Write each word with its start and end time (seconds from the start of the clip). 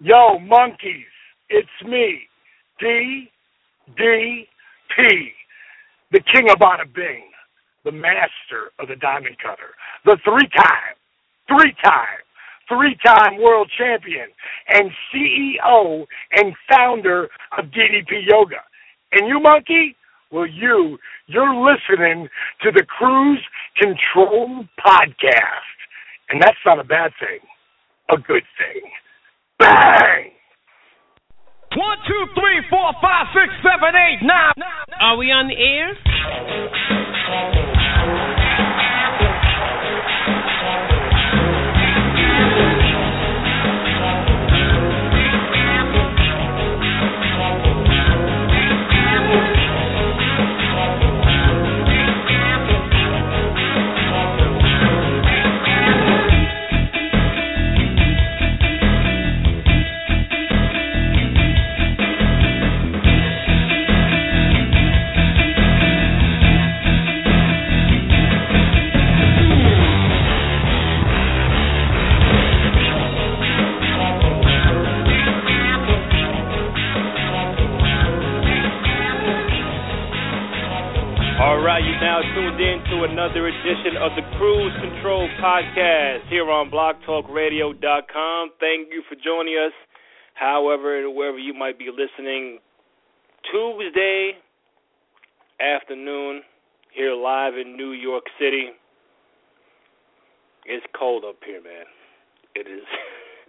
Yo, 0.00 0.38
monkeys, 0.38 1.10
it's 1.50 1.68
me, 1.84 2.20
D 2.78 3.30
D 3.96 4.46
P, 4.96 5.32
the 6.12 6.20
king 6.32 6.48
of 6.50 6.58
Bada 6.58 6.84
Bing, 6.94 7.30
the 7.84 7.90
master 7.90 8.70
of 8.78 8.86
the 8.86 8.94
diamond 8.94 9.36
cutter, 9.42 9.74
the 10.04 10.16
three 10.24 10.48
time, 10.56 10.94
three 11.48 11.74
time, 11.82 12.22
three 12.68 12.96
time 13.04 13.42
world 13.42 13.68
champion, 13.76 14.28
and 14.68 14.90
CEO 15.12 16.06
and 16.32 16.54
founder 16.70 17.24
of 17.58 17.64
DDP 17.66 18.22
Yoga. 18.28 18.62
And 19.12 19.26
you, 19.26 19.40
monkey? 19.40 19.96
Well, 20.30 20.46
you, 20.46 20.98
you're 21.26 21.54
listening 21.56 22.28
to 22.62 22.70
the 22.70 22.84
Cruz 22.84 23.40
Control 23.76 24.64
Podcast. 24.78 25.74
And 26.30 26.40
that's 26.40 26.58
not 26.66 26.78
a 26.78 26.84
bad 26.84 27.10
thing, 27.18 27.40
a 28.10 28.18
good 28.18 28.44
thing. 28.58 28.82
Bang! 29.58 30.30
One, 31.76 31.98
two, 32.06 32.26
three, 32.34 32.62
four, 32.70 32.92
five, 33.02 33.26
six, 33.34 33.52
seven, 33.62 33.94
eight, 33.94 34.20
nine. 34.22 34.54
Are 35.00 35.16
we 35.16 35.30
on 35.30 35.48
the 35.48 35.54
air? 35.54 35.94
Another 83.04 83.46
edition 83.46 83.96
of 84.00 84.10
the 84.16 84.22
Cruz 84.36 84.72
Control 84.82 85.28
Podcast 85.40 86.28
here 86.28 86.50
on 86.50 86.68
BlogTalkRadio.com. 86.68 88.50
Thank 88.58 88.88
you 88.90 89.02
for 89.08 89.14
joining 89.14 89.54
us, 89.54 89.72
however 90.34 91.08
wherever 91.08 91.38
you 91.38 91.54
might 91.54 91.78
be 91.78 91.90
listening. 91.90 92.58
Tuesday 93.52 94.32
afternoon 95.60 96.42
here 96.92 97.14
live 97.14 97.54
in 97.54 97.76
New 97.76 97.92
York 97.92 98.24
City. 98.36 98.70
It's 100.66 100.84
cold 100.98 101.24
up 101.24 101.36
here, 101.46 101.62
man. 101.62 101.86
It 102.56 102.66
is. 102.66 102.82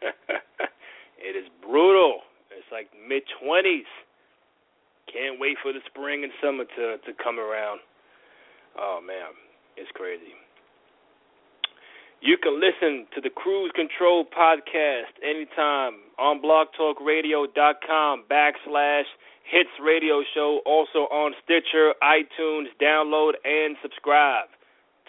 it 1.17 1.36
is 1.36 1.50
brutal. 1.66 2.20
It's 2.52 2.70
like 2.72 2.89
mid 3.08 3.23
twenties. 3.42 3.89
Can't 5.11 5.39
wait 5.39 5.58
for 5.64 5.73
the 5.73 5.80
spring 5.88 6.23
and 6.23 6.31
summer 6.39 6.66
to 6.66 6.97
to 7.03 7.23
come 7.23 7.39
around. 7.39 7.80
Oh 8.80 9.02
man, 9.05 9.35
it's 9.75 9.91
crazy. 9.94 10.31
You 12.22 12.38
can 12.38 12.59
listen 12.59 13.08
to 13.16 13.21
the 13.21 13.30
Cruz 13.30 13.71
Control 13.75 14.25
podcast 14.25 15.19
anytime 15.23 15.99
on 16.17 16.41
blogtalkradio.com 16.41 18.23
backslash 18.31 19.08
hits 19.44 19.69
radio 19.83 20.23
show. 20.33 20.59
Also 20.66 21.08
on 21.11 21.33
Stitcher, 21.44 21.94
iTunes. 22.03 22.67
Download 22.81 23.33
and 23.44 23.75
subscribe 23.81 24.47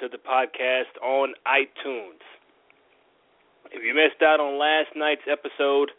to 0.01 0.09
the 0.09 0.19
podcast 0.19 0.99
on 1.03 1.35
iTunes. 1.47 2.23
If 3.71 3.85
you 3.85 3.95
missed 3.95 4.23
out 4.23 4.41
on 4.41 4.59
last 4.59 4.97
night's 4.97 5.27
episode 5.31 5.91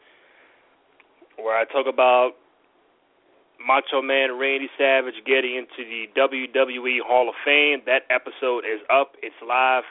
where 1.37 1.57
I 1.57 1.63
talk 1.65 1.87
about 1.87 2.33
Macho 3.65 4.01
Man 4.01 4.37
Randy 4.37 4.69
Savage 4.77 5.15
getting 5.25 5.55
into 5.55 5.83
the 5.87 6.07
WWE 6.17 6.99
Hall 7.05 7.29
of 7.29 7.35
Fame. 7.45 7.81
That 7.85 8.03
episode 8.09 8.65
is 8.65 8.81
up. 8.89 9.13
It's 9.21 9.35
live. 9.45 9.83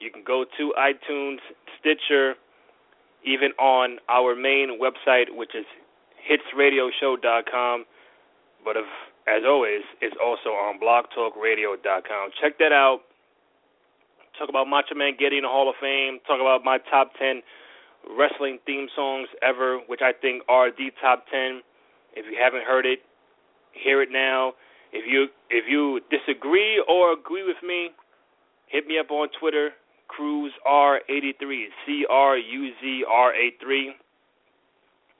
You 0.00 0.10
can 0.10 0.22
go 0.24 0.44
to 0.56 0.72
iTunes, 0.78 1.38
Stitcher, 1.78 2.34
even 3.24 3.52
on 3.58 3.98
our 4.08 4.34
main 4.34 4.80
website, 4.80 5.34
which 5.34 5.54
is 5.54 5.66
hitsradioshow.com. 6.24 7.84
But 8.64 8.76
if, 8.76 8.86
as 9.28 9.42
always, 9.46 9.82
it's 10.00 10.16
also 10.22 10.50
on 10.50 10.80
blogtalkradio.com. 10.80 12.30
Check 12.40 12.58
that 12.58 12.72
out. 12.72 13.00
Talk 14.38 14.48
about 14.48 14.68
Macho 14.68 14.94
Man 14.94 15.12
getting 15.18 15.38
in 15.38 15.44
the 15.44 15.48
Hall 15.48 15.68
of 15.68 15.76
Fame. 15.80 16.18
Talk 16.26 16.40
about 16.40 16.64
my 16.64 16.78
top 16.90 17.12
10 17.18 17.42
wrestling 18.16 18.58
theme 18.64 18.88
songs 18.96 19.28
ever, 19.42 19.80
which 19.86 20.00
I 20.02 20.12
think 20.12 20.42
are 20.48 20.70
the 20.70 20.90
top 21.00 21.24
10. 21.30 21.60
If 22.14 22.26
you 22.26 22.38
haven't 22.40 22.64
heard 22.64 22.86
it, 22.86 23.00
hear 23.72 24.02
it 24.02 24.08
now. 24.10 24.52
If 24.92 25.04
you 25.06 25.28
if 25.50 25.64
you 25.68 26.00
disagree 26.10 26.82
or 26.88 27.12
agree 27.12 27.44
with 27.44 27.62
me, 27.62 27.90
hit 28.66 28.86
me 28.86 28.98
up 28.98 29.10
on 29.10 29.28
Twitter, 29.38 29.70
Cruz 30.08 30.52
R83, 30.66 31.66
C 31.86 32.04
R 32.10 32.36
U 32.36 32.70
Z 32.80 33.04
R 33.08 33.34
A 33.34 33.50
three. 33.62 33.94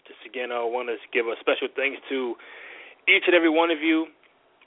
Just 0.06 0.18
again, 0.26 0.50
I 0.50 0.58
want 0.64 0.88
to 0.88 0.96
give 1.12 1.26
a 1.26 1.34
special 1.38 1.68
thanks 1.76 2.02
to 2.08 2.34
each 3.06 3.24
and 3.26 3.34
every 3.34 3.50
one 3.50 3.70
of 3.70 3.78
you 3.80 4.06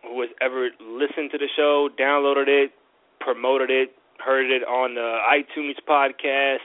who 0.04 0.22
has 0.22 0.30
ever 0.42 0.70
listened 0.80 1.32
to 1.32 1.38
the 1.38 1.48
show, 1.56 1.90
downloaded 2.00 2.48
it, 2.48 2.72
promoted 3.20 3.70
it, 3.70 3.92
heard 4.24 4.52
it 4.52 4.64
on 4.64 4.96
the 4.96 5.20
iTunes 5.28 5.76
podcast, 5.88 6.64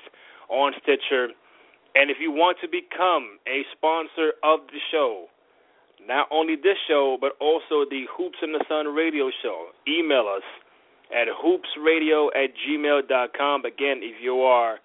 on 0.49 0.73
Stitcher. 0.83 1.29
And 1.95 2.11
if 2.11 2.19
you 2.21 2.31
want 2.31 2.59
to 2.63 2.69
become 2.69 3.39
a 3.47 3.63
sponsor 3.77 4.35
of 4.45 4.61
the 4.71 4.79
show, 4.91 5.27
not 6.07 6.29
only 6.31 6.57
this 6.57 6.79
show, 6.87 7.17
but 7.21 7.33
also 7.41 7.89
the 7.89 8.05
Hoops 8.17 8.39
in 8.43 8.53
the 8.53 8.65
Sun 8.69 8.87
radio 8.95 9.31
show. 9.43 9.69
Email 9.87 10.27
us 10.29 10.45
at 11.11 11.29
hoopsradio 11.29 12.29
at 12.35 12.51
gmail.com. 12.57 13.65
Again, 13.65 14.01
if 14.03 14.23
you 14.23 14.41
are 14.41 14.79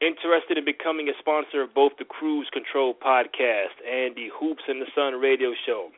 interested 0.00 0.58
in 0.58 0.64
becoming 0.64 1.08
a 1.08 1.16
sponsor 1.18 1.62
of 1.62 1.74
both 1.74 1.92
the 1.98 2.04
Cruz 2.04 2.48
Control 2.52 2.94
podcast 2.94 3.80
and 3.84 4.14
the 4.14 4.28
Hoops 4.38 4.62
in 4.68 4.80
the 4.80 4.86
Sun 4.94 5.14
radio 5.14 5.52
show 5.64 5.88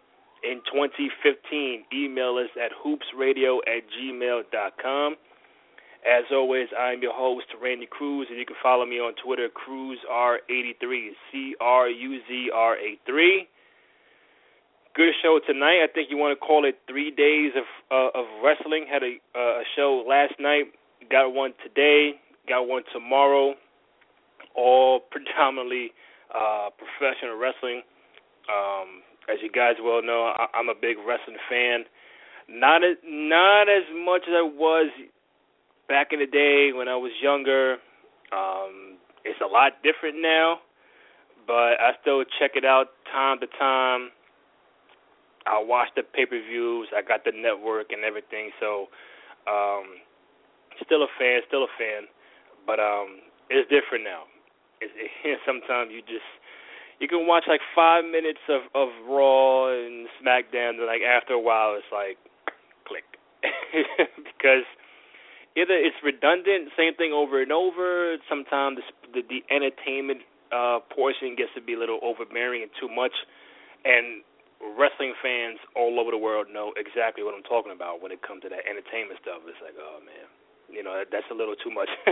in 0.44 0.60
2015, 0.72 1.84
email 1.92 2.36
us 2.38 2.50
at 2.56 2.70
hoopsradio 2.72 3.58
at 3.66 3.82
gmail.com. 3.98 5.16
As 6.06 6.24
always, 6.30 6.68
I'm 6.78 7.02
your 7.02 7.12
host, 7.12 7.46
Randy 7.60 7.88
Cruz, 7.90 8.28
and 8.30 8.38
you 8.38 8.46
can 8.46 8.56
follow 8.62 8.86
me 8.86 9.00
on 9.00 9.14
Twitter, 9.22 9.48
CruzR83, 9.50 11.08
C 11.32 11.54
R 11.60 11.88
U 11.88 12.20
Z 12.28 12.50
R 12.54 12.76
83 12.76 13.48
good 14.98 15.14
show 15.22 15.38
tonight. 15.46 15.78
I 15.78 15.86
think 15.86 16.10
you 16.10 16.16
want 16.16 16.34
to 16.34 16.44
call 16.44 16.66
it 16.66 16.74
three 16.90 17.12
days 17.14 17.52
of 17.54 17.62
uh, 17.86 18.18
of 18.18 18.26
wrestling. 18.42 18.84
Had 18.90 19.04
a 19.04 19.14
uh, 19.30 19.62
a 19.62 19.64
show 19.76 20.02
last 20.02 20.34
night. 20.40 20.74
Got 21.08 21.30
one 21.30 21.54
today. 21.62 22.18
Got 22.48 22.66
one 22.66 22.82
tomorrow. 22.92 23.54
All 24.56 25.00
predominantly 25.12 25.92
uh, 26.34 26.70
professional 26.74 27.38
wrestling. 27.38 27.82
Um, 28.50 29.06
as 29.30 29.38
you 29.40 29.52
guys 29.52 29.78
well 29.80 30.02
know, 30.02 30.34
I, 30.34 30.46
I'm 30.52 30.68
a 30.68 30.74
big 30.74 30.96
wrestling 31.06 31.38
fan. 31.48 31.84
Not 32.50 32.82
as 32.82 32.98
not 33.06 33.70
as 33.70 33.86
much 33.94 34.22
as 34.26 34.34
I 34.34 34.42
was 34.42 34.90
back 35.86 36.08
in 36.10 36.18
the 36.18 36.26
day 36.26 36.70
when 36.74 36.88
I 36.88 36.96
was 36.96 37.12
younger. 37.22 37.78
Um, 38.34 38.98
it's 39.24 39.38
a 39.40 39.46
lot 39.46 39.78
different 39.84 40.16
now, 40.20 40.58
but 41.46 41.78
I 41.78 41.92
still 42.02 42.24
check 42.40 42.52
it 42.56 42.64
out 42.64 42.88
time 43.12 43.38
to 43.38 43.46
time 43.46 44.10
I 45.48 45.62
watch 45.64 45.88
the 45.96 46.02
pay 46.02 46.26
per 46.26 46.36
views. 46.36 46.88
I 46.92 47.00
got 47.00 47.24
the 47.24 47.32
network 47.32 47.90
and 47.90 48.04
everything. 48.04 48.52
So, 48.60 48.92
um, 49.48 50.04
still 50.84 51.02
a 51.02 51.10
fan, 51.18 51.40
still 51.48 51.64
a 51.64 51.72
fan, 51.80 52.04
but 52.66 52.78
um, 52.78 53.24
it's 53.48 53.68
different 53.72 54.04
now. 54.04 54.28
It's, 54.80 54.92
it, 54.94 55.40
sometimes 55.48 55.90
you 55.90 56.04
just 56.04 56.28
you 57.00 57.08
can 57.08 57.26
watch 57.26 57.44
like 57.48 57.64
five 57.74 58.04
minutes 58.04 58.42
of 58.48 58.68
of 58.74 58.88
Raw 59.08 59.72
and 59.72 60.06
SmackDown, 60.20 60.78
and 60.78 60.86
like 60.86 61.02
after 61.02 61.34
a 61.34 61.40
while, 61.40 61.74
it's 61.74 61.90
like 61.90 62.18
click 62.86 63.06
because 64.20 64.66
either 65.56 65.74
it's 65.74 65.96
redundant, 66.04 66.70
same 66.76 66.94
thing 66.94 67.12
over 67.12 67.40
and 67.42 67.52
over. 67.52 68.16
Sometimes 68.28 68.78
the 68.78 69.22
the, 69.22 69.22
the 69.28 69.40
entertainment 69.54 70.20
uh 70.52 70.80
portion 70.94 71.36
gets 71.36 71.52
to 71.54 71.60
be 71.62 71.74
a 71.74 71.78
little 71.78 72.00
overbearing 72.02 72.62
and 72.62 72.70
too 72.80 72.88
much, 72.88 73.14
and 73.84 74.22
wrestling 74.60 75.14
fans 75.22 75.58
all 75.76 76.00
over 76.00 76.10
the 76.10 76.18
world 76.18 76.46
know 76.50 76.72
exactly 76.76 77.22
what 77.22 77.34
I'm 77.34 77.46
talking 77.46 77.72
about 77.72 78.02
when 78.02 78.10
it 78.10 78.22
comes 78.22 78.42
to 78.42 78.48
that 78.48 78.66
entertainment 78.66 79.20
stuff. 79.22 79.42
It's 79.46 79.60
like, 79.62 79.78
oh 79.78 80.02
man, 80.02 80.26
you 80.70 80.82
know, 80.82 81.02
that's 81.10 81.26
a 81.30 81.34
little 81.34 81.54
too 81.54 81.70
much. 81.70 81.88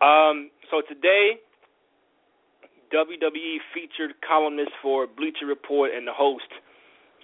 um, 0.00 0.50
so 0.70 0.82
today 0.86 1.42
WWE 2.92 3.58
featured 3.74 4.14
columnist 4.26 4.70
for 4.80 5.06
Bleacher 5.06 5.46
Report 5.46 5.90
and 5.94 6.06
the 6.06 6.12
host 6.14 6.48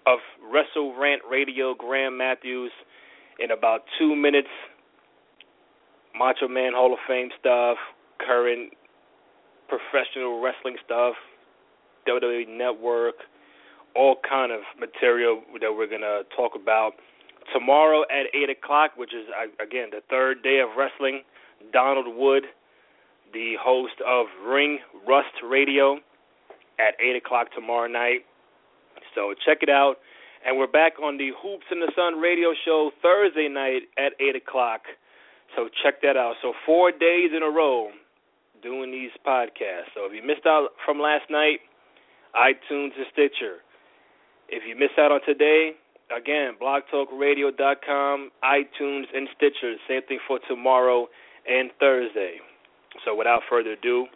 of 0.06 0.18
Wrestle 0.42 0.94
Rant 0.98 1.22
Radio, 1.28 1.74
Graham 1.74 2.18
Matthews. 2.18 2.72
In 3.40 3.50
about 3.50 3.82
two 3.98 4.14
minutes, 4.14 4.52
Macho 6.16 6.46
Man 6.46 6.72
Hall 6.74 6.92
of 6.92 7.00
Fame 7.08 7.30
stuff, 7.40 7.78
current 8.20 8.72
professional 9.68 10.40
wrestling 10.40 10.76
stuff, 10.84 11.14
WWE 12.06 12.48
Network, 12.48 13.16
all 13.94 14.16
kind 14.28 14.52
of 14.52 14.60
material 14.78 15.42
that 15.60 15.72
we're 15.72 15.86
gonna 15.86 16.22
talk 16.36 16.52
about 16.54 16.92
tomorrow 17.52 18.02
at 18.02 18.26
eight 18.34 18.50
o'clock, 18.50 18.92
which 18.96 19.12
is 19.14 19.26
again 19.60 19.88
the 19.90 20.02
third 20.08 20.42
day 20.42 20.60
of 20.60 20.76
wrestling. 20.76 21.22
Donald 21.72 22.06
Wood, 22.14 22.44
the 23.32 23.54
host 23.60 23.94
of 24.06 24.26
Ring 24.46 24.78
Rust 25.06 25.34
Radio, 25.42 25.98
at 26.78 26.94
eight 27.00 27.16
o'clock 27.16 27.48
tomorrow 27.54 27.88
night. 27.88 28.26
So 29.14 29.34
check 29.44 29.58
it 29.62 29.70
out. 29.70 29.96
And 30.46 30.58
we're 30.58 30.66
back 30.66 31.00
on 31.02 31.16
the 31.16 31.30
Hoops 31.40 31.64
in 31.70 31.80
the 31.80 31.90
Sun 31.96 32.20
radio 32.20 32.52
show 32.64 32.90
Thursday 33.00 33.48
night 33.48 33.88
at 33.96 34.12
eight 34.20 34.36
o'clock. 34.36 34.82
So 35.56 35.68
check 35.82 36.02
that 36.02 36.16
out. 36.16 36.34
So 36.42 36.52
four 36.66 36.90
days 36.90 37.30
in 37.34 37.42
a 37.42 37.48
row 37.50 37.90
doing 38.62 38.90
these 38.90 39.10
podcasts. 39.26 39.94
So 39.94 40.04
if 40.04 40.12
you 40.12 40.22
missed 40.26 40.46
out 40.46 40.70
from 40.84 41.00
last 41.00 41.30
night, 41.30 41.60
iTunes 42.36 42.90
and 42.96 43.06
Stitcher. 43.12 43.62
If 44.48 44.62
you 44.68 44.76
miss 44.76 44.90
out 44.98 45.12
on 45.12 45.20
today, 45.26 45.72
again, 46.14 46.54
blogtalkradio.com, 46.60 48.30
iTunes, 48.44 49.04
and 49.14 49.28
Stitcher. 49.36 49.74
Same 49.88 50.02
thing 50.06 50.18
for 50.26 50.38
tomorrow 50.48 51.08
and 51.48 51.70
Thursday. 51.80 52.38
So 53.04 53.14
without 53.14 53.42
further 53.48 53.72
ado, 53.72 54.06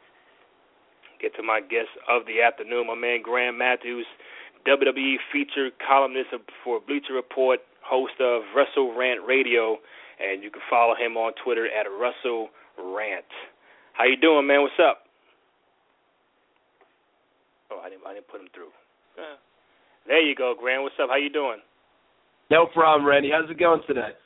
get 1.21 1.35
to 1.37 1.43
my 1.43 1.61
guest 1.61 1.91
of 2.09 2.23
the 2.27 2.43
afternoon, 2.43 2.87
my 2.87 2.95
man 2.95 3.23
Graham 3.23 3.59
Matthews, 3.59 4.07
WWE 4.67 5.17
featured 5.33 5.73
columnist 5.87 6.31
for 6.63 6.81
Bleacher 6.81 7.15
Report, 7.15 7.61
host 7.83 8.15
of 8.21 8.43
Wrestle 8.55 8.95
Rant 8.97 9.21
Radio, 9.27 9.79
and 10.21 10.43
you 10.43 10.51
can 10.51 10.63
follow 10.69 10.95
him 10.95 11.17
on 11.17 11.33
Twitter 11.43 11.67
at 11.67 11.87
Wrestle 11.91 12.49
Rant. 12.77 13.25
How 13.95 14.05
you 14.05 14.17
doing, 14.17 14.47
man? 14.47 14.63
What's 14.63 14.75
up? 14.79 15.08
Oh, 17.71 17.81
I 17.85 17.91
didn't, 17.91 18.05
I 18.07 18.15
didn't 18.15 18.29
put 18.29 18.41
him 18.41 18.49
through. 18.55 18.73
Uh, 19.17 19.37
there 20.07 20.25
you 20.25 20.35
go, 20.35 20.55
Graham. 20.59 20.83
What's 20.83 20.97
up? 21.03 21.11
How 21.11 21.17
you 21.17 21.31
doing? 21.31 21.61
No 22.51 22.67
problem, 22.67 23.05
Randy. 23.05 23.31
How's 23.31 23.51
it 23.51 23.59
going 23.59 23.83
today? 23.87 24.17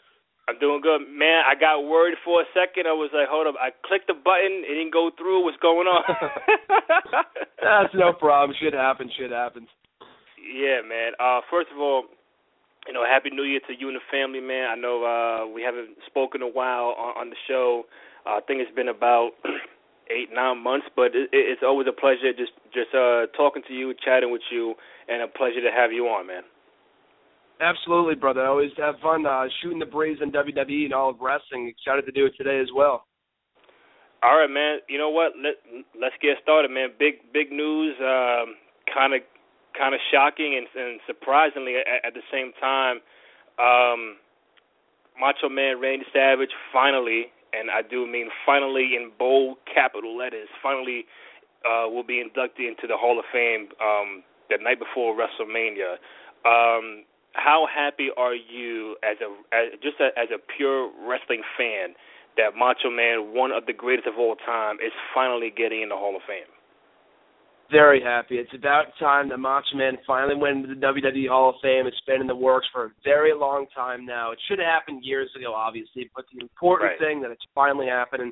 I'm 0.48 0.58
doing 0.58 0.82
good, 0.82 1.06
man. 1.06 1.42
I 1.46 1.54
got 1.58 1.82
worried 1.86 2.18
for 2.24 2.42
a 2.42 2.46
second. 2.54 2.86
I 2.86 2.94
was 2.94 3.10
like, 3.14 3.30
"Hold 3.30 3.46
up!" 3.46 3.54
I 3.62 3.70
clicked 3.86 4.06
the 4.06 4.14
button, 4.14 4.66
it 4.66 4.74
didn't 4.74 4.92
go 4.92 5.10
through. 5.16 5.44
What's 5.44 5.56
going 5.58 5.86
on? 5.86 6.02
That's 7.62 7.94
no 7.94 8.12
problem. 8.12 8.56
Shit 8.58 8.74
happens. 8.74 9.12
Shit 9.16 9.30
happens. 9.30 9.68
Yeah, 10.42 10.82
man. 10.82 11.14
Uh, 11.22 11.40
first 11.50 11.70
of 11.72 11.78
all, 11.78 12.10
you 12.86 12.92
know, 12.92 13.06
happy 13.06 13.30
New 13.30 13.44
Year 13.44 13.60
to 13.68 13.74
you 13.78 13.86
and 13.86 13.96
the 13.96 14.06
family, 14.10 14.40
man. 14.40 14.66
I 14.70 14.74
know 14.74 15.06
uh, 15.06 15.46
we 15.46 15.62
haven't 15.62 15.94
spoken 16.06 16.42
a 16.42 16.50
while 16.50 16.94
on, 16.98 17.26
on 17.26 17.30
the 17.30 17.38
show. 17.46 17.86
Uh, 18.26 18.38
I 18.38 18.40
think 18.46 18.60
it's 18.60 18.74
been 18.74 18.88
about 18.90 19.38
eight, 20.10 20.28
nine 20.32 20.62
months, 20.62 20.86
but 20.96 21.14
it, 21.14 21.30
it's 21.32 21.62
always 21.62 21.86
a 21.86 21.92
pleasure 21.92 22.32
just 22.36 22.52
just 22.72 22.94
uh, 22.94 23.26
talking 23.36 23.62
to 23.68 23.74
you, 23.74 23.94
chatting 24.04 24.32
with 24.32 24.42
you, 24.50 24.74
and 25.08 25.22
a 25.22 25.28
pleasure 25.28 25.60
to 25.60 25.70
have 25.70 25.92
you 25.92 26.06
on, 26.06 26.26
man. 26.26 26.42
Absolutely, 27.60 28.16
brother. 28.16 28.42
I 28.42 28.48
always 28.48 28.72
have 28.78 28.96
fun 29.00 29.24
uh, 29.26 29.44
shooting 29.60 29.78
the 29.78 29.86
breeze 29.86 30.18
in 30.20 30.32
WWE 30.32 30.84
and 30.84 30.94
all 30.94 31.10
of 31.10 31.20
wrestling. 31.20 31.68
Excited 31.68 32.06
to 32.06 32.12
do 32.12 32.26
it 32.26 32.32
today 32.36 32.58
as 32.60 32.68
well. 32.74 33.04
All 34.22 34.38
right, 34.38 34.50
man. 34.50 34.78
You 34.88 34.98
know 34.98 35.10
what? 35.10 35.32
Let 35.36 35.54
Let's 35.98 36.14
get 36.20 36.38
started, 36.42 36.70
man. 36.70 36.90
Big 36.98 37.32
big 37.32 37.50
news. 37.52 37.94
Kind 38.92 39.14
of 39.14 39.22
kind 39.78 39.94
of 39.94 40.00
shocking 40.12 40.58
and, 40.58 40.66
and 40.76 41.00
surprisingly 41.06 41.76
at, 41.76 42.06
at 42.06 42.14
the 42.14 42.22
same 42.30 42.52
time. 42.60 43.00
Um, 43.58 44.16
Macho 45.18 45.48
Man 45.48 45.80
Randy 45.80 46.04
Savage 46.12 46.50
finally, 46.72 47.26
and 47.52 47.70
I 47.70 47.82
do 47.82 48.06
mean 48.06 48.28
finally 48.44 48.96
in 48.96 49.12
bold 49.18 49.58
capital 49.72 50.16
letters, 50.16 50.48
finally 50.62 51.04
uh, 51.64 51.88
will 51.88 52.04
be 52.04 52.20
inducted 52.20 52.66
into 52.66 52.86
the 52.86 52.96
Hall 52.96 53.18
of 53.18 53.24
Fame 53.32 53.68
um, 53.80 54.22
the 54.50 54.58
night 54.62 54.78
before 54.78 55.14
WrestleMania. 55.14 55.96
Um, 56.44 57.04
how 57.34 57.66
happy 57.72 58.08
are 58.16 58.34
you 58.34 58.96
as 59.02 59.16
a 59.22 59.30
as, 59.54 59.78
just 59.82 60.00
a, 60.00 60.10
as 60.18 60.28
a 60.34 60.38
pure 60.56 60.90
wrestling 61.06 61.42
fan 61.56 61.94
that 62.36 62.56
Macho 62.56 62.90
Man, 62.90 63.34
one 63.34 63.52
of 63.52 63.66
the 63.66 63.72
greatest 63.72 64.08
of 64.08 64.18
all 64.18 64.36
time, 64.36 64.76
is 64.76 64.92
finally 65.14 65.52
getting 65.54 65.82
in 65.82 65.88
the 65.88 65.96
Hall 65.96 66.16
of 66.16 66.22
Fame? 66.26 66.48
Very 67.72 68.02
happy. 68.02 68.36
It's 68.36 68.52
about 68.54 68.92
time 69.00 69.30
that 69.30 69.38
Macho 69.38 69.76
Man 69.76 69.96
finally 70.06 70.36
went 70.36 70.58
into 70.58 70.74
the 70.74 70.80
WWE 70.80 71.28
Hall 71.28 71.48
of 71.50 71.56
Fame. 71.62 71.86
It's 71.86 71.96
been 72.06 72.20
in 72.20 72.26
the 72.26 72.36
works 72.36 72.66
for 72.70 72.84
a 72.84 72.90
very 73.02 73.32
long 73.34 73.64
time 73.74 74.04
now. 74.04 74.30
It 74.30 74.38
should 74.46 74.58
have 74.58 74.68
happened 74.68 75.02
years 75.04 75.30
ago, 75.34 75.54
obviously, 75.54 76.10
but 76.14 76.26
the 76.34 76.42
important 76.42 76.90
right. 76.90 76.98
thing 76.98 77.22
that 77.22 77.30
it's 77.30 77.44
finally 77.54 77.86
happening. 77.86 78.30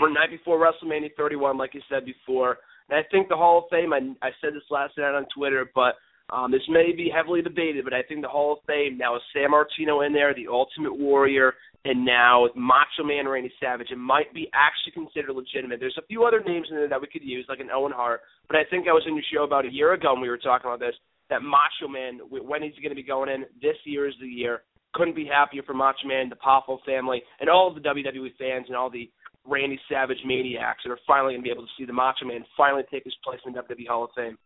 We're 0.00 0.10
night 0.10 0.30
before 0.30 0.58
WrestleMania 0.58 1.10
31, 1.18 1.58
like 1.58 1.74
you 1.74 1.82
said 1.90 2.06
before, 2.06 2.58
and 2.88 2.98
I 2.98 3.06
think 3.10 3.28
the 3.28 3.36
Hall 3.36 3.58
of 3.58 3.64
Fame. 3.70 3.92
I, 3.92 3.98
I 4.26 4.30
said 4.40 4.54
this 4.54 4.64
last 4.70 4.96
night 4.96 5.14
on 5.14 5.26
Twitter, 5.36 5.70
but 5.74 5.94
um, 6.30 6.50
this 6.50 6.62
may 6.68 6.92
be 6.92 7.10
heavily 7.14 7.40
debated, 7.40 7.84
but 7.84 7.94
I 7.94 8.02
think 8.02 8.20
the 8.20 8.28
Hall 8.28 8.52
of 8.52 8.58
Fame 8.66 8.98
now 8.98 9.14
with 9.14 9.22
Sammartino 9.34 10.06
in 10.06 10.12
there, 10.12 10.34
the 10.34 10.48
Ultimate 10.48 10.94
Warrior, 10.94 11.54
and 11.84 12.04
now 12.04 12.42
with 12.42 12.52
Macho 12.54 13.04
Man 13.04 13.26
Randy 13.26 13.52
Savage, 13.60 13.88
it 13.90 13.96
might 13.96 14.32
be 14.34 14.50
actually 14.52 14.92
considered 14.92 15.32
legitimate. 15.32 15.80
There's 15.80 15.96
a 15.98 16.06
few 16.06 16.24
other 16.24 16.42
names 16.46 16.66
in 16.70 16.76
there 16.76 16.88
that 16.88 17.00
we 17.00 17.06
could 17.06 17.22
use, 17.22 17.46
like 17.48 17.60
an 17.60 17.70
Owen 17.72 17.92
Hart, 17.92 18.20
but 18.46 18.56
I 18.56 18.64
think 18.68 18.88
I 18.88 18.92
was 18.92 19.04
in 19.06 19.14
your 19.14 19.24
show 19.32 19.44
about 19.44 19.64
a 19.64 19.72
year 19.72 19.94
ago 19.94 20.12
and 20.12 20.20
we 20.20 20.28
were 20.28 20.38
talking 20.38 20.68
about 20.68 20.80
this. 20.80 20.94
That 21.30 21.42
Macho 21.42 21.88
Man, 21.88 22.20
when 22.30 22.62
he's 22.62 22.74
going 22.76 22.88
to 22.90 22.94
be 22.94 23.02
going 23.02 23.30
in, 23.30 23.44
this 23.60 23.76
year 23.84 24.08
is 24.08 24.14
the 24.20 24.26
year. 24.26 24.62
Couldn't 24.94 25.16
be 25.16 25.26
happier 25.26 25.62
for 25.62 25.74
Macho 25.74 26.08
Man, 26.08 26.30
the 26.30 26.36
Poffo 26.36 26.78
family, 26.84 27.22
and 27.40 27.50
all 27.50 27.68
of 27.68 27.74
the 27.74 27.86
WWE 27.86 28.36
fans 28.38 28.66
and 28.68 28.76
all 28.76 28.90
the 28.90 29.10
Randy 29.46 29.78
Savage 29.90 30.18
maniacs 30.24 30.80
that 30.84 30.90
are 30.90 30.98
finally 31.06 31.34
going 31.34 31.42
to 31.42 31.44
be 31.44 31.50
able 31.50 31.64
to 31.64 31.72
see 31.78 31.84
the 31.84 31.92
Macho 31.92 32.24
Man 32.24 32.44
finally 32.56 32.82
take 32.90 33.04
his 33.04 33.14
place 33.24 33.40
in 33.46 33.52
the 33.52 33.60
WWE 33.60 33.88
Hall 33.88 34.04
of 34.04 34.10
Fame. 34.16 34.38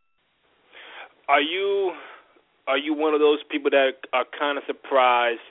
Are 1.29 1.41
you 1.41 1.93
are 2.67 2.79
you 2.79 2.95
one 2.95 3.15
of 3.15 3.21
those 3.21 3.39
people 3.51 3.71
that 3.71 4.07
are 4.13 4.25
kind 4.39 4.59
of 4.59 4.65
surprised 4.67 5.43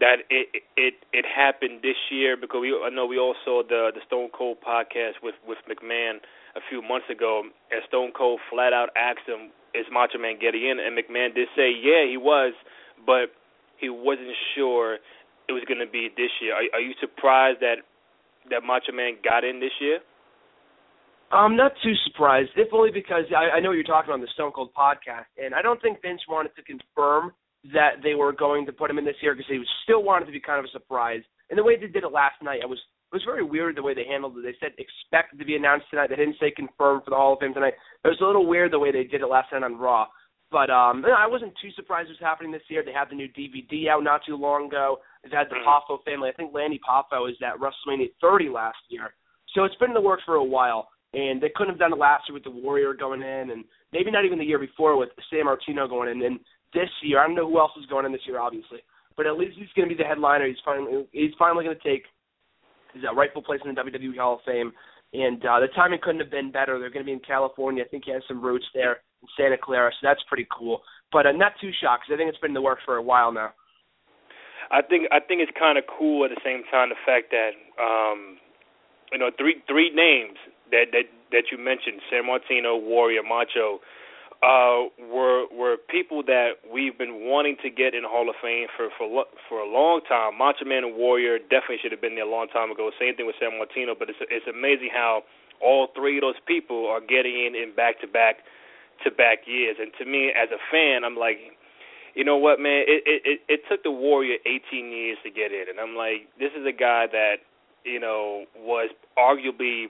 that 0.00 0.24
it 0.30 0.62
it 0.76 0.94
it 1.12 1.24
happened 1.24 1.80
this 1.82 1.96
year 2.10 2.36
because 2.36 2.60
we 2.60 2.72
I 2.72 2.90
know 2.90 3.06
we 3.06 3.18
all 3.18 3.34
saw 3.44 3.62
the 3.62 3.90
the 3.94 4.00
Stone 4.06 4.30
Cold 4.36 4.58
podcast 4.66 5.22
with 5.22 5.34
with 5.46 5.58
McMahon 5.68 6.18
a 6.54 6.60
few 6.68 6.82
months 6.82 7.06
ago 7.10 7.42
and 7.70 7.82
Stone 7.88 8.12
Cold 8.16 8.40
flat 8.50 8.72
out 8.72 8.90
asked 8.96 9.26
him 9.26 9.50
is 9.74 9.86
Macho 9.92 10.18
Man 10.18 10.38
getting 10.40 10.64
in 10.64 10.78
and 10.78 10.96
McMahon 10.96 11.34
did 11.34 11.48
say 11.56 11.70
yeah 11.70 12.04
he 12.08 12.16
was 12.16 12.52
but 13.04 13.32
he 13.78 13.88
wasn't 13.88 14.32
sure 14.54 14.98
it 15.48 15.52
was 15.52 15.62
going 15.68 15.80
to 15.80 15.90
be 15.90 16.08
this 16.16 16.30
year. 16.40 16.54
Are, 16.54 16.64
are 16.74 16.80
you 16.80 16.94
surprised 17.00 17.60
that 17.60 17.84
that 18.50 18.62
Macho 18.62 18.92
Man 18.92 19.16
got 19.22 19.44
in 19.44 19.60
this 19.60 19.74
year? 19.80 20.00
I'm 21.32 21.56
not 21.56 21.72
too 21.82 21.94
surprised, 22.06 22.50
if 22.56 22.68
only 22.72 22.90
because 22.92 23.24
I, 23.36 23.56
I 23.56 23.60
know 23.60 23.72
you're 23.72 23.82
talking 23.82 24.12
on 24.12 24.20
the 24.20 24.28
Stone 24.34 24.52
Cold 24.52 24.70
podcast, 24.78 25.26
and 25.42 25.54
I 25.54 25.62
don't 25.62 25.80
think 25.82 26.00
Vince 26.02 26.20
wanted 26.28 26.54
to 26.54 26.62
confirm 26.62 27.32
that 27.72 27.98
they 28.02 28.14
were 28.14 28.32
going 28.32 28.64
to 28.66 28.72
put 28.72 28.90
him 28.90 28.98
in 28.98 29.04
this 29.04 29.16
year 29.20 29.34
because 29.34 29.50
he 29.50 29.58
was 29.58 29.68
still 29.82 30.02
wanted 30.04 30.26
to 30.26 30.32
be 30.32 30.40
kind 30.40 30.60
of 30.60 30.66
a 30.66 30.70
surprise. 30.70 31.22
And 31.50 31.58
the 31.58 31.64
way 31.64 31.76
they 31.76 31.88
did 31.88 32.04
it 32.04 32.12
last 32.12 32.42
night, 32.42 32.60
I 32.62 32.66
was 32.66 32.78
it 32.78 33.14
was 33.14 33.24
very 33.24 33.44
weird 33.44 33.76
the 33.76 33.82
way 33.82 33.94
they 33.94 34.04
handled 34.04 34.36
it. 34.36 34.42
They 34.42 34.54
said 34.58 34.74
expected 34.78 35.38
to 35.38 35.44
be 35.44 35.56
announced 35.56 35.86
tonight. 35.90 36.10
They 36.10 36.16
didn't 36.16 36.36
say 36.40 36.50
confirmed 36.50 37.02
for 37.04 37.10
the 37.10 37.16
Hall 37.16 37.34
of 37.34 37.38
Fame 37.38 37.54
tonight. 37.54 37.74
It 38.04 38.08
was 38.08 38.18
a 38.20 38.26
little 38.26 38.46
weird 38.46 38.72
the 38.72 38.78
way 38.78 38.90
they 38.90 39.04
did 39.04 39.22
it 39.22 39.26
last 39.26 39.52
night 39.52 39.62
on 39.62 39.78
Raw. 39.78 40.06
But 40.50 40.70
um 40.70 41.04
I 41.06 41.26
wasn't 41.26 41.54
too 41.62 41.70
surprised 41.74 42.08
it 42.10 42.18
was 42.18 42.22
happening 42.22 42.52
this 42.52 42.66
year. 42.68 42.82
They 42.84 42.92
had 42.92 43.10
the 43.10 43.16
new 43.16 43.28
DVD 43.28 43.88
out 43.88 44.02
not 44.02 44.22
too 44.26 44.36
long 44.36 44.66
ago. 44.66 44.98
They've 45.22 45.32
had 45.32 45.50
the 45.50 45.58
Poffo 45.66 46.02
family. 46.04 46.30
I 46.30 46.32
think 46.34 46.54
Lanny 46.54 46.78
Poffo 46.82 47.30
is 47.30 47.36
at 47.42 47.58
WrestleMania 47.58 48.10
30 48.20 48.48
last 48.48 48.78
year. 48.88 49.14
So 49.54 49.64
it's 49.64 49.74
been 49.76 49.90
in 49.90 49.94
the 49.94 50.00
works 50.00 50.22
for 50.26 50.34
a 50.34 50.44
while 50.44 50.88
and 51.14 51.40
they 51.40 51.50
couldn't 51.54 51.72
have 51.72 51.78
done 51.78 51.92
it 51.92 51.98
last 51.98 52.24
year 52.28 52.34
with 52.34 52.44
the 52.44 52.50
Warrior 52.50 52.94
going 52.94 53.22
in, 53.22 53.50
and 53.50 53.64
maybe 53.92 54.10
not 54.10 54.24
even 54.24 54.38
the 54.38 54.44
year 54.44 54.58
before 54.58 54.96
with 54.96 55.10
Sammartino 55.32 55.88
going 55.88 56.10
in. 56.10 56.22
And 56.22 56.40
this 56.74 56.90
year, 57.02 57.20
I 57.20 57.26
don't 57.26 57.36
know 57.36 57.48
who 57.48 57.58
else 57.58 57.72
is 57.78 57.86
going 57.86 58.06
in 58.06 58.12
this 58.12 58.26
year, 58.26 58.40
obviously, 58.40 58.80
but 59.16 59.26
at 59.26 59.38
least 59.38 59.56
he's 59.58 59.72
going 59.74 59.88
to 59.88 59.94
be 59.94 60.00
the 60.00 60.08
headliner. 60.08 60.46
He's 60.46 60.60
finally 60.64 61.06
he's 61.12 61.34
finally 61.38 61.64
going 61.64 61.76
to 61.76 61.88
take 61.88 62.04
his 62.92 63.04
uh, 63.08 63.14
rightful 63.14 63.42
place 63.42 63.60
in 63.64 63.74
the 63.74 63.80
WWE 63.80 64.18
Hall 64.18 64.34
of 64.34 64.40
Fame. 64.44 64.72
And 65.12 65.40
uh, 65.46 65.60
the 65.60 65.68
timing 65.74 66.00
couldn't 66.02 66.20
have 66.20 66.30
been 66.30 66.50
better. 66.50 66.78
They're 66.78 66.90
going 66.90 67.04
to 67.04 67.08
be 67.08 67.12
in 67.12 67.20
California. 67.20 67.84
I 67.84 67.88
think 67.88 68.04
he 68.04 68.12
has 68.12 68.22
some 68.26 68.42
roots 68.42 68.66
there 68.74 69.00
in 69.22 69.28
Santa 69.38 69.56
Clara, 69.56 69.90
so 69.92 70.02
that's 70.02 70.20
pretty 70.28 70.46
cool. 70.50 70.82
But 71.12 71.26
uh, 71.26 71.32
not 71.32 71.52
too 71.60 71.70
shocked 71.80 72.04
because 72.04 72.14
I 72.14 72.18
think 72.18 72.28
it's 72.28 72.42
been 72.42 72.50
in 72.50 72.58
the 72.58 72.60
works 72.60 72.82
for 72.84 72.96
a 72.96 73.02
while 73.02 73.32
now. 73.32 73.54
I 74.70 74.82
think 74.82 75.06
I 75.12 75.20
think 75.20 75.40
it's 75.40 75.52
kind 75.58 75.78
of 75.78 75.84
cool 75.86 76.24
at 76.24 76.30
the 76.34 76.40
same 76.44 76.66
time 76.70 76.90
the 76.90 76.98
fact 77.06 77.30
that 77.30 77.54
um, 77.78 78.38
you 79.12 79.18
know 79.18 79.30
three 79.38 79.62
three 79.68 79.94
names 79.94 80.36
that 80.70 80.92
that 80.92 81.06
that 81.32 81.44
you 81.50 81.58
mentioned, 81.58 82.00
Sammartino, 82.10 82.80
Warrior, 82.80 83.22
Macho, 83.22 83.80
uh, 84.42 84.92
were 85.08 85.46
were 85.48 85.76
people 85.88 86.22
that 86.24 86.60
we've 86.70 86.96
been 86.98 87.24
wanting 87.26 87.56
to 87.62 87.70
get 87.70 87.94
in 87.94 88.04
Hall 88.04 88.28
of 88.28 88.36
Fame 88.42 88.68
for 88.76 88.88
for 88.98 89.24
for 89.48 89.58
a 89.60 89.68
long 89.68 90.00
time. 90.08 90.36
Macho 90.36 90.64
Man 90.64 90.84
and 90.84 90.94
Warrior 90.96 91.38
definitely 91.38 91.78
should 91.80 91.92
have 91.92 92.00
been 92.00 92.14
there 92.14 92.26
a 92.26 92.30
long 92.30 92.48
time 92.48 92.70
ago. 92.70 92.90
Same 93.00 93.16
thing 93.16 93.26
with 93.26 93.36
Sammartino, 93.40 93.98
but 93.98 94.10
it's 94.10 94.18
it's 94.28 94.46
amazing 94.46 94.90
how 94.92 95.22
all 95.60 95.88
three 95.96 96.18
of 96.18 96.22
those 96.22 96.40
people 96.46 96.86
are 96.86 97.00
getting 97.00 97.32
in 97.32 97.54
in 97.56 97.74
back 97.74 98.00
to 98.00 98.06
back 98.06 98.44
to 99.04 99.10
back 99.10 99.46
years. 99.46 99.76
And 99.80 99.90
to 99.98 100.04
me, 100.04 100.32
as 100.36 100.48
a 100.52 100.60
fan, 100.70 101.04
I'm 101.04 101.16
like, 101.16 101.38
you 102.14 102.24
know 102.24 102.36
what, 102.36 102.60
man? 102.60 102.84
It 102.86 103.02
it 103.06 103.22
it, 103.24 103.40
it 103.48 103.60
took 103.68 103.82
the 103.82 103.90
Warrior 103.90 104.36
18 104.44 104.92
years 104.92 105.18
to 105.24 105.30
get 105.30 105.52
in, 105.52 105.64
and 105.68 105.80
I'm 105.80 105.96
like, 105.96 106.28
this 106.38 106.52
is 106.52 106.66
a 106.66 106.76
guy 106.76 107.06
that 107.10 107.36
you 107.84 108.00
know 108.00 108.44
was 108.56 108.90
arguably 109.16 109.86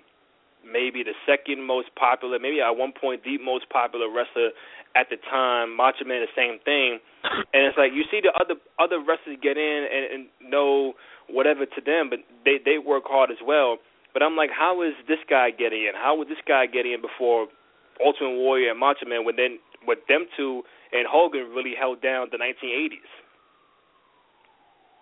maybe 0.67 1.03
the 1.03 1.15
second 1.25 1.63
most 1.63 1.89
popular, 1.95 2.39
maybe 2.39 2.61
at 2.61 2.75
one 2.75 2.93
point 2.93 3.23
the 3.25 3.39
most 3.39 3.69
popular 3.71 4.11
wrestler 4.11 4.51
at 4.95 5.09
the 5.11 5.17
time. 5.31 5.77
Macho 5.77 6.05
Man, 6.05 6.27
the 6.27 6.33
same 6.35 6.59
thing. 6.65 6.99
And 7.55 7.65
it's 7.67 7.79
like 7.79 7.93
you 7.95 8.05
see 8.11 8.21
the 8.21 8.35
other 8.39 8.61
other 8.79 8.99
wrestlers 8.99 9.39
get 9.43 9.57
in 9.57 9.81
and, 9.91 10.05
and 10.13 10.51
know 10.51 10.95
whatever 11.29 11.67
to 11.67 11.81
them, 11.81 12.11
but 12.11 12.21
they 12.45 12.59
they 12.63 12.79
work 12.79 13.05
hard 13.07 13.31
as 13.31 13.41
well. 13.45 13.79
But 14.13 14.23
I'm 14.23 14.37
like, 14.37 14.51
how 14.51 14.83
is 14.83 14.95
this 15.09 15.19
guy 15.29 15.51
getting 15.51 15.85
in? 15.85 15.93
How 15.95 16.17
would 16.17 16.29
this 16.29 16.41
guy 16.47 16.67
get 16.67 16.87
in 16.87 17.03
before 17.03 17.49
Ultimate 18.01 18.39
Warrior 18.39 18.71
and 18.71 18.81
Macho 18.81 19.07
Man? 19.07 19.25
When 19.25 19.37
then 19.37 19.59
with 19.87 19.99
them 20.09 20.27
two 20.37 20.63
and 20.93 21.07
Hogan 21.09 21.51
really 21.55 21.75
held 21.79 22.01
down 22.01 22.29
the 22.31 22.39
1980s. 22.39 23.11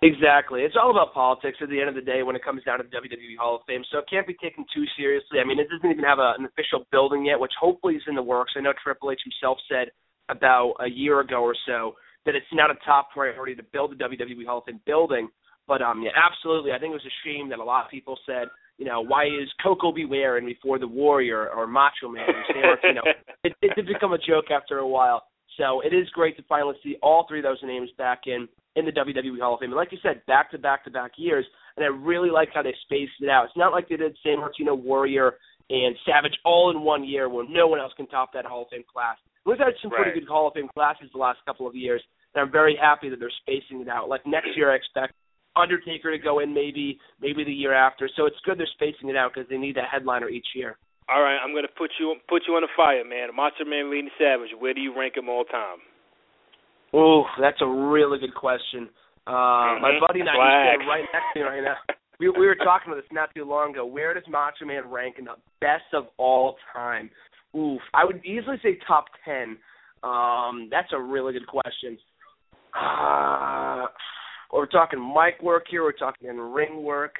Exactly. 0.02 0.62
It's 0.62 0.76
all 0.80 0.90
about 0.90 1.14
politics 1.14 1.58
at 1.62 1.70
the 1.70 1.80
end 1.80 1.88
of 1.88 1.94
the 1.94 2.02
day 2.02 2.22
when 2.22 2.36
it 2.36 2.44
comes 2.44 2.62
down 2.64 2.78
to 2.78 2.84
the 2.84 2.94
WWE 2.94 3.38
Hall 3.38 3.56
of 3.56 3.62
Fame. 3.66 3.82
So 3.90 3.98
it 3.98 4.04
can't 4.10 4.26
be 4.26 4.34
taken 4.34 4.66
too 4.74 4.84
seriously. 4.96 5.40
I 5.40 5.44
mean, 5.44 5.58
it 5.58 5.68
doesn't 5.70 5.90
even 5.90 6.04
have 6.04 6.18
a, 6.18 6.34
an 6.38 6.44
official 6.44 6.84
building 6.92 7.24
yet, 7.24 7.40
which 7.40 7.52
hopefully 7.58 7.94
is 7.94 8.02
in 8.06 8.14
the 8.14 8.22
works. 8.22 8.52
I 8.56 8.60
know 8.60 8.72
Triple 8.82 9.10
H 9.10 9.20
himself 9.24 9.58
said 9.70 9.88
about 10.28 10.74
a 10.80 10.88
year 10.88 11.20
ago 11.20 11.42
or 11.42 11.56
so 11.66 11.94
that 12.26 12.34
it's 12.34 12.52
not 12.52 12.70
a 12.70 12.74
top 12.84 13.12
priority 13.12 13.54
to 13.54 13.62
build 13.72 13.92
the 13.92 14.04
WWE 14.04 14.44
Hall 14.46 14.58
of 14.58 14.64
Fame 14.64 14.80
building. 14.84 15.28
But 15.66 15.80
um, 15.80 16.02
yeah, 16.02 16.12
absolutely. 16.12 16.72
I 16.72 16.78
think 16.78 16.90
it 16.90 17.00
was 17.00 17.08
a 17.08 17.18
shame 17.24 17.48
that 17.48 17.58
a 17.58 17.64
lot 17.64 17.84
of 17.84 17.90
people 17.90 18.18
said 18.26 18.48
you 18.78 18.84
know, 18.84 19.00
why 19.00 19.26
is 19.26 19.48
Koko 19.62 19.92
B. 19.92 20.04
Ware 20.04 20.36
and 20.36 20.46
before 20.46 20.78
the 20.78 20.88
Warrior 20.88 21.48
or 21.48 21.66
Macho 21.66 22.08
Man 22.08 22.26
or 22.28 22.44
Sammartino? 22.50 23.02
it, 23.44 23.52
it 23.62 23.70
did 23.76 23.86
become 23.86 24.12
a 24.12 24.18
joke 24.18 24.46
after 24.50 24.78
a 24.78 24.86
while. 24.86 25.22
So 25.58 25.80
it 25.80 25.94
is 25.94 26.08
great 26.10 26.36
to 26.36 26.42
finally 26.48 26.74
see 26.82 26.96
all 27.02 27.26
three 27.28 27.40
of 27.40 27.44
those 27.44 27.62
names 27.62 27.90
back 27.96 28.22
in 28.26 28.48
in 28.76 28.84
the 28.84 28.92
WWE 28.92 29.40
Hall 29.40 29.54
of 29.54 29.60
Fame. 29.60 29.70
And 29.70 29.76
like 29.76 29.92
you 29.92 29.98
said, 30.02 30.24
back 30.26 30.50
to 30.50 30.58
back 30.58 30.84
to 30.84 30.90
back 30.90 31.12
years. 31.16 31.44
And 31.76 31.84
I 31.84 31.88
really 31.88 32.30
like 32.30 32.48
how 32.52 32.62
they 32.62 32.74
spaced 32.84 33.12
it 33.20 33.28
out. 33.28 33.46
It's 33.46 33.56
not 33.56 33.72
like 33.72 33.88
they 33.88 33.96
did 33.96 34.16
San 34.22 34.38
Sammartino, 34.38 34.76
Warrior, 34.76 35.34
and 35.70 35.96
Savage 36.06 36.36
all 36.44 36.70
in 36.70 36.82
one 36.82 37.04
year 37.04 37.28
where 37.28 37.44
no 37.48 37.66
one 37.66 37.80
else 37.80 37.92
can 37.96 38.06
top 38.06 38.32
that 38.34 38.44
Hall 38.44 38.62
of 38.62 38.68
Fame 38.70 38.84
class. 38.92 39.16
We've 39.46 39.58
had 39.58 39.74
some 39.82 39.90
right. 39.90 40.02
pretty 40.02 40.20
good 40.20 40.28
Hall 40.28 40.48
of 40.48 40.54
Fame 40.54 40.68
classes 40.74 41.10
the 41.12 41.18
last 41.18 41.38
couple 41.46 41.66
of 41.66 41.74
years, 41.74 42.02
and 42.34 42.42
I'm 42.42 42.52
very 42.52 42.76
happy 42.80 43.08
that 43.10 43.18
they're 43.18 43.32
spacing 43.42 43.80
it 43.80 43.88
out. 43.88 44.08
Like 44.08 44.26
next 44.26 44.48
year, 44.56 44.72
I 44.72 44.76
expect 44.76 45.14
Undertaker 45.56 46.10
to 46.10 46.18
go 46.18 46.40
in 46.40 46.52
maybe 46.52 46.98
maybe 47.20 47.44
the 47.44 47.52
year 47.52 47.72
after. 47.74 48.08
So 48.16 48.26
it's 48.26 48.36
good 48.44 48.58
they're 48.58 48.66
spacing 48.74 49.08
it 49.08 49.16
out 49.16 49.32
because 49.34 49.48
they 49.48 49.56
need 49.56 49.76
that 49.76 49.88
headliner 49.90 50.28
each 50.28 50.46
year. 50.54 50.76
All 51.08 51.20
right, 51.20 51.36
I'm 51.36 51.54
gonna 51.54 51.68
put 51.76 51.90
you 52.00 52.14
put 52.28 52.42
you 52.48 52.54
on 52.54 52.62
the 52.62 52.72
fire, 52.76 53.04
man. 53.04 53.28
Macho 53.36 53.64
Man 53.64 53.90
Randy 53.90 54.10
Savage. 54.18 54.50
Where 54.58 54.72
do 54.72 54.80
you 54.80 54.96
rank 54.96 55.16
him 55.16 55.28
all 55.28 55.44
time? 55.44 55.78
Oh, 56.94 57.24
that's 57.40 57.60
a 57.60 57.66
really 57.66 58.18
good 58.18 58.34
question. 58.34 58.88
Uh, 59.26 59.30
mm-hmm. 59.30 59.82
My 59.82 59.92
buddy 60.06 60.20
and 60.20 60.28
I 60.28 60.32
are 60.32 60.78
right 60.88 61.04
next 61.12 61.26
to 61.34 61.40
me 61.40 61.44
right 61.44 61.62
now. 61.62 61.76
We 62.20 62.30
we 62.30 62.46
were 62.46 62.54
talking 62.54 62.92
about 62.92 63.02
this 63.02 63.12
not 63.12 63.34
too 63.34 63.44
long 63.44 63.72
ago. 63.72 63.84
Where 63.84 64.14
does 64.14 64.22
Macho 64.28 64.64
Man 64.64 64.90
rank 64.90 65.16
in 65.18 65.26
the 65.26 65.36
best 65.60 65.92
of 65.92 66.04
all 66.16 66.56
time? 66.72 67.10
Oof, 67.54 67.80
I 67.92 68.04
would 68.04 68.24
easily 68.24 68.56
say 68.62 68.78
top 68.86 69.06
ten. 69.24 69.58
Um, 70.02 70.68
that's 70.70 70.92
a 70.92 71.00
really 71.00 71.32
good 71.32 71.46
question. 71.46 71.98
Uh, 72.74 73.86
we're 74.52 74.66
talking 74.66 75.00
mic 75.00 75.42
work 75.42 75.64
here. 75.70 75.82
We're 75.82 75.92
talking 75.92 76.28
in 76.28 76.38
ring 76.40 76.82
work. 76.82 77.14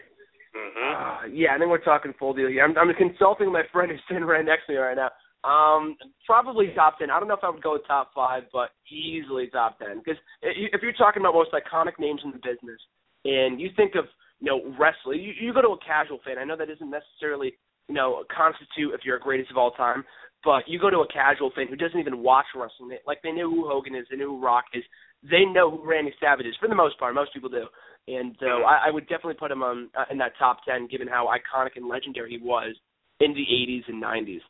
Mm-hmm. 0.54 0.94
Uh, 0.94 1.34
yeah, 1.34 1.54
I 1.54 1.58
think 1.58 1.70
we're 1.70 1.82
talking 1.82 2.14
full 2.18 2.32
deal 2.32 2.49
here. 2.49 2.64
I'm, 2.64 2.76
I'm 2.78 2.94
consulting 2.94 3.50
my 3.52 3.62
friend 3.73 3.90
who's 3.90 4.00
sitting 4.08 4.25
right 4.25 4.44
next 4.44 4.66
to 4.66 4.73
me 4.73 4.78
right 4.78 4.96
now. 4.96 5.11
Um, 5.44 5.96
probably 6.25 6.73
top 6.75 6.99
ten. 6.99 7.11
I 7.11 7.18
don't 7.18 7.28
know 7.28 7.34
if 7.34 7.44
I 7.44 7.50
would 7.50 7.62
go 7.62 7.76
top 7.87 8.12
five, 8.14 8.44
but 8.52 8.70
easily 8.90 9.49
top 9.49 9.78
ten. 9.78 9.99
Because 9.99 10.18
if 10.42 10.80
you're 10.80 10.92
talking 10.92 11.20
about 11.20 11.34
most 11.34 11.50
iconic 11.52 11.99
names 11.99 12.20
in 12.25 12.30
the 12.30 12.38
business, 12.38 12.80
and 13.25 13.61
you 13.61 13.68
think 13.76 13.94
of 13.94 14.06
you 14.40 14.46
know 14.46 14.62
wrestling, 14.78 15.20
you, 15.20 15.32
you 15.38 15.52
go 15.52 15.61
to 15.61 15.76
a 15.76 15.84
casual 15.84 16.20
fan. 16.25 16.38
I 16.38 16.44
know 16.44 16.56
that 16.56 16.70
isn't 16.70 16.90
necessarily 16.90 17.52
you 17.88 17.94
know 17.94 18.25
constitute 18.34 18.94
if 18.94 19.00
you're 19.04 19.16
a 19.18 19.20
greatest 19.20 19.50
of 19.50 19.58
all 19.58 19.73
time, 19.73 20.04
but 20.44 20.64
you 20.66 20.78
go 20.78 20.88
to 20.88 21.04
a 21.04 21.12
casual 21.12 21.50
fan 21.54 21.66
who 21.68 21.76
doesn't 21.76 22.00
even 22.00 22.23
watch 22.23 22.46
wrestling. 22.54 22.96
Like 23.06 23.20
they 23.23 23.32
know 23.32 23.50
who 23.50 23.68
Hogan 23.68 23.94
is, 23.94 24.06
they 24.11 24.16
know 24.16 24.37
who 24.37 24.44
Rock 24.44 24.64
is, 24.73 24.84
they 25.28 25.44
know 25.44 25.70
who 25.70 25.84
Randy 25.84 26.14
Savage 26.20 26.46
is 26.46 26.56
for 26.61 26.68
the 26.68 26.75
most 26.75 26.99
part. 26.99 27.14
Most 27.14 27.34
people 27.34 27.50
do, 27.50 27.66
and 28.06 28.37
so 28.38 28.46
mm-hmm. 28.46 28.66
I, 28.66 28.88
I 28.88 28.90
would 28.90 29.08
definitely 29.08 29.34
put 29.34 29.50
him 29.50 29.62
on 29.62 29.88
uh, 29.99 30.04
in 30.11 30.18
that 30.18 30.32
top 30.38 30.58
ten, 30.68 30.88
given 30.88 31.08
how 31.08 31.28
iconic 31.28 31.76
and 31.76 31.88
legendary 31.88 32.30
he 32.30 32.38
was 32.38 32.75
in 33.20 33.32
the 33.32 33.44
'80s 33.44 33.88
and 33.88 34.02
'90s. 34.02 34.40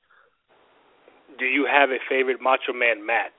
Do 1.39 1.45
you 1.45 1.67
have 1.71 1.91
a 1.91 1.99
favorite 2.09 2.39
Macho 2.41 2.73
Man 2.73 3.05
match? 3.05 3.33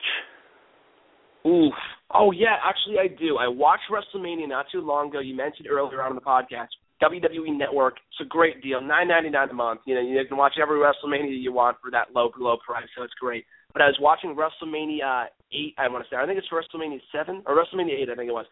Oof. 1.45 1.73
Oh 2.13 2.31
yeah, 2.31 2.57
actually 2.63 2.97
I 2.99 3.07
do. 3.07 3.37
I 3.37 3.47
watched 3.47 3.83
WrestleMania 3.91 4.47
not 4.47 4.65
too 4.71 4.81
long 4.81 5.09
ago. 5.09 5.19
You 5.19 5.35
mentioned 5.35 5.67
earlier 5.69 6.01
on 6.01 6.11
in 6.11 6.15
the 6.15 6.21
podcast. 6.21 6.69
WWE 7.03 7.57
Network. 7.57 7.95
It's 8.11 8.25
a 8.25 8.29
great 8.29 8.63
deal. 8.63 8.81
Nine 8.81 9.07
ninety 9.07 9.29
nine 9.29 9.49
a 9.49 9.53
month. 9.53 9.81
You 9.85 9.95
know, 9.95 10.01
you 10.01 10.19
can 10.27 10.37
watch 10.37 10.53
every 10.61 10.79
WrestleMania 10.79 11.41
you 11.41 11.51
want 11.51 11.77
for 11.81 11.91
that 11.91 12.15
low 12.15 12.31
low 12.39 12.57
price, 12.65 12.87
so 12.97 13.03
it's 13.03 13.13
great. 13.19 13.45
But 13.73 13.81
I 13.81 13.87
was 13.87 13.97
watching 13.99 14.35
WrestleMania 14.35 15.25
eight, 15.51 15.75
I 15.77 15.89
want 15.89 16.05
to 16.05 16.09
say. 16.09 16.15
I 16.15 16.25
think 16.25 16.39
it's 16.39 16.47
WrestleMania 16.47 16.99
seven 17.11 17.43
or 17.45 17.55
WrestleMania 17.55 18.01
eight, 18.01 18.09
I 18.09 18.15
think 18.15 18.29
it 18.29 18.33
was. 18.33 18.45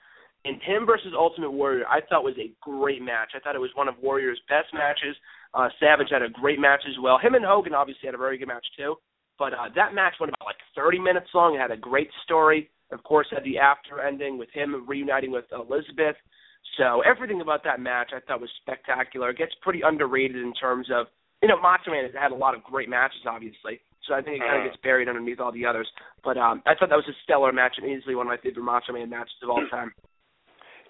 And 0.46 0.62
him 0.62 0.86
versus 0.86 1.14
Ultimate 1.16 1.52
Warrior, 1.52 1.88
I 1.88 2.02
thought 2.02 2.24
was 2.24 2.38
a 2.38 2.52
great 2.60 3.02
match. 3.02 3.32
I 3.36 3.40
thought 3.40 3.56
it 3.56 3.64
was 3.64 3.72
one 3.76 3.88
of 3.88 3.96
Warrior's 4.02 4.42
best 4.50 4.74
matches. 4.74 5.16
Uh, 5.54 5.70
Savage 5.80 6.08
had 6.12 6.22
a 6.22 6.30
great 6.30 6.60
match 6.60 6.82
as 6.88 6.96
well. 7.02 7.18
Him 7.18 7.36
and 7.36 7.46
Hogan 7.46 7.74
obviously 7.74 8.08
had 8.08 8.16
a 8.16 8.18
very 8.18 8.38
good 8.38 8.50
match 8.50 8.66
too. 8.78 8.96
But 9.40 9.54
uh, 9.54 9.70
that 9.76 9.94
match 9.94 10.14
went 10.20 10.32
about 10.32 10.46
like 10.46 10.62
30 10.76 11.00
minutes 11.00 11.28
long. 11.34 11.56
It 11.56 11.60
had 11.60 11.72
a 11.72 11.78
great 11.78 12.10
story. 12.24 12.70
Of 12.92 13.04
course, 13.04 13.28
had 13.32 13.44
the 13.44 13.58
after 13.58 14.02
ending 14.02 14.38
with 14.38 14.50
him 14.54 14.86
reuniting 14.88 15.32
with 15.32 15.46
Elizabeth. 15.52 16.16
So 16.78 17.02
everything 17.02 17.42
about 17.42 17.64
that 17.64 17.80
match 17.80 18.12
I 18.16 18.20
thought 18.20 18.42
was 18.42 18.50
spectacular. 18.62 19.30
It 19.30 19.38
gets 19.38 19.54
pretty 19.62 19.82
underrated 19.84 20.38
in 20.38 20.54
terms 20.54 20.88
of 20.94 21.08
you 21.42 21.48
know 21.48 21.60
Macho 21.60 21.92
Man 21.92 22.04
has 22.04 22.14
had 22.14 22.32
a 22.32 22.36
lot 22.36 22.56
of 22.56 22.64
great 22.64 22.90
matches, 22.90 23.22
obviously. 23.28 23.80
So 24.08 24.14
I 24.14 24.22
think 24.22 24.38
it 24.38 24.46
kind 24.46 24.60
of 24.60 24.70
gets 24.70 24.82
buried 24.84 25.08
underneath 25.08 25.40
all 25.40 25.52
the 25.52 25.66
others. 25.66 25.88
But 26.24 26.38
um, 26.38 26.62
I 26.66 26.76
thought 26.76 26.90
that 26.90 27.00
was 27.00 27.08
a 27.08 27.16
stellar 27.24 27.52
match 27.54 27.76
and 27.78 27.90
easily 27.90 28.16
one 28.16 28.28
of 28.28 28.32
my 28.32 28.38
favorite 28.38 28.64
Macho 28.64 28.94
Man 28.94 29.10
matches 29.10 29.36
of 29.42 29.50
all 29.50 29.64
time. 29.72 29.94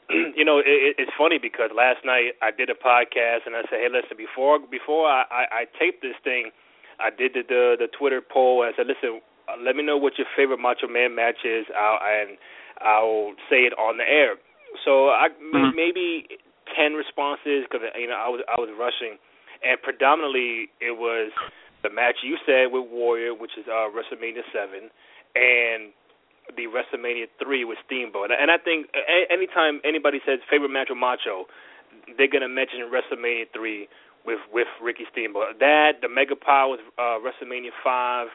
You 0.36 0.46
know, 0.46 0.60
it, 0.60 0.98
it's 0.98 1.12
funny 1.18 1.38
because 1.38 1.70
last 1.76 2.04
night 2.04 2.36
I 2.42 2.52
did 2.52 2.70
a 2.70 2.78
podcast 2.78 3.46
and 3.46 3.56
I 3.56 3.62
said, 3.70 3.80
"Hey, 3.86 3.90
listen, 3.92 4.18
before 4.18 4.60
before 4.60 5.08
I, 5.08 5.24
I, 5.30 5.44
I 5.52 5.64
tape 5.80 6.02
this 6.02 6.18
thing, 6.24 6.52
I 7.00 7.10
did 7.10 7.34
the, 7.34 7.44
the 7.48 7.64
the 7.86 7.88
Twitter 7.88 8.22
poll 8.22 8.64
and 8.64 8.74
I 8.74 8.78
said, 8.78 8.88
listen, 8.88 9.22
uh, 9.48 9.60
let 9.62 9.76
me 9.76 9.84
know 9.84 9.98
what 9.98 10.18
your 10.18 10.28
favorite 10.36 10.60
Macho 10.60 10.88
Man 10.88 11.16
match 11.16 11.46
is, 11.46 11.66
I'll, 11.72 12.00
and 12.02 12.38
I'll 12.82 13.34
say 13.50 13.64
it 13.64 13.74
on 13.78 13.98
the 13.98 14.08
air." 14.08 14.36
So 14.84 15.10
I 15.14 15.30
mm-hmm. 15.30 15.76
maybe 15.76 16.28
ten 16.76 16.94
responses 16.94 17.66
because 17.70 17.86
you 17.96 18.08
know 18.10 18.18
I 18.18 18.30
was 18.30 18.42
I 18.50 18.60
was 18.60 18.74
rushing, 18.74 19.22
and 19.62 19.78
predominantly 19.82 20.74
it 20.82 20.98
was 20.98 21.32
the 21.84 21.92
match 21.92 22.24
you 22.24 22.38
said 22.46 22.72
with 22.72 22.90
Warrior, 22.90 23.36
which 23.36 23.54
is 23.58 23.66
uh, 23.68 23.92
WrestleMania 23.92 24.44
seven, 24.52 24.90
and 25.36 25.94
the 26.56 26.68
WrestleMania 26.68 27.28
three 27.42 27.64
with 27.66 27.78
Steamboat. 27.86 28.30
And 28.32 28.52
I 28.52 28.58
think 28.58 28.88
anytime 29.30 29.82
anybody 29.84 30.20
says 30.26 30.40
favorite 30.50 30.70
match 30.70 30.88
with 30.90 31.00
Macho, 31.00 31.46
they're 32.18 32.32
gonna 32.32 32.50
mention 32.50 32.92
WrestleMania 32.92 33.52
three 33.54 33.88
with 34.26 34.40
with 34.52 34.68
Ricky 34.82 35.06
Steamboat. 35.12 35.60
That 35.60 36.02
the 36.02 36.10
Mega 36.10 36.36
Power 36.36 36.72
with 36.72 36.82
uh, 36.98 37.20
WrestleMania 37.20 37.72
five. 37.84 38.28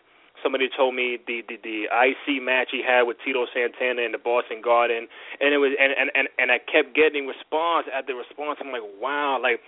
Somebody 0.43 0.69
told 0.71 0.95
me 0.95 1.19
the, 1.27 1.43
the 1.49 1.59
the 1.59 1.91
IC 1.91 2.41
match 2.41 2.69
he 2.71 2.79
had 2.79 3.03
with 3.03 3.17
Tito 3.25 3.47
Santana 3.53 4.03
in 4.03 4.13
the 4.13 4.23
Boston 4.23 4.63
Garden, 4.63 5.09
and 5.41 5.53
it 5.53 5.59
was 5.59 5.75
and 5.75 5.93
and 5.99 6.11
and, 6.15 6.29
and 6.39 6.53
I 6.53 6.59
kept 6.59 6.95
getting 6.95 7.27
response 7.27 7.87
after 7.91 8.15
response. 8.15 8.59
I'm 8.63 8.71
like, 8.71 8.87
wow, 9.03 9.41
like 9.43 9.59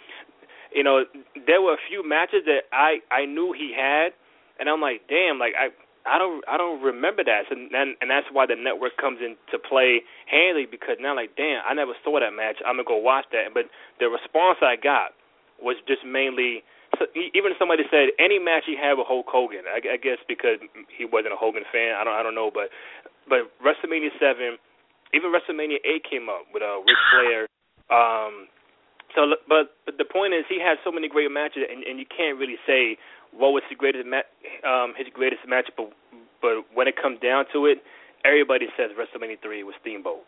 you 0.72 0.84
know, 0.84 1.04
there 1.46 1.60
were 1.60 1.74
a 1.74 1.82
few 1.90 2.06
matches 2.06 2.46
that 2.46 2.70
I 2.70 3.02
I 3.10 3.26
knew 3.26 3.50
he 3.50 3.74
had, 3.74 4.14
and 4.60 4.68
I'm 4.68 4.80
like, 4.80 5.02
damn, 5.08 5.40
like 5.40 5.54
I 5.58 5.74
I 6.06 6.16
don't 6.16 6.40
I 6.48 6.56
don't 6.56 6.80
remember 6.80 7.24
that, 7.24 7.52
and 7.52 7.68
and, 7.72 7.96
and 8.00 8.08
that's 8.08 8.26
why 8.32 8.46
the 8.46 8.56
network 8.56 8.96
comes 8.96 9.20
into 9.20 9.60
play 9.60 10.00
handy 10.26 10.64
because 10.64 10.96
now 11.00 11.14
like, 11.14 11.36
damn, 11.36 11.60
I 11.66 11.74
never 11.74 11.92
saw 12.04 12.20
that 12.20 12.32
match. 12.32 12.56
I'm 12.64 12.80
gonna 12.80 12.88
go 12.88 12.96
watch 12.96 13.28
that. 13.32 13.52
But 13.52 13.68
the 14.00 14.08
response 14.08 14.58
I 14.64 14.80
got 14.80 15.12
was 15.60 15.76
just 15.84 16.00
mainly. 16.04 16.64
So 16.98 17.06
even 17.14 17.54
somebody 17.54 17.84
said 17.86 18.10
any 18.18 18.40
match 18.40 18.64
he 18.66 18.74
had 18.74 18.98
with 18.98 19.06
Hulk 19.06 19.28
Hogan. 19.28 19.62
I, 19.68 19.78
I 19.94 19.98
guess 20.00 20.18
because 20.26 20.58
he 20.90 21.04
wasn't 21.04 21.36
a 21.36 21.40
Hogan 21.40 21.68
fan. 21.70 21.94
I 21.94 22.02
don't 22.02 22.16
I 22.16 22.22
don't 22.24 22.34
know, 22.34 22.50
but 22.52 22.72
but 23.28 23.52
WrestleMania 23.60 24.10
seven, 24.16 24.56
even 25.12 25.30
WrestleMania 25.30 25.84
eight 25.84 26.02
came 26.08 26.32
up 26.32 26.48
with 26.52 26.64
uh 26.64 26.80
Ric 26.80 26.98
Flair. 27.12 27.40
Um, 27.92 28.48
so, 29.14 29.26
but 29.48 29.76
but 29.84 29.98
the 29.98 30.04
point 30.04 30.34
is, 30.34 30.44
he 30.48 30.58
has 30.62 30.78
so 30.84 30.90
many 30.90 31.08
great 31.08 31.30
matches, 31.30 31.62
and 31.68 31.82
and 31.84 31.98
you 31.98 32.06
can't 32.06 32.38
really 32.38 32.58
say 32.66 32.96
what 33.32 33.50
was 33.50 33.62
his 33.68 33.78
greatest 33.78 34.06
ma- 34.06 34.28
um 34.66 34.94
his 34.96 35.06
greatest 35.12 35.42
match, 35.46 35.70
but 35.76 35.92
but 36.42 36.64
when 36.74 36.88
it 36.88 36.96
comes 37.00 37.18
down 37.20 37.44
to 37.52 37.66
it, 37.66 37.82
everybody 38.24 38.66
says 38.76 38.90
WrestleMania 38.94 39.40
three 39.42 39.62
was 39.62 39.74
Steamboat. 39.80 40.24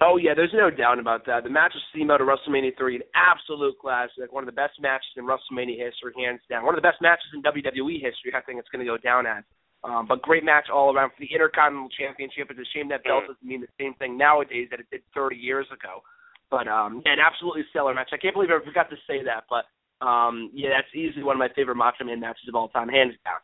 Oh 0.00 0.18
yeah, 0.20 0.34
there's 0.36 0.52
no 0.52 0.68
doubt 0.68 0.98
about 0.98 1.24
that. 1.26 1.44
The 1.44 1.50
match 1.50 1.72
with 1.72 1.82
Steamboat 1.90 2.20
at 2.20 2.28
WrestleMania 2.28 2.76
3, 2.76 2.96
an 2.96 3.02
absolute 3.16 3.78
classic, 3.80 4.28
one 4.28 4.44
of 4.44 4.46
the 4.46 4.52
best 4.52 4.76
matches 4.80 5.08
in 5.16 5.24
WrestleMania 5.24 5.80
history, 5.80 6.12
hands 6.20 6.40
down. 6.50 6.64
One 6.64 6.74
of 6.74 6.82
the 6.82 6.86
best 6.86 7.00
matches 7.00 7.24
in 7.32 7.40
WWE 7.40 7.96
history. 7.96 8.36
I 8.36 8.44
think 8.44 8.60
it's 8.60 8.68
going 8.68 8.84
to 8.84 8.90
go 8.90 8.98
down 8.98 9.24
as. 9.24 9.44
Um, 9.84 10.04
but 10.08 10.20
great 10.20 10.44
match 10.44 10.66
all 10.72 10.92
around 10.94 11.10
for 11.10 11.20
the 11.20 11.32
Intercontinental 11.32 11.88
Championship. 11.96 12.50
It's 12.50 12.60
a 12.60 12.70
shame 12.74 12.88
that 12.90 13.04
belt 13.04 13.24
doesn't 13.28 13.46
mean 13.46 13.60
the 13.60 13.72
same 13.78 13.94
thing 13.94 14.18
nowadays 14.18 14.68
that 14.70 14.80
it 14.80 14.86
did 14.90 15.00
30 15.14 15.36
years 15.36 15.66
ago. 15.72 16.02
But 16.50 16.68
um, 16.68 17.02
an 17.04 17.18
absolutely 17.18 17.64
stellar 17.70 17.94
match. 17.94 18.10
I 18.12 18.18
can't 18.18 18.34
believe 18.34 18.50
I 18.50 18.64
forgot 18.64 18.88
to 18.90 18.96
say 19.06 19.22
that, 19.24 19.44
but 19.50 19.66
um, 20.04 20.50
yeah, 20.54 20.70
that's 20.70 20.94
easily 20.94 21.24
one 21.24 21.36
of 21.36 21.40
my 21.40 21.48
favorite 21.54 21.76
Macho 21.76 22.04
Man 22.04 22.20
matches 22.20 22.48
of 22.48 22.54
all 22.54 22.68
time, 22.68 22.88
hands 22.88 23.14
down. 23.24 23.40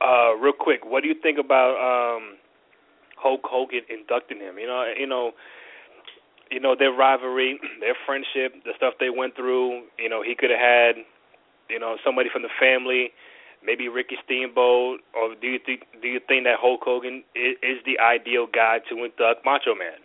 Uh, 0.00 0.34
real 0.36 0.52
quick, 0.52 0.80
what 0.84 1.02
do 1.02 1.08
you 1.08 1.14
think 1.22 1.38
about 1.38 1.76
um, 1.76 2.36
Hulk 3.16 3.42
Hogan 3.44 3.82
inducting 3.88 4.40
him? 4.40 4.58
You 4.58 4.66
know, 4.66 4.92
you 4.98 5.06
know, 5.06 5.32
you 6.50 6.58
know 6.58 6.74
their 6.78 6.92
rivalry, 6.92 7.60
their 7.80 7.96
friendship, 8.06 8.62
the 8.64 8.72
stuff 8.76 8.94
they 8.98 9.10
went 9.10 9.36
through. 9.36 9.84
You 9.98 10.08
know, 10.08 10.22
he 10.22 10.34
could 10.34 10.50
have 10.50 10.60
had, 10.60 11.04
you 11.68 11.78
know, 11.78 11.96
somebody 12.04 12.28
from 12.32 12.42
the 12.42 12.52
family, 12.58 13.12
maybe 13.64 13.88
Ricky 13.88 14.16
Steamboat, 14.24 15.00
or 15.14 15.34
do 15.40 15.46
you 15.46 15.60
think 15.64 15.84
do 16.02 16.08
you 16.08 16.20
think 16.26 16.44
that 16.44 16.56
Hulk 16.58 16.80
Hogan 16.82 17.22
is, 17.34 17.56
is 17.62 17.78
the 17.86 18.00
ideal 18.02 18.46
guy 18.52 18.80
to 18.90 19.04
induct 19.04 19.44
Macho 19.44 19.74
Man? 19.74 20.02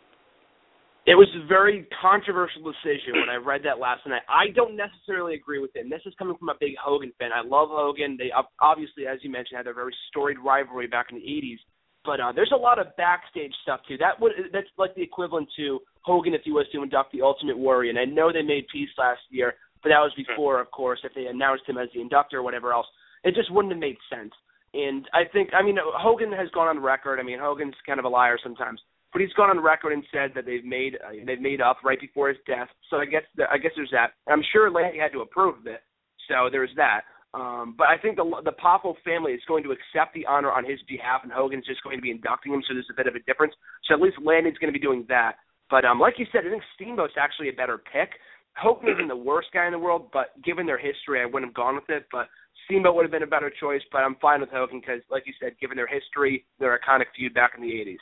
It 1.06 1.14
was 1.14 1.30
a 1.38 1.46
very 1.46 1.88
controversial 2.02 2.64
decision 2.66 3.14
when 3.14 3.30
I 3.30 3.36
read 3.36 3.62
that 3.64 3.78
last 3.78 4.02
night. 4.08 4.24
I 4.28 4.50
don't 4.56 4.76
necessarily 4.76 5.36
agree 5.36 5.60
with 5.60 5.76
him. 5.76 5.88
This 5.88 6.02
is 6.08 6.16
coming 6.18 6.36
from 6.36 6.50
a 6.50 6.58
big 6.60 6.74
Hogan 6.84 7.14
fan. 7.20 7.30
I 7.30 7.46
love 7.46 7.70
Hogan. 7.70 8.18
They 8.18 8.32
obviously, 8.60 9.06
as 9.06 9.20
you 9.22 9.30
mentioned, 9.30 9.58
had 9.58 9.68
a 9.68 9.74
very 9.74 9.94
storied 10.10 10.40
rivalry 10.40 10.88
back 10.88 11.08
in 11.12 11.18
the 11.18 11.24
'80s. 11.24 11.62
But 12.06 12.20
uh, 12.20 12.32
there's 12.34 12.54
a 12.54 12.58
lot 12.58 12.80
of 12.80 12.96
backstage 12.98 13.54
stuff 13.62 13.82
too. 13.88 13.98
That 13.98 14.20
would 14.20 14.32
that's 14.52 14.68
like 14.80 14.96
the 14.96 15.04
equivalent 15.04 15.48
to 15.58 15.80
Hogan 16.02 16.34
if 16.34 16.42
he 16.44 16.52
was 16.52 16.66
to 16.74 16.82
induct 16.82 17.12
the 17.12 17.22
Ultimate 17.22 17.58
Warrior. 17.58 17.92
And 17.92 18.00
I 18.00 18.06
know 18.06 18.34
they 18.34 18.42
made 18.42 18.66
peace 18.74 18.90
last 18.98 19.22
year, 19.30 19.54
but 19.84 19.90
that 19.90 20.02
was 20.02 20.12
before, 20.18 20.60
of 20.60 20.72
course, 20.72 21.02
if 21.04 21.14
they 21.14 21.28
announced 21.28 21.70
him 21.70 21.78
as 21.78 21.90
the 21.94 22.02
inductor 22.02 22.40
or 22.40 22.44
whatever 22.44 22.74
else. 22.74 22.88
It 23.24 23.36
just 23.36 23.52
wouldn't 23.52 23.74
have 23.74 23.80
made 23.80 23.98
sense. 24.10 24.34
And 24.74 25.08
I 25.14 25.24
think, 25.32 25.50
I 25.54 25.64
mean, 25.64 25.78
Hogan 25.80 26.32
has 26.32 26.50
gone 26.50 26.68
on 26.68 26.82
record. 26.82 27.20
I 27.20 27.24
mean, 27.24 27.40
Hogan's 27.40 27.76
kind 27.86 27.98
of 27.98 28.06
a 28.06 28.10
liar 28.10 28.38
sometimes 28.42 28.82
but 29.12 29.22
he's 29.22 29.34
gone 29.34 29.50
on 29.50 29.64
record 29.64 29.94
and 29.94 30.04
said 30.12 30.32
that 30.36 30.46
they've 30.46 30.66
made 30.66 30.96
uh, 30.96 31.12
they've 31.26 31.42
made 31.42 31.62
up 31.62 31.78
right 31.84 32.00
before 32.00 32.30
his 32.30 32.38
death. 32.46 32.68
So 32.90 32.98
I 32.98 33.06
guess 33.06 33.24
the, 33.36 33.44
I 33.52 33.58
guess 33.58 33.72
there's 33.76 33.92
that. 33.92 34.12
I'm 34.28 34.44
sure 34.52 34.70
Lanny 34.70 35.00
had 35.00 35.12
to 35.14 35.22
approve 35.22 35.60
of 35.60 35.68
it, 35.68 35.82
so 36.28 36.50
there's 36.52 36.72
that. 36.76 37.02
Um, 37.36 37.76
but 37.78 37.88
I 37.88 37.98
think 37.98 38.16
the 38.16 38.24
the 38.44 38.54
Poffo 38.54 38.96
family 39.04 39.34
is 39.34 39.42
going 39.48 39.64
to 39.64 39.72
accept 39.72 40.14
the 40.14 40.26
honor 40.26 40.52
on 40.52 40.64
his 40.64 40.80
behalf, 40.88 41.22
and 41.24 41.32
Hogan's 41.32 41.66
just 41.66 41.84
going 41.84 41.98
to 41.98 42.02
be 42.02 42.12
inducting 42.12 42.54
him. 42.54 42.64
So 42.68 42.74
there's 42.74 42.88
a 42.90 42.96
bit 42.96 43.08
of 43.08 43.16
a 43.16 43.20
difference. 43.28 43.54
So 43.86 43.94
at 43.94 44.02
least 44.02 44.18
Lanny's 44.24 44.58
going 44.58 44.72
to 44.72 44.78
be 44.78 44.84
doing 44.84 45.06
that. 45.10 45.36
But 45.70 45.84
um, 45.84 46.00
like 46.00 46.16
you 46.18 46.26
said, 46.32 46.46
I 46.46 46.50
think 46.50 46.64
Steamboat's 46.76 47.20
actually 47.20 47.50
a 47.50 47.54
better 47.54 47.78
pick. 47.78 48.12
Hogan 48.56 48.88
isn't 48.88 49.10
the 49.10 49.16
worst 49.16 49.50
guy 49.54 49.66
in 49.66 49.74
the 49.74 49.80
world, 49.80 50.10
but 50.14 50.32
given 50.44 50.66
their 50.66 50.78
history, 50.78 51.20
I 51.22 51.26
wouldn't 51.26 51.50
have 51.52 51.56
gone 51.56 51.76
with 51.76 51.90
it. 51.90 52.06
But 52.10 52.28
Steamboat 52.66 52.96
would 52.96 53.04
have 53.04 53.12
been 53.12 53.24
a 53.24 53.28
better 53.28 53.52
choice. 53.52 53.82
But 53.92 54.00
I'm 54.00 54.16
fine 54.22 54.40
with 54.40 54.50
Hogan 54.50 54.80
because, 54.80 55.02
like 55.12 55.24
you 55.26 55.34
said, 55.42 55.60
given 55.60 55.76
their 55.76 55.88
history, 55.88 56.46
their 56.60 56.80
iconic 56.80 57.12
feud 57.16 57.34
back 57.34 57.54
in 57.58 57.64
the 57.64 57.72
'80s. 57.72 58.00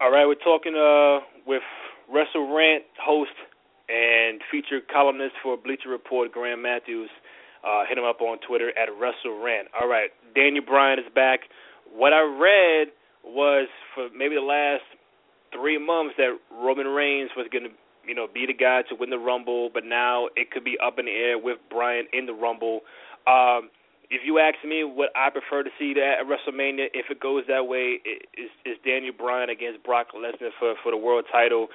All 0.00 0.10
right, 0.10 0.24
we're 0.24 0.40
talking 0.40 0.72
uh, 0.72 1.20
with 1.46 1.60
Wrestle 2.08 2.56
Rant 2.56 2.84
host 2.96 3.36
and 3.90 4.40
featured 4.50 4.88
columnist 4.88 5.34
for 5.42 5.58
Bleacher 5.58 5.90
Report, 5.90 6.32
Graham 6.32 6.62
Matthews. 6.62 7.10
Uh, 7.62 7.84
hit 7.86 7.98
him 7.98 8.04
up 8.04 8.22
on 8.22 8.38
Twitter 8.40 8.70
at 8.78 8.88
Wrestle 8.98 9.44
Rant. 9.44 9.68
All 9.78 9.86
right, 9.86 10.08
Daniel 10.34 10.64
Bryan 10.64 11.00
is 11.00 11.04
back. 11.14 11.40
What 11.92 12.14
I 12.14 12.22
read 12.22 12.88
was 13.22 13.68
for 13.94 14.08
maybe 14.16 14.36
the 14.36 14.40
last 14.40 14.88
three 15.52 15.76
months 15.76 16.14
that 16.16 16.32
Roman 16.50 16.86
Reigns 16.86 17.28
was 17.36 17.46
going 17.52 17.64
to, 17.64 17.70
you 18.08 18.14
know, 18.14 18.26
be 18.32 18.46
the 18.46 18.54
guy 18.54 18.80
to 18.88 18.94
win 18.98 19.10
the 19.10 19.18
Rumble, 19.18 19.68
but 19.68 19.84
now 19.84 20.28
it 20.34 20.50
could 20.50 20.64
be 20.64 20.78
up 20.82 20.98
in 20.98 21.04
the 21.04 21.12
air 21.12 21.36
with 21.36 21.58
Bryan 21.68 22.06
in 22.14 22.24
the 22.24 22.32
Rumble. 22.32 22.80
Um, 23.28 23.68
if 24.10 24.22
you 24.24 24.38
ask 24.38 24.58
me 24.66 24.82
what 24.82 25.10
I 25.14 25.30
prefer 25.30 25.62
to 25.62 25.70
see 25.78 25.94
at 25.94 26.26
WrestleMania, 26.26 26.90
if 26.92 27.06
it 27.10 27.20
goes 27.20 27.44
that 27.46 27.64
way, 27.66 28.02
is 28.04 28.76
Daniel 28.84 29.14
Bryan 29.16 29.50
against 29.50 29.84
Brock 29.84 30.08
Lesnar 30.14 30.50
for 30.58 30.74
for 30.82 30.90
the 30.90 30.98
world 30.98 31.24
title. 31.30 31.68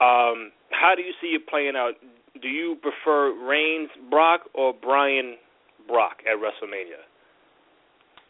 Um, 0.00 0.50
how 0.72 0.94
do 0.96 1.02
you 1.02 1.12
see 1.20 1.36
it 1.36 1.46
playing 1.46 1.76
out? 1.76 1.92
Do 2.40 2.48
you 2.48 2.76
prefer 2.80 3.36
Reigns 3.46 3.90
Brock 4.10 4.48
or 4.54 4.72
Bryan 4.72 5.36
Brock 5.86 6.24
at 6.24 6.40
WrestleMania? 6.40 7.04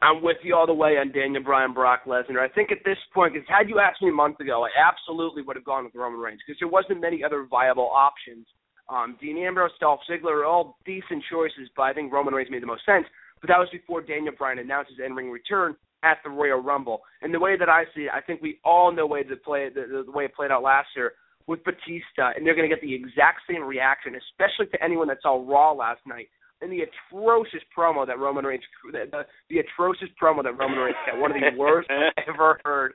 I'm 0.02 0.20
with 0.20 0.38
you 0.42 0.56
all 0.56 0.66
the 0.66 0.74
way 0.74 0.98
on 0.98 1.12
Daniel 1.12 1.44
Bryan 1.44 1.72
Brock 1.72 2.02
Lesnar. 2.06 2.42
I 2.42 2.48
think 2.52 2.72
at 2.72 2.78
this 2.84 2.98
point, 3.14 3.34
because 3.34 3.46
had 3.48 3.68
you 3.68 3.78
asked 3.78 4.02
me 4.02 4.10
a 4.10 4.12
month 4.12 4.40
ago, 4.40 4.66
I 4.66 4.70
absolutely 4.74 5.42
would 5.42 5.54
have 5.54 5.64
gone 5.64 5.84
with 5.84 5.94
Roman 5.94 6.18
Reigns 6.18 6.40
because 6.44 6.58
there 6.58 6.66
wasn't 6.66 7.00
many 7.00 7.22
other 7.22 7.46
viable 7.48 7.88
options. 7.94 8.44
Um, 8.88 9.16
Dean 9.20 9.38
Ambrose, 9.38 9.70
Dolph 9.78 10.00
Ziggler 10.10 10.42
are 10.42 10.44
all 10.44 10.76
decent 10.84 11.22
choices, 11.30 11.70
but 11.76 11.84
I 11.84 11.92
think 11.92 12.12
Roman 12.12 12.34
Reigns 12.34 12.50
made 12.50 12.62
the 12.62 12.66
most 12.66 12.84
sense 12.84 13.06
but 13.42 13.48
that 13.48 13.58
was 13.58 13.68
before 13.70 14.00
Daniel 14.00 14.32
Bryan 14.38 14.60
announced 14.60 14.92
his 14.96 15.04
in-ring 15.04 15.30
return 15.30 15.76
at 16.02 16.18
the 16.24 16.30
Royal 16.30 16.62
Rumble. 16.62 17.02
And 17.20 17.34
the 17.34 17.40
way 17.40 17.56
that 17.58 17.68
I 17.68 17.84
see 17.94 18.02
it, 18.02 18.10
I 18.14 18.20
think 18.20 18.40
we 18.40 18.58
all 18.64 18.92
know 18.92 19.06
way 19.06 19.22
to 19.22 19.36
play 19.36 19.68
the, 19.68 20.04
the 20.06 20.10
way 20.10 20.24
it 20.24 20.34
played 20.34 20.50
out 20.50 20.62
last 20.62 20.88
year 20.96 21.12
with 21.46 21.60
Batista, 21.64 22.32
and 22.36 22.46
they're 22.46 22.54
going 22.54 22.68
to 22.68 22.74
get 22.74 22.82
the 22.82 22.94
exact 22.94 23.42
same 23.50 23.62
reaction, 23.62 24.14
especially 24.14 24.66
to 24.72 24.82
anyone 24.82 25.08
that 25.08 25.18
saw 25.22 25.42
Raw 25.44 25.72
last 25.72 26.00
night. 26.06 26.28
And 26.60 26.70
the 26.70 26.86
atrocious 26.86 27.62
promo 27.76 28.06
that 28.06 28.20
Roman 28.20 28.44
Reigns, 28.44 28.62
the, 28.92 29.06
the, 29.10 29.22
the 29.50 29.58
atrocious 29.58 30.08
promo 30.20 30.44
that 30.44 30.56
Roman 30.56 30.78
Reigns 30.78 30.96
got, 31.06 31.18
one 31.18 31.32
of 31.32 31.36
the 31.36 31.58
worst 31.58 31.90
I've 31.90 32.24
ever 32.34 32.60
heard. 32.64 32.92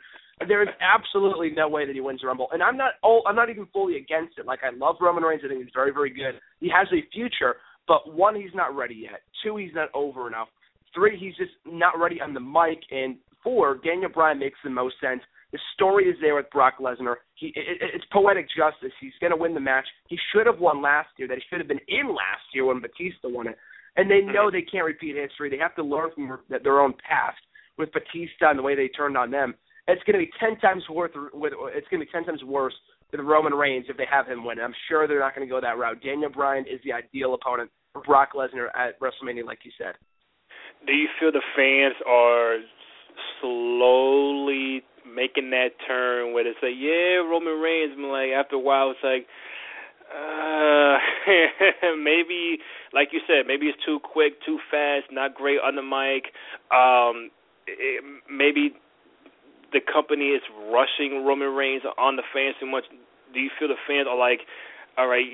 There 0.48 0.62
is 0.62 0.70
absolutely 0.80 1.50
no 1.50 1.68
way 1.68 1.86
that 1.86 1.94
he 1.94 2.00
wins 2.00 2.22
the 2.22 2.28
Rumble, 2.28 2.48
and 2.54 2.62
I'm 2.62 2.78
not. 2.78 2.92
Oh, 3.04 3.22
I'm 3.28 3.36
not 3.36 3.50
even 3.50 3.66
fully 3.74 3.98
against 3.98 4.38
it. 4.38 4.46
Like 4.46 4.60
I 4.64 4.70
love 4.70 4.98
Roman 5.02 5.24
Reigns. 5.24 5.42
I 5.44 5.48
think 5.48 5.64
he's 5.64 5.74
very, 5.74 5.92
very 5.92 6.12
good. 6.12 6.40
He 6.60 6.70
has 6.70 6.88
a 6.94 7.02
future, 7.12 7.56
but 7.88 8.14
one, 8.14 8.36
he's 8.36 8.54
not 8.54 8.76
ready 8.76 8.96
yet. 8.96 9.22
Two, 9.44 9.58
he's 9.58 9.74
not 9.74 9.90
over 9.94 10.28
enough. 10.28 10.50
Three, 10.94 11.18
he's 11.18 11.36
just 11.36 11.52
not 11.66 12.00
ready 12.00 12.20
on 12.22 12.34
the 12.34 12.40
mic. 12.40 12.80
And 12.92 13.18
four, 13.44 13.80
Daniel 13.84 14.10
Bryan 14.10 14.40
makes 14.40 14.58
the 14.64 14.70
most 14.70 14.96
sense. 15.02 15.22
The 15.54 15.60
story 15.76 16.06
is 16.06 16.18
there 16.20 16.36
with 16.36 16.50
Brock 16.52 16.76
Lesnar. 16.80 17.16
He, 17.36 17.48
it, 17.48 17.78
it's 17.94 18.04
poetic 18.12 18.48
justice. 18.50 18.92
He's 19.00 19.14
going 19.22 19.32
to 19.32 19.38
win 19.38 19.54
the 19.54 19.60
match. 19.60 19.86
He 20.10 20.18
should 20.32 20.46
have 20.46 20.60
won 20.60 20.82
last 20.82 21.10
year. 21.18 21.28
That 21.28 21.38
he 21.38 21.44
should 21.50 21.60
have 21.60 21.68
been 21.68 21.80
in 21.88 22.10
last 22.10 22.44
year 22.54 22.66
when 22.66 22.82
Batista 22.82 23.30
won 23.30 23.48
it. 23.48 23.58
And 23.96 24.12
they 24.12 24.22
know 24.22 24.52
they 24.52 24.62
can't 24.62 24.86
repeat 24.86 25.16
history. 25.16 25.50
They 25.50 25.58
have 25.58 25.76
to 25.76 25.84
learn 25.84 26.10
from 26.14 26.40
their 26.50 26.82
own 26.82 26.94
past 27.08 27.40
with 27.78 27.94
Batista 27.94 28.50
and 28.50 28.60
the 28.60 28.64
way 28.64 28.76
they 28.76 28.90
turned 28.90 29.18
on 29.18 29.32
them. 29.32 29.56
It's 29.88 30.04
going 30.04 30.20
to 30.20 30.26
be 30.26 30.32
ten 30.38 30.60
times 30.60 30.84
worth. 30.90 31.12
It's 31.16 31.88
going 31.88 32.02
to 32.02 32.06
be 32.06 32.12
ten 32.12 32.26
times 32.26 32.44
worse 32.44 32.74
than 33.12 33.22
Roman 33.22 33.54
Reigns 33.54 33.86
if 33.90 33.98
they 33.98 34.08
have 34.10 34.28
him 34.28 34.44
win. 34.44 34.60
I'm 34.60 34.74
sure 34.90 35.08
they're 35.08 35.20
not 35.20 35.36
going 35.36 35.48
to 35.48 35.52
go 35.52 35.62
that 35.62 35.78
route. 35.78 36.02
Daniel 36.04 36.30
Bryan 36.30 36.66
is 36.66 36.80
the 36.84 36.94
ideal 36.94 37.34
opponent 37.34 37.72
for 37.94 38.02
Brock 38.02 38.30
Lesnar 38.36 38.68
at 38.76 39.00
WrestleMania, 39.00 39.46
like 39.46 39.60
you 39.64 39.72
said. 39.78 39.96
Do 40.86 40.94
you 40.94 41.08
feel 41.20 41.32
the 41.32 41.42
fans 41.56 41.96
are 42.08 42.58
slowly 43.42 44.84
making 45.06 45.50
that 45.52 45.70
turn 45.88 46.34
where 46.34 46.44
they 46.44 46.54
say, 46.62 46.72
"Yeah, 46.72 47.24
Roman 47.26 47.60
Reigns," 47.60 47.94
and 47.94 48.12
like 48.12 48.32
after 48.32 48.56
a 48.56 48.60
while, 48.60 48.92
it's 48.92 49.04
like, 49.04 49.28
uh, 50.14 50.98
maybe, 51.98 52.60
like 52.94 53.10
you 53.12 53.22
said, 53.26 53.48
maybe 53.48 53.68
it's 53.68 53.84
too 53.86 54.00
quick, 54.00 54.42
too 54.46 54.60
fast, 54.70 55.06
not 55.12 55.34
great 55.34 55.60
on 55.60 55.76
the 55.76 55.82
mic. 55.82 56.32
Um, 56.72 57.32
it, 57.66 58.04
maybe 58.30 58.76
the 59.74 59.82
company 59.82 60.32
is 60.32 60.42
rushing 60.72 61.26
Roman 61.26 61.54
Reigns 61.54 61.84
on 61.98 62.16
the 62.16 62.24
fans 62.34 62.56
too 62.60 62.66
much. 62.68 62.86
Do 63.34 63.40
you 63.40 63.50
feel 63.60 63.68
the 63.68 63.80
fans 63.88 64.08
are 64.10 64.18
like, 64.18 64.42
all 64.98 65.08
right, 65.08 65.26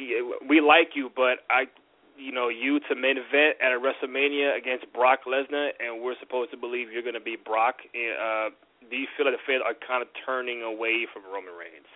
we 0.50 0.60
like 0.60 0.96
you, 0.96 1.10
but 1.16 1.46
I, 1.50 1.70
you 2.18 2.32
know, 2.32 2.50
you 2.50 2.80
to 2.90 2.96
main 2.96 3.18
event 3.18 3.62
at 3.62 3.72
a 3.72 3.80
WrestleMania 3.80 4.58
against 4.58 4.92
Brock 4.92 5.24
Lesnar, 5.28 5.70
and 5.80 6.02
we're 6.02 6.18
supposed 6.20 6.52
to 6.52 6.58
believe 6.58 6.92
you're 6.92 7.06
going 7.06 7.18
to 7.18 7.24
be 7.24 7.38
Brock. 7.38 7.76
Uh, 7.94 8.50
do 8.90 8.98
you 8.98 9.08
feel 9.16 9.26
like 9.26 9.36
the 9.36 9.46
fans 9.48 9.64
are 9.66 9.78
kind 9.88 10.02
of 10.02 10.10
turning 10.26 10.64
away 10.64 11.08
from 11.14 11.24
Roman 11.32 11.54
Reigns? 11.54 11.88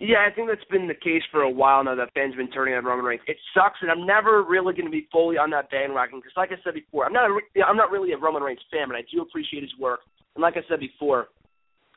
Yeah, 0.00 0.24
I 0.24 0.32
think 0.32 0.48
that's 0.48 0.64
been 0.72 0.88
the 0.88 0.96
case 0.96 1.20
for 1.30 1.42
a 1.42 1.50
while 1.50 1.84
now. 1.84 1.94
That 1.94 2.08
fans 2.14 2.34
been 2.34 2.50
turning 2.50 2.72
on 2.72 2.84
Roman 2.84 3.04
Reigns. 3.04 3.20
It 3.28 3.36
sucks, 3.52 3.80
and 3.82 3.90
I'm 3.90 4.06
never 4.06 4.42
really 4.42 4.72
going 4.72 4.88
to 4.88 4.90
be 4.90 5.06
fully 5.12 5.36
on 5.36 5.50
that 5.50 5.70
bandwagon 5.70 6.20
because, 6.20 6.32
like 6.36 6.52
I 6.52 6.60
said 6.64 6.72
before, 6.72 7.04
I'm 7.04 7.12
not 7.12 7.28
a, 7.28 7.36
I'm 7.60 7.76
not 7.76 7.90
really 7.90 8.12
a 8.12 8.16
Roman 8.16 8.42
Reigns 8.42 8.64
fan, 8.72 8.88
but 8.88 8.96
I 8.96 9.04
do 9.12 9.20
appreciate 9.20 9.62
his 9.62 9.76
work. 9.78 10.00
And 10.34 10.42
like 10.42 10.54
I 10.56 10.60
said 10.68 10.80
before, 10.80 11.28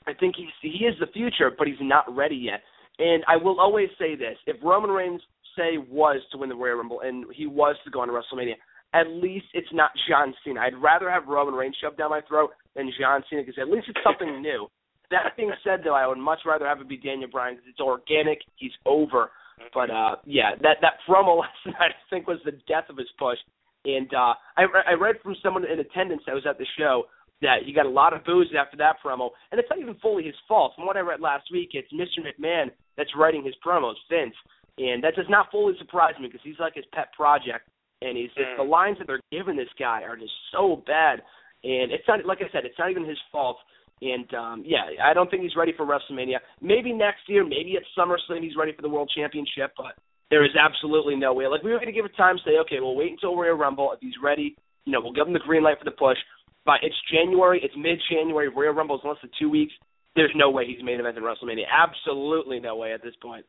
I 0.08 0.14
think 0.14 0.36
he's 0.38 0.48
he 0.62 0.86
is 0.86 0.96
the 1.00 1.08
future, 1.14 1.52
but 1.58 1.68
he's 1.68 1.78
not 1.82 2.14
ready 2.14 2.36
yet. 2.36 2.62
And 3.00 3.24
I 3.28 3.38
will 3.38 3.60
always 3.60 3.90
say 3.98 4.16
this: 4.16 4.38
if 4.48 4.58
Roman 4.64 4.92
Reigns 4.92 5.22
say 5.56 5.78
was 5.78 6.22
to 6.32 6.38
win 6.38 6.50
the 6.50 6.56
Royal 6.56 6.78
Rumble 6.78 7.02
and 7.02 7.26
he 7.34 7.46
was 7.46 7.76
to 7.86 7.92
go 7.92 8.02
on 8.02 8.08
to 8.08 8.14
WrestleMania, 8.14 8.56
at 8.94 9.08
least 9.08 9.46
it's 9.54 9.68
not 9.72 9.92
John 10.10 10.34
Cena. 10.44 10.62
I'd 10.62 10.82
rather 10.82 11.10
have 11.10 11.28
Roman 11.28 11.54
Reigns 11.54 11.76
shoved 11.82 11.98
down 11.98 12.10
my 12.10 12.22
throat 12.28 12.52
than 12.76 12.92
John 13.00 13.24
Cena 13.30 13.44
because 13.44 13.60
at 13.62 13.70
least 13.70 13.88
it's 13.90 14.00
something 14.04 14.42
new. 14.42 14.68
That 15.12 15.38
being 15.38 15.52
said, 15.64 15.82
though, 15.84 15.96
I 15.96 16.08
would 16.08 16.18
much 16.18 16.40
rather 16.46 16.66
have 16.66 16.82
it 16.82 16.90
be 16.90 16.98
Daniel 16.98 17.30
Bryan 17.30 17.56
because 17.56 17.70
it's 17.70 17.80
organic. 17.80 18.40
He's 18.56 18.72
over. 18.86 19.30
But 19.74 19.92
uh 19.92 20.16
yeah, 20.26 20.56
that 20.62 20.78
that 20.82 20.94
promo 21.08 21.40
last 21.42 21.66
night 21.66 21.94
I 21.94 22.10
think 22.10 22.28
was 22.28 22.40
the 22.46 22.54
death 22.68 22.86
of 22.90 22.98
his 22.98 23.10
push. 23.20 23.38
And 23.86 24.10
uh 24.14 24.34
I 24.58 24.66
I 24.90 24.94
read 24.94 25.16
from 25.22 25.36
someone 25.44 25.66
in 25.66 25.80
attendance 25.80 26.24
that 26.26 26.34
was 26.34 26.46
at 26.50 26.58
the 26.58 26.66
show 26.78 27.04
that 27.44 27.64
he 27.66 27.74
got 27.74 27.86
a 27.86 27.90
lot 27.90 28.14
of 28.14 28.26
boos 28.26 28.52
after 28.58 28.78
that 28.78 28.98
promo, 29.04 29.30
and 29.52 29.60
it's 29.60 29.70
not 29.70 29.80
even 29.80 29.96
fully 30.02 30.24
his 30.24 30.36
fault. 30.48 30.74
From 30.76 30.86
what 30.86 30.98
I 30.98 31.02
read 31.02 31.22
last 31.22 31.46
week, 31.52 31.70
it's 31.74 31.92
Mr. 31.94 32.26
McMahon 32.26 32.72
that's 32.98 33.12
writing 33.18 33.44
his 33.44 33.56
promos, 33.66 33.96
Vince, 34.10 34.36
and 34.78 35.04
that 35.04 35.16
does 35.16 35.30
not 35.30 35.52
fully 35.52 35.74
surprise 35.78 36.14
me 36.20 36.28
because 36.28 36.42
he's 36.44 36.60
like 36.60 36.76
his 36.76 36.86
pet 36.94 37.14
project, 37.14 37.70
and 38.02 38.18
he's 38.18 38.34
just 38.36 38.50
the 38.58 38.64
lines 38.64 38.98
that 38.98 39.08
they're 39.08 39.22
giving 39.32 39.56
this 39.56 39.72
guy 39.78 40.02
are 40.04 40.18
just 40.18 40.34
so 40.52 40.84
bad, 40.86 41.22
and 41.64 41.92
it's 41.92 42.08
not 42.08 42.26
like 42.26 42.40
I 42.40 42.52
said, 42.52 42.66
it's 42.66 42.80
not 42.80 42.92
even 42.92 43.06
his 43.06 43.20
fault. 43.32 43.58
And 44.02 44.34
um 44.34 44.64
yeah, 44.66 44.84
I 45.02 45.14
don't 45.14 45.30
think 45.32 45.44
he's 45.44 45.56
ready 45.56 45.72
for 45.78 45.86
WrestleMania. 45.86 46.38
Maybe 46.62 46.92
next 46.92 47.22
year, 47.28 47.46
maybe 47.46 47.78
at 47.78 47.84
SummerSlam 47.98 48.42
he's 48.42 48.58
ready 48.58 48.74
for 48.74 48.82
the 48.82 48.90
World 48.90 49.12
Championship, 49.16 49.72
but 49.78 49.94
there 50.30 50.44
is 50.44 50.52
absolutely 50.60 51.16
no 51.16 51.34
way. 51.34 51.48
Like 51.48 51.64
we 51.64 51.72
were 51.72 51.78
going 51.78 51.94
to 51.94 51.94
give 51.94 52.06
it 52.06 52.18
time, 52.18 52.38
say, 52.44 52.58
okay, 52.62 52.80
we'll 52.80 52.96
wait 52.96 53.12
until 53.12 53.36
Royal 53.38 53.56
Rumble. 53.56 53.92
If 53.94 54.00
he's 54.02 54.18
ready, 54.22 54.56
you 54.84 54.92
know, 54.92 55.00
we'll 55.00 55.14
give 55.14 55.28
him 55.28 55.34
the 55.34 55.40
green 55.40 55.62
light 55.62 55.78
for 55.78 55.86
the 55.86 55.92
push. 55.92 56.18
But 56.66 56.80
it's 56.82 56.96
January, 57.12 57.60
it's 57.64 57.74
mid-January. 57.78 58.50
Royal 58.50 58.74
Rumble 58.74 58.96
is 58.96 59.02
less 59.04 59.18
than 59.22 59.32
two 59.38 59.50
weeks. 59.50 59.74
There's 60.16 60.32
no 60.36 60.50
way 60.50 60.66
he's 60.66 60.84
main 60.84 61.00
event 61.00 61.18
in 61.18 61.24
WrestleMania. 61.24 61.66
Absolutely 61.68 62.60
no 62.60 62.76
way 62.76 62.94
at 62.94 63.04
this 63.04 63.16
point. 63.22 63.46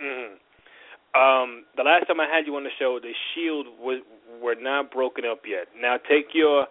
Mm-hmm. 0.00 0.34
Um, 1.16 1.64
the 1.76 1.82
last 1.82 2.06
time 2.06 2.20
I 2.20 2.28
had 2.28 2.46
you 2.46 2.56
on 2.56 2.64
the 2.64 2.70
show, 2.78 2.98
the 3.00 3.12
Shield 3.34 3.66
was 3.80 4.02
were 4.42 4.54
not 4.54 4.90
broken 4.90 5.24
up 5.24 5.40
yet. 5.48 5.68
Now 5.80 5.96
take 5.96 6.34
your 6.34 6.66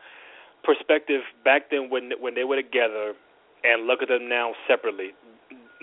perspective 0.63 1.21
back 1.43 1.69
then 1.71 1.89
when 1.89 2.12
when 2.19 2.36
they 2.36 2.43
were 2.43 2.56
together, 2.56 3.13
and 3.63 3.88
look 3.88 4.02
at 4.02 4.08
them 4.08 4.30
now 4.30 4.54
separately. 4.67 5.12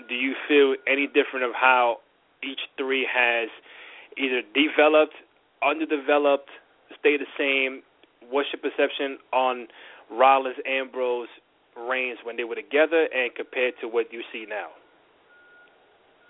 Do 0.07 0.15
you 0.15 0.33
feel 0.47 0.75
any 0.87 1.07
different 1.07 1.45
of 1.45 1.51
how 1.53 1.97
each 2.43 2.59
three 2.77 3.07
has 3.11 3.49
either 4.17 4.41
developed, 4.53 5.15
underdeveloped, 5.63 6.49
stay 6.99 7.17
the 7.17 7.29
same. 7.37 7.81
What's 8.29 8.49
your 8.53 8.61
perception 8.61 9.17
on 9.31 9.67
Rollins, 10.17 10.55
Ambrose, 10.67 11.27
Reigns 11.75 12.19
when 12.23 12.37
they 12.37 12.43
were 12.43 12.55
together, 12.55 13.07
and 13.13 13.33
compared 13.35 13.73
to 13.81 13.87
what 13.87 14.13
you 14.13 14.21
see 14.31 14.45
now? 14.47 14.67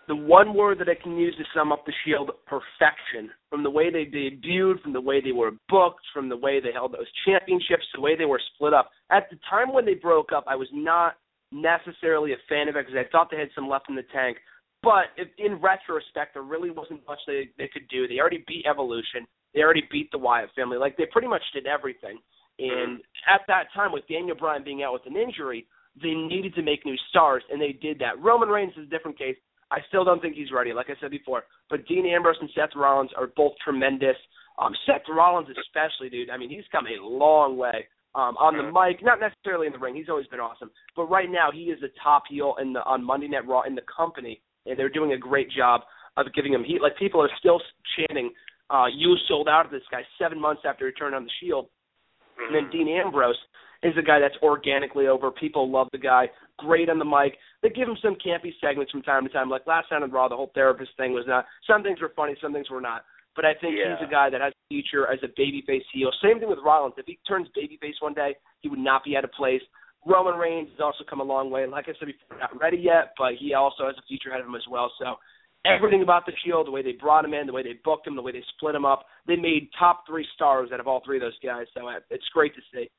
The 0.08 0.16
one 0.16 0.54
word 0.54 0.80
that 0.80 0.90
I 0.90 1.02
can 1.02 1.18
use 1.18 1.36
to 1.38 1.44
sum 1.54 1.72
up 1.72 1.86
the 1.86 1.94
Shield: 2.04 2.32
perfection. 2.46 3.30
From 3.50 3.64
the 3.64 3.70
way 3.70 3.90
they 3.90 4.06
debuted, 4.06 4.82
from 4.82 4.94
the 4.94 5.02
way 5.02 5.22
they 5.22 5.32
were 5.32 5.52
booked, 5.70 6.06
from 6.14 6.30
the 6.30 6.38
way 6.38 6.60
they 6.60 6.72
held 6.74 6.94
those 6.94 7.12
championships, 7.26 7.84
the 7.94 8.02
way 8.02 8.16
they 8.16 8.26
were 8.26 8.42
split 8.56 8.74
up. 8.74 8.90
At 9.12 9.30
the 9.30 9.38
time 9.50 9.74
when 9.74 9.86
they 9.86 9.94
broke 9.96 10.32
up, 10.34 10.46
I 10.48 10.56
was 10.56 10.68
not 10.74 11.16
necessarily 11.52 12.34
a 12.34 12.38
fan 12.50 12.68
of 12.68 12.76
it 12.76 12.86
because 12.86 13.00
I 13.00 13.10
thought 13.12 13.30
they 13.32 13.40
had 13.40 13.50
some 13.56 13.70
left 13.70 13.90
in 13.90 13.96
the 13.96 14.04
tank. 14.14 14.38
But 14.82 15.16
if, 15.16 15.30
in 15.38 15.62
retrospect, 15.62 16.34
there 16.34 16.44
really 16.44 16.70
wasn't 16.70 17.08
much 17.08 17.20
they 17.28 17.50
they 17.58 17.70
could 17.72 17.88
do. 17.90 18.08
They 18.08 18.20
already 18.20 18.44
beat 18.48 18.66
Evolution. 18.70 19.26
They 19.54 19.62
already 19.62 19.88
beat 19.92 20.12
the 20.12 20.18
Wyatt 20.18 20.50
family. 20.56 20.78
Like 20.78 20.98
they 20.98 21.06
pretty 21.06 21.28
much 21.28 21.44
did 21.54 21.68
everything. 21.68 22.20
And 22.60 23.00
at 23.28 23.42
that 23.48 23.66
time, 23.74 23.92
with 23.92 24.08
Daniel 24.08 24.36
Bryan 24.36 24.64
being 24.64 24.84
out 24.84 24.94
with 24.94 25.06
an 25.06 25.18
injury, 25.18 25.66
they 26.02 26.14
needed 26.14 26.56
to 26.56 26.62
make 26.62 26.86
new 26.86 26.96
stars, 27.10 27.44
and 27.52 27.62
they 27.62 27.74
did 27.74 28.00
that. 28.00 28.20
Roman 28.20 28.50
Reigns 28.50 28.74
is 28.78 28.88
a 28.88 28.90
different 28.90 29.18
case. 29.18 29.36
I 29.72 29.80
still 29.88 30.06
don't 30.06 30.22
think 30.22 30.36
he's 30.36 30.52
ready, 30.52 30.74
like 30.74 30.88
I 30.90 30.94
said 31.02 31.12
before. 31.12 31.44
But 31.70 31.88
Dean 31.88 32.06
Ambrose 32.06 32.38
and 32.40 32.50
Seth 32.56 32.76
Rollins 32.76 33.12
are 33.18 33.28
both 33.36 33.54
tremendous. 33.64 34.16
Um, 34.60 34.74
Seth 34.86 35.04
Rollins, 35.10 35.48
especially, 35.50 36.10
dude. 36.10 36.30
I 36.30 36.38
mean, 36.38 36.50
he's 36.50 36.64
come 36.72 36.86
a 36.86 37.04
long 37.04 37.58
way 37.58 37.88
um, 38.14 38.38
on 38.38 38.56
the 38.58 38.64
mic, 38.64 39.04
not 39.04 39.20
necessarily 39.20 39.66
in 39.66 39.74
the 39.74 39.80
ring. 39.80 39.96
He's 39.96 40.10
always 40.10 40.28
been 40.28 40.40
awesome, 40.40 40.70
but 40.96 41.06
right 41.06 41.30
now 41.30 41.50
he 41.52 41.64
is 41.64 41.82
the 41.82 41.90
top 42.04 42.24
heel 42.30 42.56
in 42.62 42.74
the 42.74 42.84
on 42.84 43.04
Monday 43.04 43.28
Night 43.28 43.48
Raw 43.48 43.64
in 43.64 43.74
the 43.74 43.82
company 43.96 44.42
and 44.66 44.78
they're 44.78 44.90
doing 44.90 45.14
a 45.14 45.18
great 45.18 45.50
job 45.52 45.82
of 46.18 46.28
giving 46.34 46.54
him 46.54 46.64
heat. 46.64 46.82
Like 46.82 46.98
people 46.98 47.22
are 47.22 47.30
still 47.40 47.62
chanting, 47.98 48.32
uh, 48.70 48.86
"You 48.94 49.16
sold 49.28 49.48
out 49.50 49.66
of 49.66 49.72
this 49.72 49.84
guy" 49.92 50.06
seven 50.18 50.40
months 50.40 50.64
after 50.66 50.88
he 50.88 50.94
turned 50.94 51.16
on 51.16 51.24
the 51.24 51.32
Shield. 51.40 51.70
Mm-hmm. 52.40 52.56
And 52.56 52.66
then 52.66 52.72
Dean 52.72 52.88
Ambrose 52.88 53.38
is 53.84 53.94
a 53.98 54.02
guy 54.02 54.20
that's 54.20 54.36
organically 54.42 55.08
over. 55.08 55.32
People 55.32 55.70
love 55.70 55.88
the 55.92 55.98
guy. 55.98 56.30
Great 56.58 56.90
on 56.90 57.00
the 57.00 57.06
mic. 57.06 57.38
They 57.62 57.70
give 57.70 57.88
him 57.88 57.98
some 58.02 58.16
campy 58.16 58.54
segments 58.62 58.92
from 58.92 59.02
time 59.02 59.24
to 59.24 59.30
time. 59.30 59.50
Like 59.50 59.68
last 59.68 59.90
time 59.90 60.04
on 60.04 60.12
Raw, 60.12 60.28
the 60.28 60.36
whole 60.36 60.52
therapist 60.54 60.92
thing 60.98 61.14
was 61.14 61.26
not. 61.28 61.46
Some 61.68 61.84
things 61.84 62.00
were 62.02 62.14
funny, 62.16 62.36
some 62.42 62.54
things 62.54 62.70
were 62.70 62.82
not. 62.82 63.04
But 63.36 63.46
I 63.46 63.54
think 63.60 63.76
yeah. 63.78 63.96
he's 63.98 64.08
a 64.08 64.12
guy 64.12 64.30
that 64.30 64.42
has 64.42 64.54
a 64.54 64.68
future 64.70 65.12
as 65.12 65.20
a 65.24 65.28
babyface 65.40 65.82
heel. 65.92 66.12
Same 66.22 66.40
thing 66.40 66.50
with 66.50 66.60
Rollins. 66.64 66.94
If 66.98 67.08
he 67.08 67.18
turns 67.28 67.48
babyface 67.58 68.00
one 68.00 68.14
day, 68.14 68.36
he 68.62 68.70
would 68.70 68.80
not 68.80 69.04
be 69.04 69.18
out 69.18 69.24
of 69.24 69.32
place. 69.32 69.62
Roman 70.06 70.36
Reigns 70.36 70.70
has 70.72 70.80
also 70.80 71.04
come 71.10 71.20
a 71.20 71.24
long 71.24 71.50
way. 71.50 71.66
Like 71.66 71.86
I 71.88 71.94
said 71.98 72.08
before, 72.08 72.38
not 72.38 72.60
ready 72.60 72.78
yet, 72.78 73.14
but 73.18 73.34
he 73.40 73.54
also 73.54 73.88
has 73.88 73.96
a 73.98 74.06
future 74.08 74.30
ahead 74.30 74.42
of 74.42 74.48
him 74.48 74.56
as 74.56 74.68
well. 74.70 74.92
So 75.00 75.16
everything 75.66 76.04
about 76.04 76.26
the 76.26 76.34
Shield, 76.44 76.68
the 76.68 76.72
way 76.72 76.82
they 76.82 76.94
brought 76.94 77.26
him 77.26 77.34
in, 77.34 77.48
the 77.48 77.54
way 77.54 77.64
they 77.64 77.80
booked 77.84 78.08
him, 78.08 78.16
the 78.16 78.22
way 78.22 78.32
they 78.32 78.44
split 78.56 78.76
him 78.76 78.86
up, 78.86 79.06
they 79.28 79.36
made 79.36 79.70
top 79.78 80.04
three 80.08 80.26
stars 80.36 80.70
out 80.74 80.80
of 80.80 80.88
all 80.88 81.02
three 81.06 81.18
of 81.18 81.22
those 81.22 81.40
guys. 81.44 81.66
So 81.74 81.88
uh, 81.88 82.00
it's 82.10 82.28
great 82.34 82.54
to 82.56 82.62
see. 82.74 82.90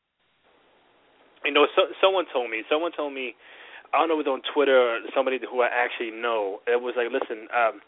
You 1.45 1.53
know, 1.53 1.67
so, 1.77 1.83
someone 2.01 2.25
told 2.33 2.51
me. 2.51 2.63
Someone 2.71 2.93
told 2.97 3.13
me. 3.13 3.35
I 3.93 3.99
don't 3.99 4.09
know 4.09 4.19
if 4.19 4.27
it 4.27 4.31
was 4.31 4.41
on 4.41 4.53
Twitter 4.53 4.75
or 4.75 4.99
somebody 5.15 5.39
who 5.39 5.61
I 5.61 5.69
actually 5.71 6.11
know. 6.11 6.59
It 6.67 6.81
was 6.81 6.95
like, 6.97 7.15
listen, 7.15 7.47
um, 7.55 7.79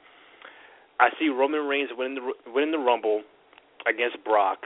I 1.01 1.09
see 1.19 1.29
Roman 1.29 1.67
Reigns 1.67 1.91
winning 1.97 2.15
the 2.15 2.51
winning 2.53 2.71
the 2.71 2.79
Rumble 2.79 3.23
against 3.89 4.23
Brock, 4.23 4.59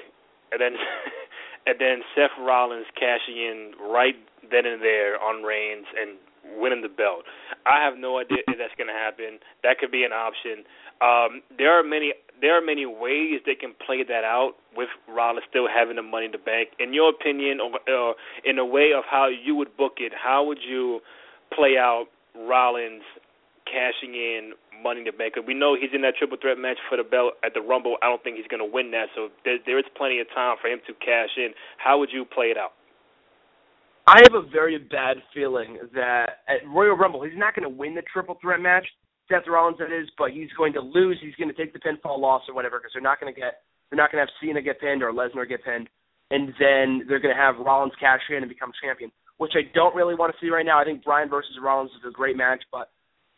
and 0.52 0.60
then 0.60 0.72
and 1.66 1.80
then 1.80 2.02
Seth 2.14 2.36
Rollins 2.38 2.86
cashing 2.92 3.38
in 3.38 3.72
right 3.88 4.18
then 4.50 4.66
and 4.66 4.82
there 4.82 5.16
on 5.22 5.42
Reigns 5.42 5.86
and 5.96 6.18
winning 6.56 6.82
the 6.82 6.88
belt. 6.88 7.24
I 7.66 7.82
have 7.84 7.98
no 7.98 8.18
idea 8.18 8.38
if 8.48 8.58
that's 8.58 8.74
going 8.76 8.88
to 8.88 8.96
happen. 8.96 9.38
That 9.62 9.78
could 9.78 9.90
be 9.90 10.04
an 10.04 10.12
option. 10.12 10.64
Um, 11.00 11.42
there 11.56 11.72
are 11.72 11.82
many 11.82 12.12
there 12.40 12.56
are 12.56 12.64
many 12.64 12.86
ways 12.86 13.40
they 13.44 13.54
can 13.54 13.74
play 13.84 14.02
that 14.02 14.24
out 14.24 14.52
with 14.74 14.88
Rollins 15.08 15.44
still 15.48 15.68
having 15.68 15.96
the 15.96 16.02
money 16.02 16.26
in 16.26 16.32
the 16.32 16.38
bank. 16.38 16.70
In 16.78 16.94
your 16.94 17.10
opinion, 17.10 17.60
or 17.60 17.76
uh, 17.84 18.14
in 18.44 18.58
a 18.58 18.64
way 18.64 18.92
of 18.96 19.04
how 19.04 19.28
you 19.28 19.54
would 19.54 19.76
book 19.76 19.94
it, 19.98 20.12
how 20.16 20.44
would 20.44 20.60
you 20.66 21.00
play 21.54 21.76
out 21.76 22.06
Rollins 22.34 23.02
cashing 23.66 24.14
in 24.14 24.52
Money 24.82 25.00
in 25.00 25.06
the 25.06 25.12
Bank. 25.12 25.34
We 25.46 25.54
know 25.54 25.76
he's 25.76 25.92
in 25.92 26.02
that 26.02 26.16
triple 26.16 26.38
threat 26.40 26.58
match 26.58 26.78
for 26.88 26.96
the 26.96 27.04
belt 27.04 27.34
at 27.44 27.54
the 27.54 27.60
Rumble. 27.60 27.96
I 28.02 28.08
don't 28.08 28.22
think 28.22 28.36
he's 28.36 28.48
going 28.48 28.64
to 28.64 28.68
win 28.68 28.90
that, 28.92 29.12
so 29.14 29.28
there, 29.44 29.58
there 29.64 29.78
is 29.78 29.84
plenty 29.96 30.18
of 30.20 30.26
time 30.34 30.56
for 30.60 30.68
him 30.68 30.80
to 30.86 30.92
cash 30.94 31.36
in. 31.36 31.52
How 31.78 31.98
would 31.98 32.10
you 32.12 32.24
play 32.24 32.46
it 32.46 32.56
out? 32.56 32.72
I 34.10 34.18
have 34.26 34.34
a 34.34 34.42
very 34.50 34.76
bad 34.76 35.18
feeling 35.32 35.78
that 35.94 36.42
at 36.48 36.66
Royal 36.66 36.96
Rumble 36.96 37.22
he's 37.22 37.38
not 37.38 37.54
going 37.54 37.62
to 37.62 37.70
win 37.70 37.94
the 37.94 38.02
triple 38.12 38.36
threat 38.42 38.58
match. 38.58 38.84
Seth 39.30 39.46
Rollins 39.46 39.78
that 39.78 39.94
is, 39.94 40.10
but 40.18 40.32
he's 40.32 40.50
going 40.58 40.72
to 40.72 40.80
lose. 40.80 41.16
He's 41.22 41.36
going 41.36 41.46
to 41.46 41.54
take 41.54 41.72
the 41.72 41.78
pinfall 41.78 42.18
loss 42.18 42.42
or 42.48 42.54
whatever 42.56 42.80
because 42.80 42.90
they're 42.92 43.06
not 43.06 43.20
going 43.20 43.32
to 43.32 43.40
get 43.40 43.62
they're 43.86 43.96
not 43.96 44.10
going 44.10 44.18
to 44.18 44.26
have 44.26 44.34
Cena 44.42 44.62
get 44.62 44.80
pinned 44.80 45.04
or 45.04 45.12
Lesnar 45.12 45.48
get 45.48 45.62
pinned, 45.62 45.86
and 46.32 46.48
then 46.58 47.06
they're 47.06 47.22
going 47.22 47.34
to 47.34 47.40
have 47.40 47.62
Rollins 47.62 47.94
cash 48.00 48.18
in 48.30 48.42
and 48.42 48.48
become 48.48 48.72
champion, 48.82 49.12
which 49.38 49.54
I 49.54 49.70
don't 49.78 49.94
really 49.94 50.16
want 50.16 50.34
to 50.34 50.38
see 50.42 50.50
right 50.50 50.66
now. 50.66 50.80
I 50.80 50.84
think 50.84 51.04
Bryan 51.04 51.30
versus 51.30 51.54
Rollins 51.62 51.92
is 51.94 52.02
a 52.02 52.10
great 52.10 52.36
match, 52.36 52.64
but 52.72 52.90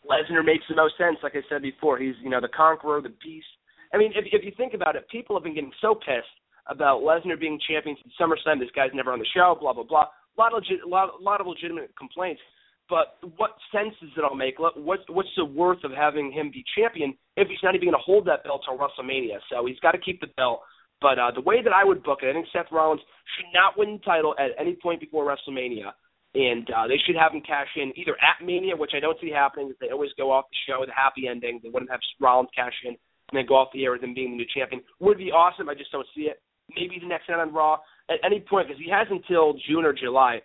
Lesnar 0.08 0.40
makes 0.40 0.64
the 0.70 0.76
most 0.76 0.96
sense. 0.96 1.18
Like 1.22 1.36
I 1.36 1.44
said 1.52 1.60
before, 1.60 1.98
he's 1.98 2.16
you 2.24 2.30
know 2.30 2.40
the 2.40 2.48
conqueror, 2.48 3.02
the 3.02 3.12
beast. 3.20 3.52
I 3.92 3.98
mean, 3.98 4.12
if 4.16 4.24
if 4.32 4.40
you 4.42 4.52
think 4.56 4.72
about 4.72 4.96
it, 4.96 5.04
people 5.12 5.36
have 5.36 5.44
been 5.44 5.54
getting 5.54 5.76
so 5.82 5.94
pissed 5.94 6.32
about 6.64 7.04
Lesnar 7.04 7.38
being 7.38 7.60
champion 7.68 7.94
since 8.00 8.14
SummerSlam. 8.16 8.56
This 8.56 8.72
guy's 8.74 8.96
never 8.96 9.12
on 9.12 9.18
the 9.18 9.28
show. 9.36 9.54
Blah 9.60 9.74
blah 9.74 9.84
blah 9.84 10.08
a 10.36 10.40
lot 10.40 10.52
of 10.52 10.62
legit, 10.62 10.84
a 10.84 10.88
lot, 10.88 11.10
a 11.18 11.22
lot 11.22 11.40
of 11.40 11.46
legitimate 11.46 11.90
complaints. 11.98 12.40
But 12.88 13.16
what 13.36 13.52
sense 13.72 13.94
does 14.00 14.10
it 14.16 14.24
all 14.24 14.36
make? 14.36 14.58
What 14.58 14.76
what's 14.76 15.34
the 15.36 15.44
worth 15.44 15.82
of 15.84 15.92
having 15.92 16.32
him 16.32 16.50
be 16.52 16.64
champion 16.76 17.16
if 17.36 17.48
he's 17.48 17.62
not 17.62 17.74
even 17.74 17.88
going 17.88 17.98
to 17.98 18.04
hold 18.04 18.26
that 18.26 18.44
belt 18.44 18.62
till 18.66 18.76
WrestleMania? 18.76 19.38
So 19.50 19.64
he's 19.66 19.78
got 19.80 19.92
to 19.92 19.98
keep 19.98 20.20
the 20.20 20.28
belt. 20.36 20.60
But 21.00 21.18
uh, 21.18 21.30
the 21.34 21.40
way 21.40 21.62
that 21.62 21.72
I 21.72 21.84
would 21.84 22.02
book 22.02 22.20
it, 22.22 22.30
I 22.30 22.32
think 22.32 22.46
Seth 22.52 22.70
Rollins 22.70 23.00
should 23.36 23.50
not 23.54 23.78
win 23.78 23.98
the 23.98 24.04
title 24.04 24.34
at 24.38 24.50
any 24.58 24.76
point 24.80 25.00
before 25.00 25.24
WrestleMania, 25.24 25.90
and 26.34 26.68
uh, 26.70 26.86
they 26.86 26.98
should 27.04 27.16
have 27.16 27.32
him 27.32 27.42
cash 27.42 27.68
in 27.76 27.92
either 27.96 28.14
at 28.20 28.44
Mania, 28.44 28.76
which 28.76 28.92
I 28.94 29.00
don't 29.00 29.18
see 29.20 29.30
happening. 29.30 29.72
They 29.80 29.90
always 29.90 30.12
go 30.16 30.30
off 30.30 30.44
the 30.50 30.72
show 30.72 30.80
with 30.80 30.90
a 30.90 30.94
happy 30.94 31.26
ending. 31.28 31.60
They 31.62 31.70
wouldn't 31.70 31.90
have 31.90 32.00
Rollins 32.20 32.50
cash 32.54 32.74
in 32.84 32.90
and 33.32 33.38
then 33.38 33.46
go 33.46 33.56
off 33.56 33.72
the 33.72 33.84
air 33.84 33.92
with 33.92 34.02
him 34.02 34.14
being 34.14 34.32
the 34.32 34.36
new 34.36 34.46
champion. 34.54 34.82
Would 35.00 35.18
be 35.18 35.32
awesome. 35.32 35.68
I 35.68 35.74
just 35.74 35.90
don't 35.90 36.06
see 36.14 36.22
it. 36.22 36.40
Maybe 36.76 36.98
the 37.00 37.08
next 37.08 37.28
night 37.28 37.40
on 37.40 37.52
Raw 37.52 37.78
at 38.10 38.18
any 38.24 38.40
point 38.40 38.68
because 38.68 38.82
he 38.82 38.90
has 38.90 39.06
until 39.10 39.54
June 39.68 39.84
or 39.84 39.92
July, 39.92 40.40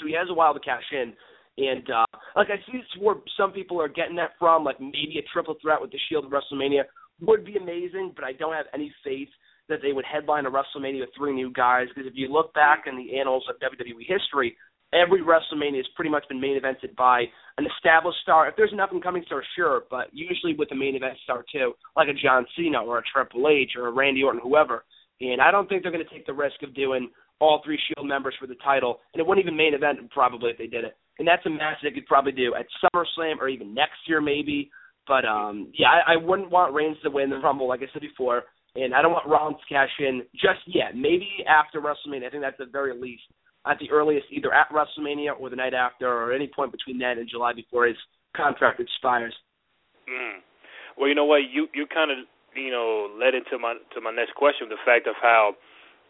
so 0.00 0.06
he 0.06 0.14
has 0.14 0.28
a 0.30 0.34
while 0.34 0.54
to 0.54 0.60
cash 0.60 0.84
in. 0.92 1.12
And 1.56 1.88
uh, 1.88 2.04
like 2.34 2.48
I 2.50 2.58
see 2.66 2.80
where 2.98 3.16
some 3.36 3.52
people 3.52 3.80
are 3.80 3.88
getting 3.88 4.16
that 4.16 4.32
from, 4.38 4.64
like 4.64 4.80
maybe 4.80 5.16
a 5.18 5.32
triple 5.32 5.54
threat 5.62 5.80
with 5.80 5.92
the 5.92 5.98
Shield 6.08 6.24
of 6.24 6.32
WrestleMania 6.32 6.82
would 7.20 7.44
be 7.44 7.56
amazing, 7.56 8.12
but 8.16 8.24
I 8.24 8.32
don't 8.32 8.54
have 8.54 8.66
any 8.74 8.92
faith 9.04 9.28
that 9.68 9.78
they 9.82 9.92
would 9.92 10.04
headline 10.04 10.46
a 10.46 10.50
WrestleMania 10.50 11.00
with 11.00 11.10
three 11.16 11.32
new 11.32 11.52
guys. 11.52 11.86
Because 11.88 12.10
if 12.10 12.16
you 12.16 12.28
look 12.28 12.52
back 12.54 12.84
in 12.86 12.96
the 12.96 13.18
annals 13.18 13.44
of 13.48 13.56
WWE 13.60 14.04
history, 14.06 14.56
every 14.92 15.22
WrestleMania 15.22 15.78
has 15.78 15.86
pretty 15.94 16.10
much 16.10 16.24
been 16.28 16.40
main 16.40 16.60
evented 16.60 16.94
by 16.96 17.24
an 17.58 17.66
established 17.76 18.18
star. 18.22 18.48
If 18.48 18.56
there's 18.56 18.72
an 18.72 18.80
up 18.80 18.92
and 18.92 19.02
coming 19.02 19.22
star, 19.26 19.42
sure, 19.56 19.82
but 19.90 20.06
usually 20.12 20.54
with 20.54 20.70
a 20.72 20.76
main 20.76 20.96
event 20.96 21.14
star 21.24 21.44
too, 21.52 21.74
like 21.96 22.08
a 22.08 22.14
John 22.14 22.46
Cena 22.56 22.82
or 22.82 22.98
a 22.98 23.02
Triple 23.12 23.48
H 23.48 23.72
or 23.76 23.88
a 23.88 23.92
Randy 23.92 24.22
Orton, 24.22 24.40
whoever. 24.42 24.84
And 25.32 25.40
I 25.40 25.50
don't 25.50 25.68
think 25.68 25.82
they're 25.82 25.92
going 25.92 26.04
to 26.04 26.14
take 26.14 26.26
the 26.26 26.32
risk 26.34 26.62
of 26.62 26.74
doing 26.74 27.10
all 27.40 27.60
three 27.64 27.78
Shield 27.78 28.06
members 28.06 28.34
for 28.40 28.46
the 28.46 28.54
title, 28.56 29.00
and 29.12 29.20
it 29.20 29.26
wouldn't 29.26 29.44
even 29.44 29.56
main 29.56 29.74
event 29.74 29.98
probably 30.10 30.50
if 30.50 30.58
they 30.58 30.66
did 30.66 30.84
it. 30.84 30.96
And 31.18 31.26
that's 31.26 31.44
a 31.46 31.50
match 31.50 31.78
they 31.82 31.90
could 31.90 32.06
probably 32.06 32.32
do 32.32 32.54
at 32.54 32.66
SummerSlam 32.82 33.38
or 33.40 33.48
even 33.48 33.74
next 33.74 33.98
year 34.06 34.20
maybe. 34.20 34.70
But 35.06 35.24
um 35.24 35.72
yeah, 35.78 35.88
I, 35.88 36.14
I 36.14 36.16
wouldn't 36.16 36.50
want 36.50 36.74
Reigns 36.74 36.96
to 37.02 37.10
win 37.10 37.30
the 37.30 37.38
Rumble 37.38 37.68
like 37.68 37.80
I 37.80 37.92
said 37.92 38.02
before, 38.02 38.42
and 38.74 38.94
I 38.94 39.02
don't 39.02 39.12
want 39.12 39.28
Rollins 39.28 39.58
to 39.60 39.74
cash 39.74 39.90
in 39.98 40.22
just 40.34 40.60
yet. 40.66 40.96
Maybe 40.96 41.28
after 41.48 41.80
WrestleMania, 41.80 42.26
I 42.26 42.30
think 42.30 42.42
that's 42.42 42.58
the 42.58 42.66
very 42.66 42.98
least. 42.98 43.22
at 43.66 43.78
the 43.78 43.90
earliest, 43.90 44.26
either 44.30 44.52
at 44.52 44.68
WrestleMania 44.70 45.38
or 45.38 45.50
the 45.50 45.56
night 45.56 45.74
after, 45.74 46.06
or 46.06 46.32
any 46.32 46.48
point 46.54 46.72
between 46.72 46.98
then 46.98 47.18
and 47.18 47.28
July 47.28 47.52
before 47.52 47.86
his 47.86 47.96
contract 48.36 48.80
expires. 48.80 49.34
Mm. 50.08 50.40
Well, 50.98 51.08
you 51.08 51.14
know 51.14 51.24
what? 51.24 51.40
You 51.52 51.66
you 51.74 51.86
kind 51.86 52.10
of 52.10 52.18
you 52.56 52.70
know 52.70 53.10
led 53.18 53.34
into 53.34 53.58
my 53.58 53.74
to 53.94 54.00
my 54.00 54.10
next 54.10 54.34
question, 54.34 54.68
the 54.68 54.80
fact 54.84 55.06
of 55.06 55.14
how 55.20 55.54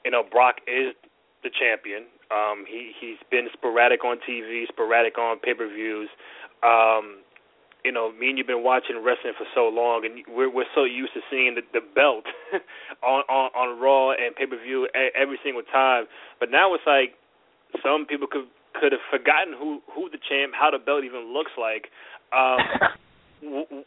you 0.05 0.11
know 0.11 0.23
Brock 0.23 0.57
is 0.67 0.95
the 1.43 1.51
champion. 1.51 2.05
Um, 2.31 2.65
he 2.67 2.93
he's 2.99 3.19
been 3.31 3.49
sporadic 3.53 4.05
on 4.05 4.19
TV, 4.29 4.67
sporadic 4.69 5.19
on 5.19 5.39
pay 5.41 5.55
per 5.55 5.69
views. 5.69 6.09
Um, 6.63 7.21
you 7.85 7.93
know, 7.93 8.11
me 8.11 8.31
and 8.31 8.39
you've 8.39 8.47
been 8.49 8.65
watching 8.65 8.97
wrestling 9.05 9.37
for 9.37 9.45
so 9.55 9.69
long, 9.69 10.09
and 10.09 10.25
we're 10.35 10.49
we're 10.49 10.71
so 10.75 10.85
used 10.85 11.13
to 11.13 11.21
seeing 11.31 11.55
the, 11.55 11.63
the 11.73 11.85
belt 11.95 12.25
on, 13.05 13.23
on 13.29 13.53
on 13.53 13.79
Raw 13.79 14.13
and 14.13 14.35
pay 14.35 14.47
per 14.47 14.57
view 14.57 14.89
every 15.15 15.39
single 15.45 15.63
time. 15.63 16.07
But 16.41 16.51
now 16.51 16.73
it's 16.75 16.85
like 16.87 17.15
some 17.85 18.07
people 18.07 18.27
could 18.27 18.49
could 18.73 18.93
have 18.93 19.05
forgotten 19.13 19.53
who 19.53 19.83
who 19.93 20.09
the 20.09 20.19
champ, 20.19 20.55
how 20.59 20.71
the 20.71 20.79
belt 20.79 21.05
even 21.05 21.33
looks 21.33 21.53
like. 21.61 21.93
Um, 22.33 22.59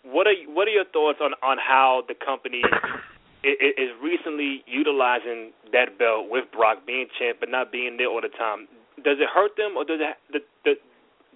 what 0.04 0.28
are 0.28 0.36
what 0.54 0.67
are 0.67 0.72
your 0.72 0.86
thoughts 0.86 1.20
on 1.22 1.34
on 1.41 1.58
how 1.58 2.04
the 2.08 2.13
company 2.13 2.62
is 3.43 3.89
recently 4.02 4.63
utilizing 4.67 5.52
that 5.72 5.98
belt 5.98 6.30
with 6.30 6.46
Brock 6.52 6.86
being 6.86 7.08
champ 7.17 7.38
but 7.39 7.50
not 7.50 7.72
being 7.72 7.98
there 7.98 8.08
all 8.08 8.22
the 8.22 8.30
time? 8.30 8.67
Does 9.04 9.17
it 9.20 9.30
hurt 9.34 9.52
them, 9.58 9.78
or 9.78 9.86
does 9.86 10.00
it 10.34 10.46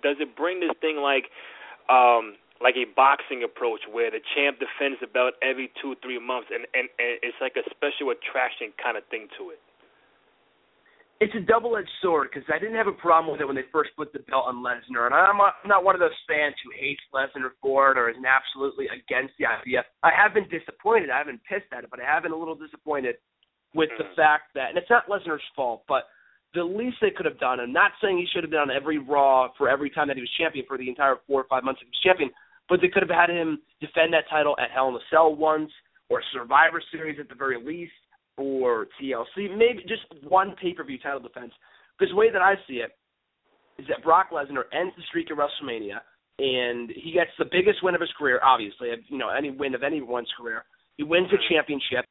does 0.02 0.18
it 0.20 0.36
bring 0.36 0.60
this 0.60 0.72
thing 0.82 0.98
like 0.98 1.30
um 1.90 2.36
like 2.62 2.76
a 2.78 2.86
boxing 2.96 3.44
approach 3.44 3.82
where 3.92 4.12
the 4.12 4.22
champ 4.36 4.60
defends 4.62 5.00
the 5.02 5.08
belt 5.08 5.34
every 5.42 5.72
two 5.82 5.96
three 6.02 6.20
months 6.20 6.50
and 6.54 6.66
and, 6.74 6.90
and 7.00 7.18
it's 7.22 7.38
like 7.42 7.58
a 7.58 7.66
special 7.70 8.10
attraction 8.14 8.74
kind 8.82 8.98
of 8.98 9.04
thing 9.10 9.28
to 9.38 9.50
it 9.50 9.60
it's 11.22 11.36
a 11.38 11.40
double-edged 11.40 12.02
sword 12.02 12.30
because 12.34 12.50
I 12.52 12.58
didn't 12.58 12.76
have 12.82 12.90
a 12.90 12.98
problem 12.98 13.32
with 13.32 13.42
it 13.42 13.46
when 13.46 13.56
they 13.56 13.70
first 13.72 13.92
put 13.96 14.12
the 14.12 14.26
belt 14.26 14.46
on 14.48 14.66
Lesnar, 14.66 15.06
and 15.06 15.14
I'm 15.14 15.38
not, 15.38 15.54
I'm 15.64 15.70
not 15.70 15.86
one 15.86 15.94
of 15.94 16.02
those 16.02 16.18
fans 16.28 16.56
who 16.66 16.74
hates 16.74 17.02
Lesnar 17.14 17.54
for 17.62 17.92
it 17.92 17.98
or 17.98 18.10
is 18.10 18.18
absolutely 18.26 18.88
against 18.90 19.38
the 19.38 19.46
idea. 19.46 19.86
I 20.02 20.10
have 20.10 20.34
been 20.34 20.50
disappointed. 20.50 21.12
I 21.12 21.20
haven't 21.20 21.40
pissed 21.46 21.70
at 21.72 21.84
it, 21.84 21.92
but 21.92 22.02
I 22.02 22.10
have 22.10 22.24
been 22.24 22.32
a 22.32 22.36
little 22.36 22.58
disappointed 22.58 23.22
with 23.76 23.94
the 24.00 24.06
mm-hmm. 24.06 24.18
fact 24.18 24.50
that, 24.56 24.70
and 24.70 24.78
it's 24.82 24.90
not 24.90 25.06
Lesnar's 25.08 25.46
fault, 25.56 25.84
but 25.88 26.10
the 26.56 26.64
least 26.64 26.98
they 27.02 27.12
could 27.12 27.30
have 27.30 27.40
done. 27.40 27.60
I'm 27.60 27.72
not 27.72 27.92
saying 28.02 28.18
he 28.18 28.26
should 28.34 28.44
have 28.44 28.50
been 28.50 28.60
on 28.60 28.72
every 28.72 28.98
Raw 28.98 29.50
for 29.60 29.70
every 29.70 29.92
time 29.92 30.08
that 30.08 30.18
he 30.18 30.26
was 30.26 30.40
champion 30.42 30.66
for 30.68 30.78
the 30.78 30.90
entire 30.90 31.18
four 31.28 31.42
or 31.42 31.48
five 31.48 31.64
months 31.64 31.82
he 31.82 31.88
was 31.88 32.02
champion, 32.02 32.32
but 32.68 32.82
they 32.82 32.90
could 32.90 33.06
have 33.06 33.14
had 33.14 33.30
him 33.30 33.62
defend 33.80 34.12
that 34.18 34.26
title 34.28 34.56
at 34.58 34.72
Hell 34.74 34.90
in 34.90 34.96
a 34.96 35.06
Cell 35.12 35.36
once, 35.36 35.70
or 36.10 36.24
Survivor 36.34 36.82
Series 36.92 37.20
at 37.22 37.30
the 37.30 37.36
very 37.36 37.64
least, 37.64 37.94
or 38.38 38.88
TLC, 39.02 39.56
maybe 39.58 39.84
just 39.88 40.06
one 40.28 40.56
pay 40.62 40.74
per 40.74 40.84
view 40.84 40.98
title 40.98 41.20
defense. 41.20 41.52
Because 41.98 42.12
the 42.12 42.18
way 42.18 42.32
that 42.32 42.42
I 42.42 42.56
see 42.68 42.76
it 42.76 42.92
is 43.78 43.88
that 43.88 44.04
Brock 44.04 44.30
Lesnar 44.32 44.64
ends 44.74 44.94
the 44.96 45.04
streak 45.08 45.30
at 45.32 45.38
WrestleMania, 45.38 46.00
and 46.40 46.90
he 46.90 47.12
gets 47.12 47.32
the 47.38 47.46
biggest 47.46 47.84
win 47.84 47.96
of 47.96 48.02
his 48.02 48.10
career, 48.18 48.40
obviously, 48.44 48.90
you 49.08 49.18
know, 49.18 49.30
any 49.30 49.52
win 49.52 49.76
of 49.76 49.84
anyone's 49.84 50.32
career. 50.40 50.64
He 50.98 51.04
wins 51.04 51.28
a 51.32 51.54
championship, 51.54 52.06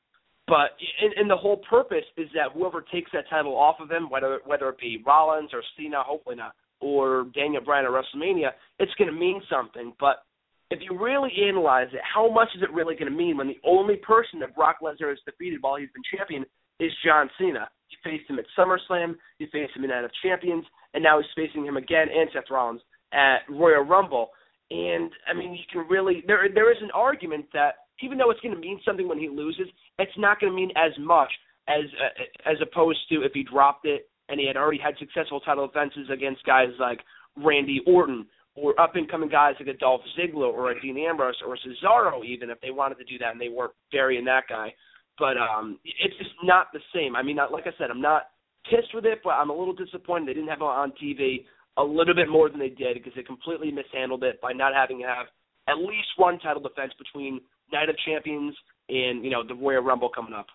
but 0.46 0.76
and, 1.00 1.12
and 1.16 1.30
the 1.30 1.37
whole 1.37 1.59
purpose 1.68 2.04
is 2.16 2.28
that 2.35 2.52
whoever 2.54 2.85
takes 2.92 3.11
that 3.12 3.28
title 3.28 3.56
off 3.56 3.76
of 3.80 3.90
him, 3.90 4.11
whether 4.11 4.40
whether 4.44 4.68
it 4.68 4.78
be 4.78 5.02
Rollins 5.06 5.50
or 5.52 5.62
Cena, 5.76 6.02
hopefully 6.02 6.37
not, 6.37 6.54
or 6.80 7.26
Daniel 7.35 7.62
Bryan 7.62 7.87
at 7.87 7.90
WrestleMania, 7.90 8.50
it's 8.78 8.92
going 8.94 9.12
to 9.12 9.18
mean 9.18 9.42
something. 9.50 9.92
But 10.00 10.22
if 10.70 10.80
you 10.83 10.96
really 10.96 11.30
analyze 11.48 11.88
it, 11.92 12.00
how 12.02 12.30
much 12.30 12.48
is 12.56 12.62
it 12.62 12.72
really 12.72 12.94
going 12.94 13.11
to 13.11 13.16
mean 13.16 13.37
when 13.37 13.48
the 13.48 13.61
only 13.64 13.96
person 13.96 14.38
that 14.40 14.54
Brock 14.54 14.76
Lesnar 14.83 15.11
has 15.11 15.18
defeated 15.26 15.59
while 15.61 15.76
he's 15.76 15.88
been 15.92 16.02
champion 16.16 16.44
is 16.78 16.92
John 17.04 17.28
Cena? 17.38 17.68
He 17.88 17.96
faced 18.04 18.30
him 18.30 18.38
at 18.38 18.44
SummerSlam, 18.56 19.16
he 19.38 19.46
faced 19.46 19.76
him 19.76 19.85
in 19.85 19.90
Night 19.90 20.04
of 20.04 20.12
Champions, 20.22 20.64
and 20.94 21.02
now 21.02 21.18
he's 21.18 21.30
facing 21.35 21.66
him 21.66 21.76
again 21.76 22.06
and 22.14 22.30
Seth 22.33 22.50
Rollins 22.50 22.80
at 23.12 23.38
Royal 23.48 23.83
Rumble. 23.83 24.30
And 24.70 25.11
I 25.28 25.35
mean, 25.37 25.52
you 25.52 25.64
can 25.72 25.87
really 25.90 26.22
there 26.26 26.48
there 26.54 26.70
is 26.70 26.78
an 26.80 26.90
argument 26.94 27.46
that 27.52 27.74
even 28.02 28.16
though 28.16 28.30
it's 28.30 28.40
going 28.40 28.54
to 28.54 28.61
mean 28.61 28.80
something 28.87 29.09
when 29.09 29.18
he 29.18 29.28
loses, 29.28 29.66
it's 29.98 30.12
not 30.16 30.40
going 30.40 30.52
to 30.52 30.56
mean 30.56 30.70
as 30.76 30.92
much 31.00 31.30
as 31.68 31.83
uh, 31.98 32.50
as 32.50 32.56
opposed 32.62 33.00
to 33.09 33.22
if 33.22 33.33
he 33.35 33.42
dropped 33.42 33.85
it 33.85 34.09
and 34.28 34.38
he 34.38 34.46
had 34.46 34.56
already 34.56 34.78
had 34.78 34.94
successful 34.98 35.40
title 35.40 35.66
defenses 35.66 36.09
against 36.12 36.44
guys 36.44 36.68
like 36.78 37.00
Randy 37.37 37.80
Orton 37.87 38.26
or 38.61 38.79
up 38.81 38.96
and 38.96 39.11
coming 39.11 39.29
guys 39.29 39.55
like 39.59 39.68
a 39.68 39.79
Dolph 39.79 40.03
Ziggler 40.18 40.53
or 40.53 40.70
a 40.70 40.81
Dean 40.81 40.99
Ambrose 40.99 41.40
or 41.46 41.55
a 41.55 41.59
Cesaro 41.59 42.25
even 42.25 42.51
if 42.51 42.61
they 42.61 42.70
wanted 42.70 42.99
to 42.99 43.05
do 43.05 43.18
that 43.18 43.33
and 43.33 43.40
they 43.40 43.49
weren't 43.49 43.73
burying 43.92 44.25
that 44.27 44.44
guy. 44.49 44.73
But 45.18 45.37
um 45.37 45.79
it's 45.85 46.16
just 46.18 46.31
not 46.42 46.68
the 46.73 46.81
same. 46.94 47.16
I 47.16 47.23
mean, 47.23 47.37
like 47.37 47.66
I 47.66 47.73
said, 47.79 47.90
I'm 47.90 48.01
not 48.01 48.31
pissed 48.68 48.94
with 48.94 49.05
it, 49.05 49.20
but 49.25 49.31
I'm 49.31 49.51
a 49.51 49.57
little 49.57 49.75
disappointed 49.75 50.29
they 50.29 50.35
didn't 50.35 50.49
have 50.49 50.61
it 50.61 50.64
on 50.64 50.92
TV 51.03 51.44
a 51.79 51.83
little 51.83 52.14
bit 52.14 52.29
more 52.29 52.49
than 52.51 52.59
they 52.59 52.68
did 52.68 52.94
because 52.94 53.12
they 53.16 53.23
completely 53.23 53.70
mishandled 53.70 54.25
it 54.25 54.40
by 54.40 54.53
not 54.53 54.75
having 54.75 54.99
to 54.99 55.07
have 55.07 55.27
at 55.68 55.79
least 55.79 56.09
one 56.16 56.38
title 56.38 56.62
defense 56.62 56.92
between 56.99 57.40
Night 57.73 57.88
of 57.88 57.96
Champions 58.05 58.55
and 58.88 59.25
you 59.25 59.31
know 59.31 59.46
the 59.46 59.55
Royal 59.55 59.83
Rumble 59.83 60.11
coming 60.11 60.35
up. 60.35 60.46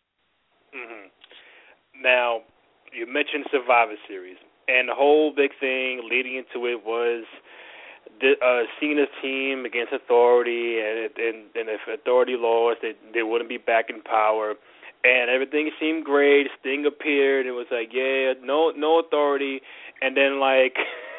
Mm-hmm. 0.75 1.07
Now, 2.03 2.41
you 2.91 3.05
mentioned 3.07 3.45
Survivor 3.51 3.95
Series, 4.07 4.37
and 4.67 4.89
the 4.89 4.95
whole 4.95 5.33
big 5.35 5.51
thing 5.59 6.01
leading 6.09 6.35
into 6.35 6.67
it 6.67 6.83
was 6.83 7.23
uh, 8.23 8.63
Cena's 8.79 9.07
team 9.21 9.65
against 9.65 9.93
Authority, 9.93 10.79
and 10.79 11.09
and, 11.17 11.37
and 11.55 11.69
if 11.69 11.81
Authority 11.87 12.35
lost, 12.37 12.79
they 12.81 12.93
they 13.13 13.23
wouldn't 13.23 13.49
be 13.49 13.57
back 13.57 13.89
in 13.89 14.01
power, 14.01 14.55
and 15.03 15.29
everything 15.29 15.71
seemed 15.79 16.05
great. 16.05 16.47
Sting 16.59 16.85
appeared. 16.85 17.45
It 17.45 17.51
was 17.51 17.67
like, 17.71 17.89
yeah, 17.93 18.33
no 18.43 18.71
no 18.75 18.99
Authority, 18.99 19.61
and 20.01 20.15
then 20.15 20.39
like. 20.39 20.75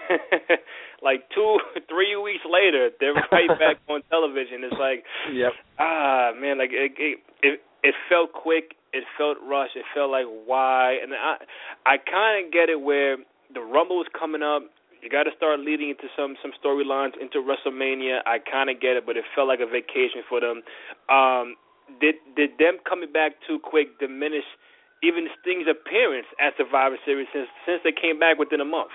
like 1.02 1.28
two, 1.34 1.58
three 1.88 2.14
weeks 2.14 2.44
later, 2.48 2.90
they're 3.00 3.14
right 3.32 3.48
back 3.58 3.76
on 3.88 4.02
television. 4.08 4.62
It's 4.62 4.78
like, 4.78 5.02
yep. 5.32 5.52
ah, 5.80 6.30
man, 6.38 6.58
like 6.58 6.70
it, 6.70 6.92
it, 6.96 7.18
it, 7.42 7.60
it 7.82 7.94
felt 8.08 8.32
quick. 8.32 8.76
It 8.92 9.02
felt 9.18 9.36
rushed. 9.44 9.74
It 9.74 9.84
felt 9.94 10.10
like 10.10 10.26
why, 10.46 10.96
and 11.02 11.12
I, 11.12 11.36
I 11.84 11.96
kind 11.98 12.46
of 12.46 12.52
get 12.52 12.68
it 12.68 12.80
where 12.80 13.16
the 13.52 13.60
Rumble 13.60 13.96
was 13.96 14.06
coming 14.18 14.42
up 14.42 14.62
you 15.06 15.10
got 15.14 15.30
to 15.30 15.36
start 15.38 15.62
leading 15.62 15.94
into 15.94 16.10
some 16.18 16.34
some 16.42 16.50
storylines 16.58 17.14
into 17.22 17.38
WrestleMania. 17.38 18.26
I 18.26 18.42
kind 18.42 18.66
of 18.66 18.82
get 18.82 18.98
it, 18.98 19.06
but 19.06 19.16
it 19.16 19.22
felt 19.38 19.46
like 19.46 19.62
a 19.62 19.70
vacation 19.70 20.26
for 20.26 20.42
them. 20.42 20.66
Um, 21.06 21.54
did 22.02 22.18
did 22.34 22.58
them 22.58 22.82
coming 22.82 23.14
back 23.14 23.38
too 23.46 23.62
quick 23.62 24.02
diminish 24.02 24.42
even 25.06 25.30
Sting's 25.38 25.70
appearance 25.70 26.26
at 26.42 26.58
Survivor 26.58 26.98
Series 27.06 27.30
since 27.30 27.46
since 27.62 27.86
they 27.86 27.94
came 27.94 28.18
back 28.18 28.34
within 28.34 28.58
a 28.58 28.66
month? 28.66 28.90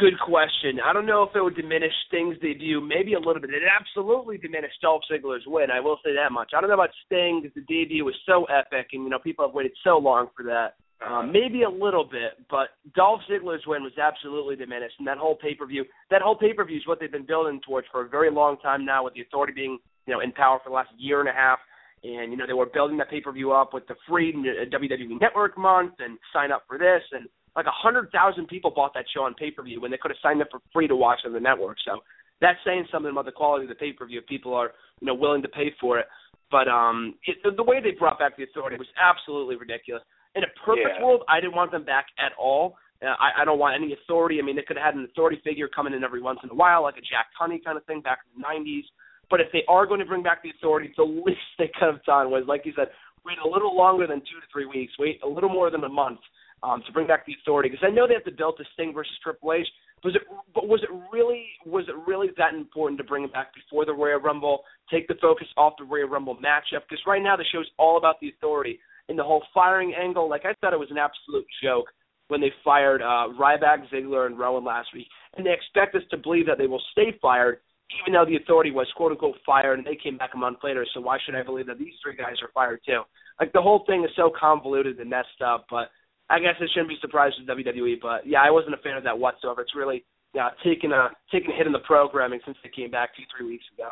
Good 0.00 0.16
question. 0.24 0.80
I 0.80 0.96
don't 0.96 1.04
know 1.04 1.22
if 1.28 1.36
it 1.36 1.44
would 1.44 1.54
diminish 1.54 1.92
Sting's 2.08 2.40
debut. 2.40 2.80
Maybe 2.80 3.12
a 3.12 3.20
little 3.20 3.44
bit. 3.44 3.52
It 3.52 3.68
absolutely 3.68 4.38
diminished 4.38 4.80
Dolph 4.80 5.02
Ziggler's 5.04 5.44
win. 5.44 5.70
I 5.70 5.80
will 5.80 6.00
say 6.00 6.16
that 6.16 6.32
much. 6.32 6.56
I 6.56 6.62
don't 6.62 6.72
know 6.72 6.80
about 6.80 6.96
Sting 7.04 7.44
because 7.44 7.54
the 7.54 7.68
debut 7.68 8.08
was 8.08 8.16
so 8.24 8.48
epic, 8.48 8.96
and 8.96 9.04
you 9.04 9.10
know 9.10 9.18
people 9.18 9.44
have 9.44 9.54
waited 9.54 9.76
so 9.84 9.98
long 9.98 10.32
for 10.34 10.44
that. 10.48 10.80
Um, 11.08 11.32
maybe 11.32 11.62
a 11.64 11.70
little 11.70 12.04
bit, 12.04 12.38
but 12.48 12.68
Dolph 12.94 13.22
Ziggler's 13.28 13.66
win 13.66 13.82
was 13.82 13.92
absolutely 14.00 14.54
diminished, 14.54 14.94
and 14.98 15.08
that 15.08 15.18
whole 15.18 15.34
pay 15.34 15.54
per 15.54 15.66
view, 15.66 15.84
that 16.10 16.22
whole 16.22 16.36
pay 16.36 16.52
per 16.52 16.64
view 16.64 16.76
is 16.76 16.86
what 16.86 17.00
they've 17.00 17.10
been 17.10 17.26
building 17.26 17.60
towards 17.66 17.88
for 17.90 18.04
a 18.04 18.08
very 18.08 18.30
long 18.30 18.56
time 18.58 18.84
now, 18.84 19.04
with 19.04 19.14
the 19.14 19.22
Authority 19.22 19.52
being, 19.52 19.78
you 20.06 20.14
know, 20.14 20.20
in 20.20 20.30
power 20.30 20.60
for 20.62 20.70
the 20.70 20.74
last 20.74 20.90
year 20.96 21.20
and 21.20 21.28
a 21.28 21.32
half, 21.32 21.58
and 22.04 22.30
you 22.30 22.36
know 22.36 22.46
they 22.46 22.52
were 22.52 22.66
building 22.66 22.96
that 22.98 23.10
pay 23.10 23.20
per 23.20 23.32
view 23.32 23.52
up 23.52 23.74
with 23.74 23.86
the 23.88 23.94
free 24.08 24.32
WWE 24.32 25.20
Network 25.20 25.58
month 25.58 25.94
and 25.98 26.18
sign 26.32 26.52
up 26.52 26.62
for 26.68 26.78
this, 26.78 27.02
and 27.12 27.26
like 27.56 27.66
a 27.66 27.72
hundred 27.72 28.10
thousand 28.12 28.46
people 28.46 28.70
bought 28.70 28.94
that 28.94 29.04
show 29.14 29.22
on 29.22 29.34
pay 29.34 29.50
per 29.50 29.62
view 29.62 29.80
when 29.80 29.90
they 29.90 29.98
could 29.98 30.10
have 30.10 30.18
signed 30.22 30.40
up 30.40 30.48
for 30.50 30.60
free 30.72 30.86
to 30.86 30.96
watch 30.96 31.20
on 31.26 31.32
the 31.32 31.40
network. 31.40 31.78
So 31.84 32.00
that's 32.40 32.58
saying 32.64 32.86
something 32.90 33.10
about 33.10 33.24
the 33.24 33.32
quality 33.32 33.64
of 33.64 33.68
the 33.68 33.74
pay 33.74 33.92
per 33.92 34.06
view 34.06 34.20
people 34.22 34.54
are, 34.54 34.72
you 35.00 35.06
know, 35.06 35.14
willing 35.14 35.42
to 35.42 35.48
pay 35.48 35.72
for 35.80 35.98
it. 35.98 36.06
But 36.50 36.68
um, 36.68 37.14
it, 37.26 37.38
the, 37.42 37.50
the 37.50 37.62
way 37.62 37.80
they 37.80 37.92
brought 37.92 38.18
back 38.18 38.36
the 38.36 38.44
Authority 38.44 38.76
was 38.76 38.88
absolutely 39.00 39.56
ridiculous. 39.56 40.02
In 40.34 40.44
a 40.44 40.50
perfect 40.64 40.96
yeah. 40.98 41.04
world, 41.04 41.22
I 41.28 41.40
didn't 41.40 41.54
want 41.54 41.72
them 41.72 41.84
back 41.84 42.06
at 42.18 42.32
all. 42.38 42.76
Uh, 43.02 43.14
I, 43.18 43.42
I 43.42 43.44
don't 43.44 43.58
want 43.58 43.74
any 43.74 43.92
authority. 43.92 44.38
I 44.38 44.42
mean, 44.42 44.56
they 44.56 44.62
could 44.62 44.76
have 44.76 44.86
had 44.86 44.94
an 44.94 45.04
authority 45.04 45.40
figure 45.44 45.68
coming 45.68 45.92
in 45.92 46.04
every 46.04 46.22
once 46.22 46.38
in 46.42 46.50
a 46.50 46.54
while, 46.54 46.84
like 46.84 46.96
a 46.96 47.00
Jack 47.00 47.28
Tunney 47.36 47.62
kind 47.62 47.76
of 47.76 47.84
thing 47.84 48.00
back 48.00 48.20
in 48.34 48.40
the 48.40 48.46
'90s. 48.46 48.84
But 49.28 49.40
if 49.40 49.48
they 49.52 49.64
are 49.68 49.86
going 49.86 50.00
to 50.00 50.06
bring 50.06 50.22
back 50.22 50.42
the 50.42 50.50
authority, 50.50 50.92
the 50.96 51.02
least 51.26 51.40
they 51.58 51.70
could 51.78 51.92
have 51.92 52.04
done 52.04 52.30
was, 52.30 52.44
like 52.46 52.62
you 52.64 52.72
said, 52.76 52.88
wait 53.24 53.38
a 53.44 53.48
little 53.48 53.76
longer 53.76 54.06
than 54.06 54.20
two 54.20 54.40
to 54.40 54.46
three 54.52 54.66
weeks, 54.66 54.92
wait 54.98 55.20
a 55.24 55.28
little 55.28 55.50
more 55.50 55.70
than 55.70 55.84
a 55.84 55.88
month 55.88 56.20
um, 56.62 56.82
to 56.86 56.92
bring 56.92 57.06
back 57.06 57.26
the 57.26 57.34
authority. 57.42 57.68
Because 57.68 57.84
I 57.86 57.90
know 57.90 58.06
they 58.06 58.14
have 58.14 58.24
to 58.24 58.32
build 58.32 58.54
this 58.58 58.68
thing 58.76 58.92
versus 58.94 59.12
Triple 59.22 59.52
H. 59.52 59.66
Was 60.04 60.14
it? 60.16 60.22
But 60.54 60.68
was 60.68 60.82
it 60.82 60.90
really? 61.12 61.46
Was 61.66 61.84
it 61.88 61.94
really 62.06 62.28
that 62.36 62.54
important 62.54 62.98
to 62.98 63.04
bring 63.04 63.24
it 63.24 63.32
back 63.32 63.54
before 63.54 63.84
the 63.84 63.92
Royal 63.92 64.20
Rumble? 64.20 64.62
Take 64.90 65.06
the 65.08 65.14
focus 65.20 65.46
off 65.56 65.74
the 65.78 65.84
Royal 65.84 66.08
Rumble 66.08 66.36
matchup 66.36 66.82
because 66.88 67.02
right 67.06 67.22
now 67.22 67.36
the 67.36 67.44
show's 67.52 67.70
all 67.78 67.98
about 67.98 68.20
the 68.20 68.30
authority 68.30 68.80
in 69.08 69.16
the 69.16 69.22
whole 69.22 69.42
firing 69.52 69.94
angle. 69.94 70.28
Like 70.28 70.44
I 70.44 70.54
thought 70.60 70.72
it 70.72 70.78
was 70.78 70.90
an 70.90 70.98
absolute 70.98 71.46
joke 71.62 71.86
when 72.28 72.40
they 72.40 72.52
fired 72.64 73.02
uh, 73.02 73.28
Ryback, 73.38 73.88
Ziggler, 73.92 74.26
and 74.26 74.38
Rowan 74.38 74.64
last 74.64 74.88
week, 74.94 75.06
and 75.36 75.44
they 75.44 75.52
expect 75.52 75.94
us 75.94 76.02
to 76.10 76.16
believe 76.16 76.46
that 76.46 76.58
they 76.58 76.66
will 76.66 76.82
stay 76.92 77.16
fired, 77.20 77.58
even 78.00 78.14
though 78.14 78.24
the 78.24 78.36
authority 78.36 78.70
was 78.70 78.86
quote 78.96 79.12
unquote 79.12 79.36
fired 79.44 79.78
and 79.78 79.86
they 79.86 79.96
came 79.96 80.16
back 80.16 80.30
a 80.34 80.38
month 80.38 80.58
later. 80.62 80.86
So 80.94 81.00
why 81.00 81.18
should 81.24 81.34
I 81.34 81.42
believe 81.42 81.66
that 81.66 81.78
these 81.78 81.94
three 82.02 82.16
guys 82.16 82.36
are 82.42 82.50
fired 82.54 82.80
too? 82.86 83.02
Like 83.40 83.52
the 83.52 83.62
whole 83.62 83.84
thing 83.86 84.04
is 84.04 84.10
so 84.16 84.30
convoluted 84.38 84.98
and 84.98 85.10
messed 85.10 85.42
up, 85.44 85.66
but. 85.70 85.88
I 86.30 86.38
guess 86.38 86.54
I 86.60 86.64
shouldn't 86.72 86.88
be 86.88 86.96
surprised 87.02 87.36
with 87.36 87.48
WWE, 87.48 88.00
but 88.00 88.26
yeah, 88.26 88.40
I 88.40 88.50
wasn't 88.50 88.72
a 88.72 88.78
fan 88.78 88.96
of 88.96 89.04
that 89.04 89.18
whatsoever. 89.18 89.60
It's 89.60 89.76
really 89.76 90.02
yeah 90.32 90.48
taking 90.64 90.92
a 90.92 91.10
taking 91.30 91.50
a 91.50 91.54
hit 91.54 91.66
in 91.66 91.74
the 91.74 91.84
programming 91.84 92.40
since 92.46 92.56
they 92.64 92.70
came 92.70 92.90
back 92.90 93.14
two 93.14 93.24
three 93.36 93.46
weeks 93.46 93.64
ago. 93.76 93.90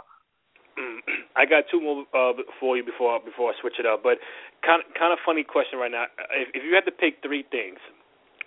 I 1.36 1.44
got 1.44 1.64
two 1.70 1.80
more 1.80 2.04
uh, 2.14 2.32
for 2.58 2.76
you 2.76 2.84
before 2.84 3.20
before 3.20 3.50
I 3.50 3.60
switch 3.60 3.78
it 3.78 3.86
up. 3.86 4.02
But 4.02 4.18
kind 4.64 4.82
of, 4.82 4.94
kind 4.94 5.12
of 5.12 5.18
funny 5.24 5.44
question 5.44 5.78
right 5.78 5.90
now. 5.90 6.04
If, 6.32 6.48
if 6.54 6.62
you 6.64 6.74
had 6.74 6.84
to 6.84 6.92
pick 6.92 7.22
three 7.22 7.44
things, 7.50 7.78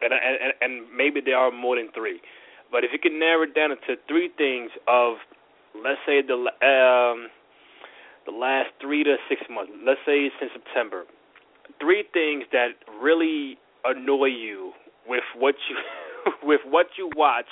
and, 0.02 0.12
and 0.13 0.54
and 0.62 0.73
maybe 0.95 1.21
there 1.21 1.38
are 1.38 1.52
more 1.52 1.76
than 1.76 1.89
three, 1.93 2.19
but 2.71 2.84
if 2.84 2.91
you 2.91 2.99
could 2.99 3.13
narrow 3.13 3.43
it 3.43 3.56
down 3.56 3.71
into 3.71 3.99
three 4.08 4.30
things 4.38 4.71
of, 4.88 5.15
let's 5.76 6.02
say 6.06 6.21
the 6.21 6.36
um, 6.36 7.30
the 8.26 8.32
last 8.32 8.69
three 8.82 9.04
to 9.04 9.15
six 9.30 9.41
months, 9.49 9.71
let's 9.86 9.99
say 10.06 10.30
since 10.39 10.52
September, 10.54 11.04
three 11.80 12.04
things 12.13 12.43
that 12.52 12.76
really 13.02 13.58
annoy 13.86 14.28
you 14.28 14.73
with 15.08 15.23
what 15.38 15.56
you 15.69 15.78
with 16.43 16.62
what 16.65 16.88
you 16.97 17.10
watch 17.15 17.47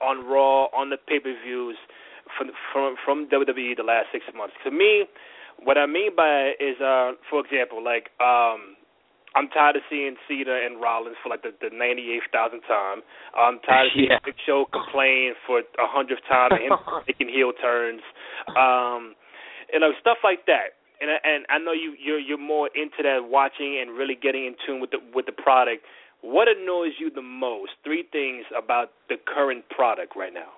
on 0.00 0.26
Raw, 0.26 0.66
on 0.76 0.90
the 0.90 0.96
pay 0.96 1.20
per 1.20 1.34
views 1.44 1.76
from 2.36 2.50
from 2.72 2.96
from 3.04 3.28
WWE 3.28 3.76
the 3.76 3.82
last 3.82 4.08
six 4.12 4.24
months. 4.36 4.54
To 4.64 4.70
me, 4.70 5.04
what 5.62 5.78
I 5.78 5.86
mean 5.86 6.14
by 6.16 6.52
it 6.52 6.62
is, 6.62 6.76
uh, 6.80 7.12
for 7.30 7.40
example, 7.44 7.82
like 7.82 8.10
um, 8.20 8.76
I'm 9.34 9.48
tired 9.52 9.76
of 9.76 9.82
seeing 9.90 10.16
Cena 10.28 10.64
and 10.64 10.80
Rollins 10.80 11.16
for 11.22 11.28
like 11.28 11.42
the, 11.42 11.52
the 11.60 11.68
98th 11.68 12.32
thousandth 12.32 12.64
time. 12.64 13.04
I'm 13.36 13.60
tired 13.68 13.88
of 13.88 13.92
seeing 13.94 14.08
yeah. 14.10 14.24
Big 14.24 14.34
Show 14.46 14.64
complain 14.72 15.34
for 15.46 15.60
a 15.60 15.88
hundredth 15.88 16.24
time 16.28 16.52
and 16.52 16.72
him 16.72 16.72
making 17.06 17.28
heel 17.28 17.52
turns. 17.52 18.00
Um, 18.56 19.14
you 19.72 19.80
know, 19.80 19.92
stuff 20.00 20.18
like 20.24 20.46
that. 20.46 20.80
And 21.00 21.12
and 21.12 21.44
I 21.52 21.58
know 21.58 21.72
you 21.72 21.92
you're 22.00 22.18
you're 22.18 22.40
more 22.40 22.70
into 22.72 23.04
that 23.04 23.28
watching 23.28 23.78
and 23.80 23.92
really 23.92 24.16
getting 24.16 24.46
in 24.46 24.56
tune 24.64 24.80
with 24.80 24.90
the 24.90 24.98
with 25.12 25.26
the 25.26 25.36
product. 25.36 25.84
What 26.22 26.48
annoys 26.48 26.96
you 26.98 27.10
the 27.12 27.20
most? 27.20 27.76
Three 27.84 28.08
things 28.10 28.46
about 28.56 28.96
the 29.10 29.16
current 29.20 29.68
product 29.68 30.16
right 30.16 30.32
now 30.32 30.56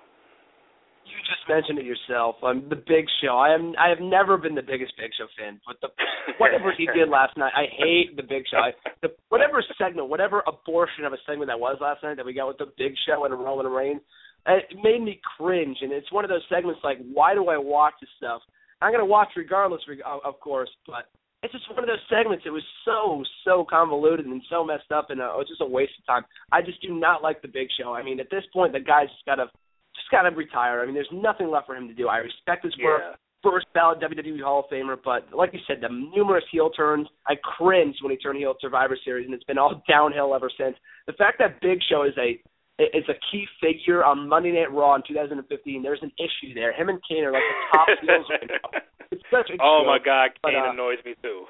you 1.09 1.19
just 1.25 1.43
mentioned 1.49 1.79
it 1.79 1.85
yourself. 1.85 2.35
Um, 2.43 2.65
the 2.69 2.75
Big 2.75 3.05
Show. 3.21 3.35
I 3.37 3.53
am. 3.53 3.73
I 3.77 3.89
have 3.89 3.99
never 3.99 4.37
been 4.37 4.55
the 4.55 4.61
biggest 4.61 4.93
Big 4.97 5.11
Show 5.17 5.27
fan, 5.37 5.59
but 5.65 5.81
the 5.81 5.89
whatever 6.37 6.73
he 6.75 6.85
did 6.93 7.09
last 7.09 7.37
night, 7.37 7.51
I 7.55 7.65
hate 7.77 8.15
the 8.15 8.23
Big 8.23 8.43
Show. 8.49 8.57
I, 8.57 8.71
the 9.01 9.09
whatever 9.29 9.63
segment, 9.77 10.09
whatever 10.09 10.43
abortion 10.47 11.05
of 11.05 11.13
a 11.13 11.21
segment 11.25 11.49
that 11.49 11.59
was 11.59 11.77
last 11.81 12.03
night 12.03 12.17
that 12.17 12.25
we 12.25 12.33
got 12.33 12.47
with 12.47 12.57
the 12.57 12.71
Big 12.77 12.93
Show 13.05 13.25
and 13.25 13.33
Roman 13.33 13.67
Reigns, 13.67 14.01
it 14.47 14.65
made 14.83 15.01
me 15.01 15.19
cringe. 15.37 15.77
And 15.81 15.91
it's 15.91 16.11
one 16.11 16.23
of 16.23 16.29
those 16.29 16.45
segments 16.49 16.81
like, 16.83 16.97
why 17.13 17.33
do 17.33 17.49
I 17.49 17.57
watch 17.57 17.93
this 18.01 18.09
stuff? 18.17 18.41
I'm 18.81 18.93
gonna 18.93 19.05
watch 19.05 19.29
regardless, 19.35 19.81
of 20.23 20.39
course, 20.39 20.69
but 20.87 21.09
it's 21.43 21.53
just 21.53 21.69
one 21.69 21.79
of 21.79 21.87
those 21.87 22.03
segments. 22.09 22.43
It 22.45 22.51
was 22.51 22.63
so 22.85 23.23
so 23.45 23.65
convoluted 23.69 24.25
and 24.25 24.41
so 24.49 24.63
messed 24.63 24.91
up, 24.91 25.09
and 25.09 25.21
uh, 25.21 25.33
it 25.35 25.37
was 25.37 25.47
just 25.47 25.61
a 25.61 25.65
waste 25.65 25.93
of 25.99 26.05
time. 26.05 26.23
I 26.51 26.61
just 26.61 26.81
do 26.81 26.93
not 26.93 27.23
like 27.23 27.41
the 27.41 27.47
Big 27.47 27.67
Show. 27.79 27.93
I 27.93 28.03
mean, 28.03 28.19
at 28.19 28.29
this 28.29 28.43
point, 28.51 28.73
the 28.73 28.79
guy's 28.79 29.07
just 29.07 29.25
got 29.25 29.35
to 29.35 29.47
just 30.09 30.11
got 30.11 30.29
to 30.29 30.35
retire. 30.35 30.81
I 30.81 30.85
mean, 30.85 30.95
there's 30.95 31.09
nothing 31.11 31.49
left 31.49 31.67
for 31.67 31.75
him 31.75 31.87
to 31.87 31.93
do. 31.93 32.07
I 32.07 32.17
respect 32.17 32.63
his 32.65 32.73
work. 32.83 33.01
Yeah. 33.03 33.15
First 33.41 33.67
ballot 33.73 34.01
WWE 34.01 34.41
Hall 34.43 34.59
of 34.59 34.65
Famer, 34.69 34.97
but 35.03 35.33
like 35.33 35.53
you 35.53 35.59
said, 35.65 35.77
the 35.79 35.87
numerous 35.87 36.43
heel 36.51 36.69
turns. 36.71 37.07
I 37.25 37.35
cringed 37.35 37.99
when 38.01 38.11
he 38.11 38.17
turned 38.17 38.37
heel 38.37 38.49
at 38.49 38.57
Survivor 38.59 38.97
Series, 39.05 39.25
and 39.25 39.33
it's 39.33 39.45
been 39.45 39.57
all 39.57 39.81
downhill 39.89 40.35
ever 40.35 40.51
since. 40.57 40.75
The 41.07 41.13
fact 41.13 41.37
that 41.39 41.61
Big 41.61 41.79
Show 41.89 42.03
is 42.03 42.13
a 42.17 42.41
is 42.83 43.03
a 43.07 43.15
key 43.31 43.45
figure 43.61 44.03
on 44.03 44.27
Monday 44.27 44.51
Night 44.51 44.71
Raw 44.71 44.95
in 44.95 45.03
2015. 45.07 45.83
There's 45.83 45.99
an 46.01 46.11
issue 46.19 46.53
there. 46.53 46.73
Him 46.73 46.89
and 46.89 46.99
Kane 47.07 47.23
are 47.23 47.31
like 47.31 47.43
the 47.43 47.77
top 47.77 47.87
heels 48.01 48.25
right 48.29 48.49
now. 48.49 48.79
It's 49.11 49.23
such 49.31 49.49
a 49.51 49.53
oh 49.61 49.83
joke, 49.83 49.87
my 49.87 49.99
God, 50.03 50.31
but, 50.43 50.51
Kane 50.51 50.63
uh, 50.67 50.73
annoys 50.73 50.99
me 51.05 51.15
too. 51.23 51.45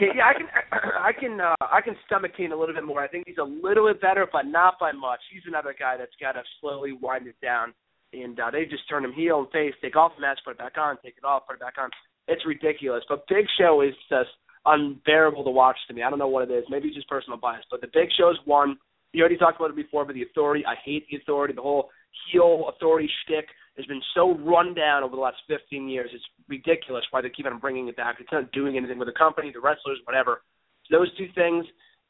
Yeah, 0.00 0.26
I 0.26 0.32
can, 0.34 0.46
I 1.00 1.12
can, 1.12 1.40
uh, 1.40 1.54
I 1.60 1.80
can 1.80 1.94
stomach 2.06 2.32
Kane 2.36 2.52
a 2.52 2.56
little 2.56 2.74
bit 2.74 2.84
more. 2.84 3.02
I 3.02 3.08
think 3.08 3.24
he's 3.26 3.38
a 3.38 3.44
little 3.44 3.88
bit 3.88 4.00
better, 4.00 4.26
but 4.30 4.42
not 4.46 4.74
by 4.80 4.92
much. 4.92 5.20
He's 5.32 5.42
another 5.46 5.74
guy 5.78 5.96
that's 5.96 6.14
got 6.20 6.32
to 6.32 6.42
slowly 6.60 6.92
wind 6.92 7.26
it 7.26 7.36
down 7.40 7.74
and 8.14 8.38
uh, 8.38 8.50
they 8.50 8.64
just 8.64 8.88
turn 8.88 9.04
him 9.04 9.12
heel 9.12 9.40
and 9.40 9.50
face, 9.50 9.74
take 9.82 9.96
off 9.96 10.12
the 10.16 10.20
mask, 10.20 10.44
put 10.44 10.52
it 10.52 10.58
back 10.58 10.78
on, 10.78 10.96
take 11.02 11.16
it 11.18 11.24
off, 11.24 11.46
put 11.46 11.54
it 11.54 11.60
back 11.60 11.74
on. 11.78 11.90
It's 12.28 12.46
ridiculous. 12.46 13.04
But 13.08 13.26
Big 13.28 13.46
Show 13.58 13.82
is 13.82 13.94
just 14.08 14.30
unbearable 14.66 15.44
to 15.44 15.50
watch 15.50 15.76
to 15.88 15.94
me. 15.94 16.02
I 16.02 16.10
don't 16.10 16.18
know 16.18 16.28
what 16.28 16.48
it 16.48 16.54
is. 16.54 16.64
Maybe 16.70 16.88
it's 16.88 16.96
just 16.96 17.08
personal 17.08 17.38
bias. 17.38 17.64
But 17.70 17.80
the 17.80 17.88
Big 17.92 18.08
Show's 18.18 18.38
one. 18.44 18.76
You 19.12 19.20
already 19.20 19.36
talked 19.36 19.60
about 19.60 19.70
it 19.70 19.76
before, 19.76 20.04
but 20.04 20.14
the 20.14 20.22
authority, 20.22 20.64
I 20.66 20.74
hate 20.84 21.06
the 21.10 21.18
authority. 21.18 21.54
The 21.54 21.62
whole 21.62 21.90
heel 22.32 22.70
authority 22.74 23.08
shtick 23.22 23.46
has 23.76 23.86
been 23.86 24.02
so 24.14 24.36
run 24.38 24.74
down 24.74 25.02
over 25.02 25.16
the 25.16 25.22
last 25.22 25.38
15 25.48 25.88
years. 25.88 26.10
It's 26.12 26.24
ridiculous 26.48 27.04
why 27.10 27.22
they 27.22 27.30
keep 27.30 27.46
on 27.46 27.58
bringing 27.58 27.88
it 27.88 27.96
back. 27.96 28.16
It's 28.20 28.32
not 28.32 28.52
doing 28.52 28.76
anything 28.76 28.98
with 28.98 29.08
the 29.08 29.18
company, 29.18 29.50
the 29.52 29.60
wrestlers, 29.60 29.98
whatever. 30.04 30.42
So 30.88 30.98
those 30.98 31.16
two 31.16 31.28
things. 31.34 31.64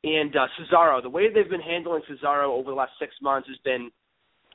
And 0.04 0.36
uh, 0.36 0.46
Cesaro, 0.60 1.02
the 1.02 1.08
way 1.08 1.32
they've 1.32 1.48
been 1.48 1.62
handling 1.62 2.02
Cesaro 2.10 2.48
over 2.48 2.70
the 2.70 2.76
last 2.76 2.92
six 2.98 3.14
months 3.22 3.48
has 3.48 3.58
been– 3.64 3.90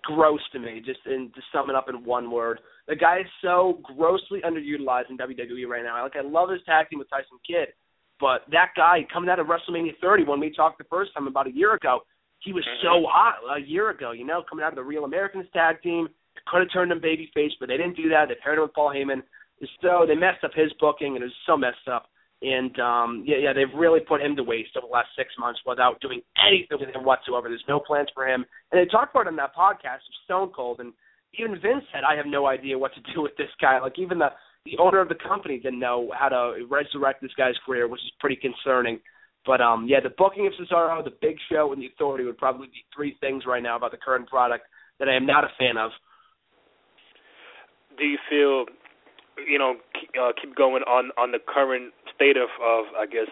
gross 0.03 0.39
to 0.53 0.59
me, 0.59 0.81
just 0.85 0.99
in 1.05 1.31
to 1.35 1.41
sum 1.53 1.69
it 1.69 1.75
up 1.75 1.89
in 1.89 2.03
one 2.03 2.31
word. 2.31 2.59
The 2.87 2.95
guy 2.95 3.19
is 3.19 3.25
so 3.41 3.79
grossly 3.83 4.41
underutilized 4.45 5.09
in 5.09 5.17
WWE 5.17 5.67
right 5.67 5.83
now. 5.83 6.03
Like 6.03 6.15
I 6.15 6.21
love 6.21 6.49
his 6.49 6.61
tag 6.65 6.89
team 6.89 6.99
with 6.99 7.09
Tyson 7.09 7.37
Kidd, 7.45 7.73
but 8.19 8.41
that 8.51 8.69
guy 8.75 9.05
coming 9.11 9.29
out 9.29 9.39
of 9.39 9.47
WrestleMania 9.47 9.93
30 10.01 10.25
when 10.25 10.39
we 10.39 10.51
talked 10.53 10.77
the 10.77 10.85
first 10.85 11.13
time 11.13 11.27
about 11.27 11.47
a 11.47 11.51
year 11.51 11.73
ago, 11.73 11.99
he 12.39 12.53
was 12.53 12.65
so 12.81 13.03
hot 13.09 13.35
a 13.57 13.61
year 13.61 13.89
ago. 13.89 14.11
You 14.11 14.25
know, 14.25 14.43
coming 14.49 14.63
out 14.63 14.71
of 14.71 14.77
the 14.77 14.83
Real 14.83 15.03
Americans 15.03 15.45
tag 15.53 15.81
team, 15.81 16.07
could 16.47 16.60
have 16.60 16.71
turned 16.71 16.91
him 16.91 16.99
babyface, 16.99 17.52
but 17.60 17.67
they 17.67 17.78
didn't 17.78 17.97
do 17.97 18.10
that. 18.10 18.25
They 18.30 18.36
paired 18.43 18.58
him 18.58 18.63
with 18.63 18.73
Paul 18.73 18.93
Heyman. 18.93 19.23
So 19.82 20.06
they 20.08 20.15
messed 20.15 20.43
up 20.43 20.52
his 20.56 20.71
booking, 20.80 21.15
and 21.15 21.23
it 21.23 21.28
was 21.28 21.45
so 21.45 21.58
messed 21.58 21.88
up. 21.91 22.10
And 22.41 22.80
um 22.80 23.23
yeah, 23.28 23.36
yeah, 23.38 23.54
they've 23.54 23.73
really 23.75 23.99
put 23.99 24.21
him 24.21 24.36
to 24.38 24.43
waste 24.43 24.71
over 24.78 24.88
the 24.88 24.93
last 24.93 25.10
six 25.17 25.30
months 25.38 25.60
without 25.65 25.99
doing 25.99 26.21
anything 26.47 26.78
with 26.80 26.95
him 26.95 27.04
whatsoever. 27.04 27.49
There's 27.49 27.63
no 27.67 27.82
plans 27.82 28.08
for 28.13 28.25
him. 28.28 28.45
And 28.71 28.80
they 28.80 28.89
talked 28.89 29.13
about 29.13 29.28
it 29.28 29.36
on 29.36 29.36
that 29.36 29.56
podcast 29.56 30.08
of 30.08 30.15
Stone 30.23 30.52
Cold 30.56 30.80
and 30.80 30.93
even 31.38 31.60
Vince 31.62 31.84
said, 31.93 32.02
I 32.04 32.15
have 32.15 32.25
no 32.25 32.47
idea 32.47 32.78
what 32.78 32.93
to 32.95 33.02
do 33.13 33.21
with 33.21 33.36
this 33.38 33.52
guy. 33.62 33.80
Like 33.80 33.99
even 33.99 34.19
the 34.19 34.30
the 34.65 34.78
owner 34.78 34.99
of 34.99 35.10
the 35.10 35.15
company 35.15 35.58
didn't 35.58 35.80
know 35.80 36.12
how 36.17 36.30
to 36.30 36.65
resurrect 36.69 37.21
this 37.21 37.32
guy's 37.38 37.56
career, 37.65 37.88
which 37.88 38.02
is 38.02 38.12
pretty 38.19 38.38
concerning. 38.38 38.99
But 39.45 39.60
um 39.60 39.86
yeah, 39.88 39.99
the 40.02 40.15
booking 40.17 40.47
of 40.47 40.54
Cesaro, 40.54 41.04
the 41.04 41.17
big 41.21 41.36
show, 41.52 41.73
and 41.73 41.82
the 41.82 41.88
authority 41.88 42.23
would 42.23 42.38
probably 42.38 42.67
be 42.67 42.86
three 42.95 43.17
things 43.19 43.43
right 43.45 43.63
now 43.63 43.75
about 43.75 43.91
the 43.91 43.97
current 43.97 44.30
product 44.30 44.63
that 44.99 45.10
I 45.10 45.15
am 45.15 45.25
not 45.25 45.43
a 45.43 45.52
fan 45.58 45.78
of. 45.78 45.91
Do 47.99 48.05
you 48.05 48.17
feel 48.29 48.65
you 49.47 49.59
know 49.59 49.75
keep, 49.93 50.09
uh, 50.19 50.31
keep 50.39 50.55
going 50.55 50.83
on 50.83 51.12
on 51.17 51.31
the 51.31 51.39
current 51.39 51.93
state 52.15 52.38
of 52.38 52.49
of 52.63 52.85
I 52.97 53.05
guess 53.05 53.27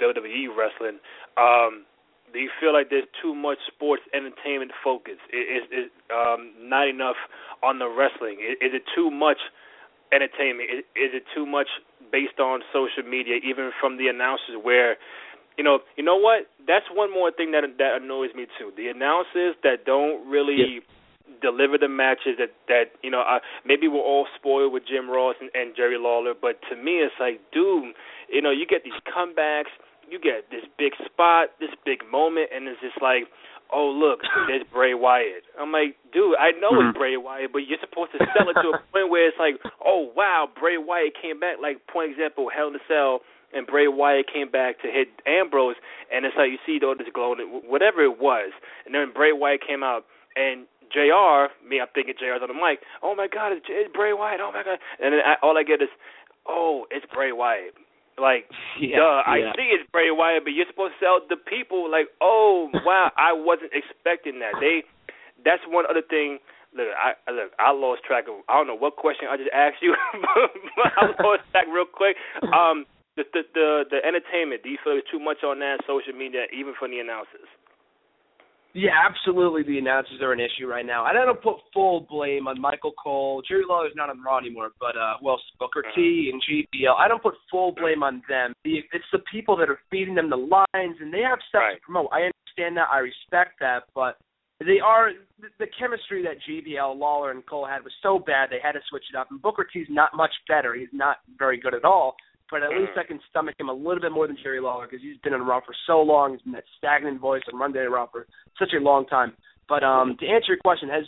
WWE 0.00 0.50
wrestling. 0.56 0.98
Um, 1.36 1.84
do 2.32 2.40
you 2.40 2.50
feel 2.60 2.72
like 2.72 2.88
there's 2.90 3.08
too 3.20 3.34
much 3.34 3.58
sports 3.68 4.02
entertainment 4.14 4.72
focus? 4.82 5.20
Is 5.30 5.64
is 5.70 5.88
um, 6.10 6.50
not 6.58 6.88
enough 6.88 7.16
on 7.62 7.78
the 7.78 7.88
wrestling? 7.88 8.40
Is, 8.40 8.56
is 8.60 8.72
it 8.80 8.84
too 8.94 9.10
much 9.10 9.38
entertainment? 10.12 10.68
Is, 10.72 10.84
is 10.96 11.10
it 11.12 11.24
too 11.34 11.46
much 11.46 11.68
based 12.10 12.40
on 12.40 12.60
social 12.72 13.04
media, 13.08 13.36
even 13.44 13.70
from 13.80 13.98
the 13.98 14.08
announcers? 14.08 14.56
Where 14.60 14.96
you 15.56 15.64
know, 15.64 15.80
you 15.96 16.04
know 16.04 16.16
what? 16.16 16.48
That's 16.66 16.86
one 16.92 17.12
more 17.12 17.30
thing 17.30 17.52
that 17.52 17.64
that 17.78 18.02
annoys 18.02 18.30
me 18.34 18.46
too. 18.58 18.72
The 18.76 18.88
announcers 18.88 19.54
that 19.62 19.84
don't 19.84 20.26
really 20.28 20.80
deliver 21.42 21.76
the 21.76 21.88
matches 21.88 22.38
that 22.38 22.54
that 22.68 22.96
you 23.02 23.10
know 23.10 23.20
uh, 23.20 23.40
maybe 23.66 23.88
we're 23.88 24.00
all 24.00 24.26
spoiled 24.38 24.72
with 24.72 24.84
Jim 24.86 25.10
Ross 25.10 25.34
and, 25.40 25.50
and 25.54 25.76
Jerry 25.76 25.98
Lawler, 25.98 26.32
but 26.32 26.62
to 26.70 26.76
me 26.76 27.02
it's 27.02 27.14
like, 27.18 27.40
dude, 27.52 27.92
you 28.30 28.40
know, 28.40 28.50
you 28.50 28.66
get 28.66 28.84
these 28.84 28.98
comebacks, 29.04 29.74
you 30.08 30.18
get 30.18 30.50
this 30.50 30.64
big 30.78 30.92
spot, 31.04 31.50
this 31.60 31.70
big 31.84 32.00
moment, 32.10 32.48
and 32.54 32.66
it's 32.68 32.80
just 32.80 33.00
like, 33.02 33.28
oh 33.72 33.88
look, 33.88 34.20
there's 34.46 34.64
Bray 34.72 34.94
Wyatt. 34.94 35.44
I'm 35.58 35.72
like, 35.72 35.96
dude, 36.12 36.36
I 36.36 36.52
know 36.52 36.72
mm-hmm. 36.72 36.90
it's 36.90 36.98
Bray 36.98 37.16
Wyatt, 37.16 37.52
but 37.52 37.64
you're 37.66 37.80
supposed 37.80 38.12
to 38.12 38.20
sell 38.36 38.48
it 38.48 38.56
to 38.60 38.76
a 38.76 38.80
point 38.92 39.10
where 39.10 39.26
it's 39.28 39.40
like, 39.40 39.56
oh 39.84 40.12
wow, 40.14 40.48
Bray 40.58 40.76
Wyatt 40.76 41.14
came 41.20 41.40
back. 41.40 41.56
Like 41.60 41.86
point 41.88 42.12
example, 42.12 42.48
Hell 42.54 42.68
in 42.68 42.76
a 42.76 42.84
Cell. 42.86 43.20
And 43.54 43.66
Bray 43.66 43.86
Wyatt 43.86 44.32
came 44.32 44.50
back 44.50 44.80
to 44.80 44.88
hit 44.88 45.08
Ambrose, 45.28 45.76
and 46.10 46.24
it's 46.24 46.32
like 46.38 46.48
you 46.48 46.56
see 46.64 46.80
all 46.82 46.96
this 46.96 47.08
glowing, 47.12 47.60
whatever 47.68 48.00
it 48.02 48.18
was. 48.18 48.50
And 48.86 48.94
then 48.94 49.12
Bray 49.12 49.32
Wyatt 49.32 49.60
came 49.60 49.82
out, 49.82 50.06
and 50.36 50.64
Jr. 50.92 51.50
Me, 51.64 51.80
I'm 51.80 51.88
thinking 51.96 52.14
Jr.'s 52.18 52.44
on 52.44 52.48
the 52.48 52.58
mic. 52.58 52.84
Oh 53.02 53.16
my 53.16 53.26
God, 53.26 53.52
it's, 53.52 53.66
it's 53.68 53.92
Bray 53.92 54.12
Wyatt. 54.12 54.40
Oh 54.40 54.52
my 54.52 54.62
God, 54.62 54.78
and 55.00 55.12
then 55.12 55.20
I, 55.24 55.34
all 55.42 55.56
I 55.56 55.64
get 55.64 55.82
is, 55.82 55.92
oh, 56.46 56.86
it's 56.90 57.06
Bray 57.12 57.32
Wyatt. 57.32 57.74
Like, 58.20 58.44
yeah, 58.80 59.00
duh, 59.00 59.24
I 59.24 59.52
see 59.56 59.72
it's 59.72 59.88
Bray 59.90 60.12
Wyatt, 60.12 60.44
but 60.44 60.52
you're 60.52 60.68
supposed 60.68 60.94
to 61.00 61.00
sell 61.00 61.20
the 61.24 61.40
people. 61.40 61.90
Like, 61.90 62.12
oh 62.20 62.68
wow, 62.84 63.10
I 63.16 63.32
wasn't 63.32 63.72
expecting 63.72 64.40
that. 64.40 64.60
They, 64.60 64.84
that's 65.44 65.62
one 65.66 65.84
other 65.88 66.04
thing. 66.04 66.38
Look, 66.72 66.88
I 66.96 67.12
look, 67.30 67.52
I 67.58 67.72
lost 67.72 68.04
track 68.04 68.28
of. 68.28 68.44
I 68.48 68.56
don't 68.56 68.66
know 68.66 68.76
what 68.76 68.96
question 68.96 69.28
I 69.28 69.36
just 69.36 69.52
asked 69.52 69.80
you, 69.84 69.92
but 70.76 70.92
I 70.96 71.12
lost 71.20 71.44
track 71.52 71.68
real 71.68 71.88
quick. 71.88 72.16
Um, 72.48 72.84
the 73.16 73.24
the 73.32 73.42
the, 73.52 73.68
the 73.92 73.98
entertainment. 74.04 74.62
Do 74.64 74.70
you 74.72 74.80
feel 74.80 74.96
there's 74.96 75.08
too 75.12 75.20
much 75.20 75.44
on 75.44 75.60
that 75.60 75.84
social 75.84 76.16
media, 76.16 76.48
even 76.52 76.72
from 76.78 76.92
the 76.92 77.00
announcers? 77.00 77.48
Yeah, 78.74 78.90
absolutely. 79.08 79.62
The 79.62 79.78
announcers 79.78 80.20
are 80.22 80.32
an 80.32 80.40
issue 80.40 80.66
right 80.66 80.86
now. 80.86 81.04
I 81.04 81.12
don't 81.12 81.42
put 81.42 81.56
full 81.74 82.06
blame 82.08 82.48
on 82.48 82.60
Michael 82.60 82.92
Cole. 83.02 83.42
Jerry 83.46 83.64
Lawler's 83.68 83.92
not 83.94 84.08
on 84.08 84.22
Raw 84.22 84.38
anymore, 84.38 84.70
but 84.80 84.96
uh, 84.96 85.14
well, 85.22 85.38
Booker 85.58 85.84
T 85.94 86.30
and 86.32 86.40
JBL. 86.40 86.94
I 86.98 87.06
don't 87.06 87.22
put 87.22 87.34
full 87.50 87.72
blame 87.72 88.02
on 88.02 88.22
them. 88.28 88.54
It's 88.64 89.04
the 89.12 89.20
people 89.30 89.56
that 89.58 89.68
are 89.68 89.78
feeding 89.90 90.14
them 90.14 90.30
the 90.30 90.36
lines, 90.36 90.96
and 91.00 91.12
they 91.12 91.20
have 91.20 91.38
stuff 91.48 91.60
right. 91.60 91.74
to 91.74 91.80
promote. 91.82 92.08
I 92.12 92.30
understand 92.32 92.76
that. 92.78 92.88
I 92.90 92.98
respect 92.98 93.60
that, 93.60 93.84
but 93.94 94.16
they 94.60 94.80
are 94.82 95.10
the 95.58 95.66
chemistry 95.78 96.22
that 96.22 96.36
JBL, 96.48 96.98
Lawler, 96.98 97.30
and 97.32 97.44
Cole 97.44 97.66
had 97.66 97.84
was 97.84 97.92
so 98.02 98.18
bad 98.18 98.48
they 98.50 98.60
had 98.62 98.72
to 98.72 98.80
switch 98.88 99.04
it 99.12 99.16
up. 99.18 99.28
And 99.30 99.42
Booker 99.42 99.66
T's 99.70 99.86
not 99.90 100.16
much 100.16 100.32
better. 100.48 100.74
He's 100.74 100.88
not 100.92 101.18
very 101.38 101.60
good 101.60 101.74
at 101.74 101.84
all 101.84 102.16
but 102.52 102.62
at 102.62 102.68
least 102.68 102.92
I 103.00 103.02
can 103.02 103.18
stomach 103.30 103.56
him 103.58 103.70
a 103.70 103.72
little 103.72 104.00
bit 104.00 104.12
more 104.12 104.26
than 104.26 104.36
Jerry 104.42 104.60
Lawler 104.60 104.86
because 104.86 105.02
he's 105.02 105.16
been 105.24 105.32
in 105.32 105.40
Raw 105.40 105.60
for 105.64 105.74
so 105.86 106.02
long. 106.02 106.32
He's 106.32 106.42
been 106.42 106.52
that 106.52 106.68
stagnant 106.76 107.18
voice 107.18 107.40
on 107.50 107.58
Monday 107.58 107.80
Raw 107.80 108.06
for 108.12 108.26
such 108.58 108.68
a 108.78 108.84
long 108.84 109.06
time. 109.06 109.32
But 109.68 109.82
um, 109.82 110.16
to 110.20 110.26
answer 110.26 110.52
your 110.52 110.58
question, 110.58 110.90
has 110.90 111.04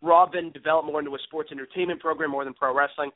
Raw 0.00 0.24
been 0.24 0.50
developed 0.52 0.86
more 0.86 1.00
into 1.00 1.14
a 1.14 1.18
sports 1.28 1.50
entertainment 1.52 2.00
program 2.00 2.30
more 2.30 2.44
than 2.44 2.54
pro 2.54 2.74
wrestling? 2.74 3.10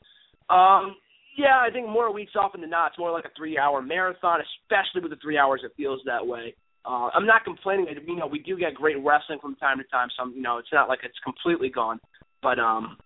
Um, 0.49 0.95
yeah, 1.35 1.57
I 1.59 1.69
think 1.73 1.89
more 1.89 2.13
weeks 2.13 2.33
often 2.39 2.61
than 2.61 2.69
not. 2.69 2.91
It's 2.91 2.99
more 2.99 3.11
like 3.11 3.25
a 3.25 3.31
three-hour 3.35 3.81
marathon, 3.81 4.39
especially 4.41 5.01
with 5.01 5.11
the 5.11 5.21
three 5.21 5.37
hours. 5.37 5.61
It 5.65 5.71
feels 5.75 6.01
that 6.05 6.25
way. 6.25 6.53
Uh, 6.85 7.09
I'm 7.15 7.25
not 7.25 7.43
complaining. 7.45 7.87
You 8.05 8.15
know, 8.15 8.27
we 8.27 8.39
do 8.39 8.57
get 8.57 8.75
great 8.75 8.97
wrestling 9.03 9.39
from 9.41 9.55
time 9.55 9.79
to 9.79 9.83
time. 9.85 10.09
So 10.17 10.29
you 10.29 10.41
know, 10.41 10.59
it's 10.59 10.71
not 10.71 10.87
like 10.87 10.99
it's 11.03 11.17
completely 11.23 11.69
gone. 11.69 11.99
But 12.43 12.59
um, 12.59 12.97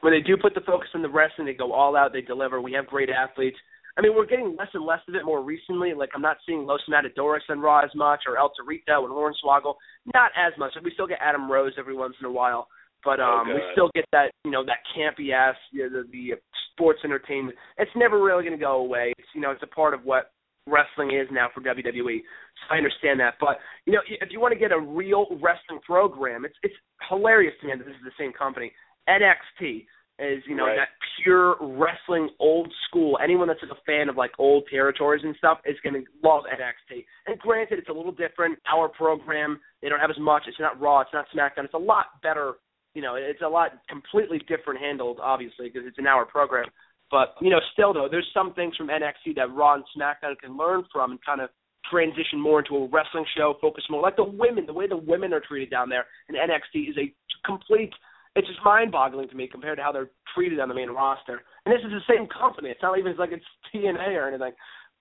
when 0.00 0.12
they 0.12 0.20
do 0.20 0.36
put 0.36 0.54
the 0.54 0.60
focus 0.60 0.88
on 0.94 1.02
the 1.02 1.08
wrestling, 1.08 1.46
they 1.46 1.54
go 1.54 1.72
all 1.72 1.96
out. 1.96 2.12
They 2.12 2.22
deliver. 2.22 2.60
We 2.60 2.72
have 2.72 2.86
great 2.86 3.08
athletes. 3.10 3.56
I 3.96 4.00
mean, 4.00 4.14
we're 4.14 4.26
getting 4.26 4.56
less 4.58 4.68
and 4.74 4.84
less 4.84 5.00
of 5.08 5.14
it 5.14 5.24
more 5.24 5.42
recently. 5.42 5.92
Like, 5.94 6.10
I'm 6.14 6.22
not 6.22 6.38
seeing 6.46 6.66
Los 6.66 6.80
Matadores 6.88 7.42
on 7.48 7.60
Raw 7.60 7.80
as 7.80 7.90
much, 7.94 8.20
or 8.26 8.38
El 8.38 8.50
Torito 8.50 9.04
and 9.04 9.12
Hornswoggle. 9.12 9.74
Not 10.14 10.30
as 10.36 10.52
much. 10.58 10.72
We 10.82 10.92
still 10.94 11.06
get 11.06 11.18
Adam 11.20 11.50
Rose 11.50 11.74
every 11.78 11.94
once 11.94 12.14
in 12.20 12.26
a 12.26 12.32
while, 12.32 12.68
but 13.04 13.20
um, 13.20 13.50
okay. 13.50 13.54
we 13.54 13.60
still 13.72 13.90
get 13.94 14.06
that, 14.12 14.30
you 14.44 14.50
know, 14.50 14.64
that 14.64 14.78
campy 14.96 15.32
ass, 15.32 15.56
you 15.72 15.82
know, 15.82 16.02
the, 16.02 16.08
the 16.10 16.32
sports 16.72 17.00
entertainment. 17.04 17.56
It's 17.76 17.90
never 17.94 18.22
really 18.22 18.44
going 18.44 18.58
to 18.58 18.64
go 18.64 18.76
away. 18.76 19.12
It's, 19.18 19.28
you 19.34 19.40
know, 19.40 19.50
it's 19.50 19.62
a 19.62 19.74
part 19.74 19.94
of 19.94 20.04
what 20.04 20.32
wrestling 20.66 21.10
is 21.10 21.28
now 21.30 21.48
for 21.54 21.60
WWE. 21.60 22.18
So 22.22 22.74
I 22.74 22.76
understand 22.76 23.20
that, 23.20 23.34
but 23.40 23.58
you 23.84 23.92
know, 23.92 24.00
if 24.08 24.28
you 24.30 24.40
want 24.40 24.52
to 24.52 24.58
get 24.58 24.70
a 24.70 24.78
real 24.78 25.26
wrestling 25.42 25.80
program, 25.84 26.44
it's 26.44 26.54
it's 26.62 26.74
hilarious 27.08 27.54
to 27.60 27.66
me 27.66 27.72
that 27.76 27.84
this 27.84 27.96
is 27.96 28.04
the 28.04 28.12
same 28.18 28.32
company. 28.32 28.72
NXT 29.08 29.86
is 30.22 30.42
you 30.46 30.54
know 30.54 30.66
right. 30.66 30.76
that 30.76 30.88
pure 31.22 31.56
wrestling 31.60 32.30
old 32.38 32.72
school. 32.88 33.18
Anyone 33.22 33.48
that's 33.48 33.60
like 33.62 33.76
a 33.76 33.82
fan 33.84 34.08
of 34.08 34.16
like 34.16 34.30
old 34.38 34.64
territories 34.70 35.22
and 35.24 35.34
stuff 35.36 35.58
is 35.64 35.76
going 35.82 35.94
to 35.94 36.04
love 36.22 36.44
NXT. 36.44 37.04
And 37.26 37.38
granted, 37.38 37.78
it's 37.78 37.88
a 37.88 37.92
little 37.92 38.12
different. 38.12 38.58
Our 38.72 38.88
program 38.88 39.60
they 39.82 39.88
don't 39.88 40.00
have 40.00 40.10
as 40.10 40.20
much. 40.20 40.44
It's 40.46 40.60
not 40.60 40.80
Raw. 40.80 41.00
It's 41.00 41.10
not 41.12 41.26
SmackDown. 41.34 41.64
It's 41.64 41.74
a 41.74 41.78
lot 41.78 42.06
better. 42.22 42.54
You 42.94 43.02
know, 43.02 43.14
it's 43.16 43.42
a 43.42 43.48
lot 43.48 43.72
completely 43.88 44.38
different 44.48 44.80
handled, 44.80 45.18
obviously, 45.20 45.68
because 45.68 45.82
it's 45.86 45.98
an 45.98 46.06
hour 46.06 46.24
program. 46.24 46.66
But 47.10 47.34
you 47.40 47.50
know, 47.50 47.60
still 47.72 47.92
though, 47.92 48.08
there's 48.10 48.28
some 48.32 48.54
things 48.54 48.76
from 48.76 48.88
NXT 48.88 49.36
that 49.36 49.52
Raw 49.52 49.74
and 49.74 49.84
SmackDown 49.96 50.38
can 50.38 50.56
learn 50.56 50.84
from 50.92 51.12
and 51.12 51.24
kind 51.24 51.40
of 51.40 51.50
transition 51.90 52.40
more 52.40 52.60
into 52.60 52.76
a 52.76 52.88
wrestling 52.88 53.26
show, 53.36 53.54
focus 53.60 53.84
more 53.90 54.00
like 54.00 54.16
the 54.16 54.24
women, 54.24 54.66
the 54.66 54.72
way 54.72 54.86
the 54.86 54.96
women 54.96 55.32
are 55.32 55.42
treated 55.46 55.70
down 55.70 55.88
there 55.88 56.06
in 56.28 56.36
NXT 56.36 56.90
is 56.90 56.96
a 56.96 57.12
complete 57.44 57.92
it's 58.34 58.48
just 58.48 58.60
mind-boggling 58.64 59.28
to 59.28 59.36
me 59.36 59.46
compared 59.46 59.78
to 59.78 59.82
how 59.82 59.92
they're 59.92 60.10
treated 60.34 60.60
on 60.60 60.68
the 60.68 60.74
main 60.74 60.90
roster. 60.90 61.42
And 61.64 61.74
this 61.74 61.84
is 61.84 61.90
the 61.90 62.14
same 62.14 62.26
company. 62.28 62.70
It's 62.70 62.82
not 62.82 62.98
even 62.98 63.14
like 63.16 63.30
it's 63.32 63.44
TNA 63.74 64.16
or 64.16 64.28
anything. 64.28 64.52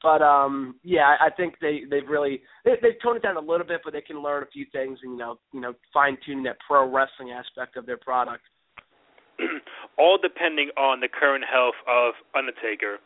But 0.04 0.22
um 0.22 0.76
yeah, 0.84 1.16
I 1.20 1.30
think 1.30 1.56
they 1.62 1.82
they've 1.90 2.08
really 2.08 2.42
they, 2.66 2.72
they've 2.82 3.00
toned 3.04 3.18
it 3.18 3.24
down 3.24 3.38
a 3.38 3.40
little 3.40 3.66
bit, 3.66 3.82
but 3.84 3.94
they 3.94 4.02
can 4.02 4.22
learn 4.22 4.44
a 4.44 4.48
few 4.48 4.66
things 4.72 5.00
and 5.04 5.14
you 5.14 5.18
know 5.18 5.40
you 5.54 5.62
know 5.62 5.74
fine 5.94 6.18
tuning 6.26 6.44
that 6.44 6.58
pro 6.66 6.90
wrestling 6.90 7.32
aspect 7.32 7.78
of 7.78 7.86
their 7.86 7.98
product. 7.98 8.44
All 9.98 10.18
depending 10.22 10.70
on 10.78 11.00
the 11.00 11.08
current 11.08 11.46
health 11.50 11.76
of 11.88 12.14
Undertaker. 12.36 12.98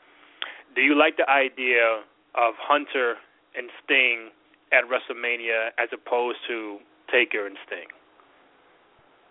Do 0.74 0.82
you 0.82 0.98
like 0.98 1.18
the 1.18 1.30
idea 1.30 2.04
of 2.36 2.54
Hunter 2.60 3.16
and 3.56 3.70
Sting 3.84 4.30
at 4.72 4.84
WrestleMania 4.86 5.70
as 5.78 5.90
opposed 5.94 6.40
to 6.48 6.80
Taker 7.12 7.46
and 7.46 7.58
Sting? 7.68 7.88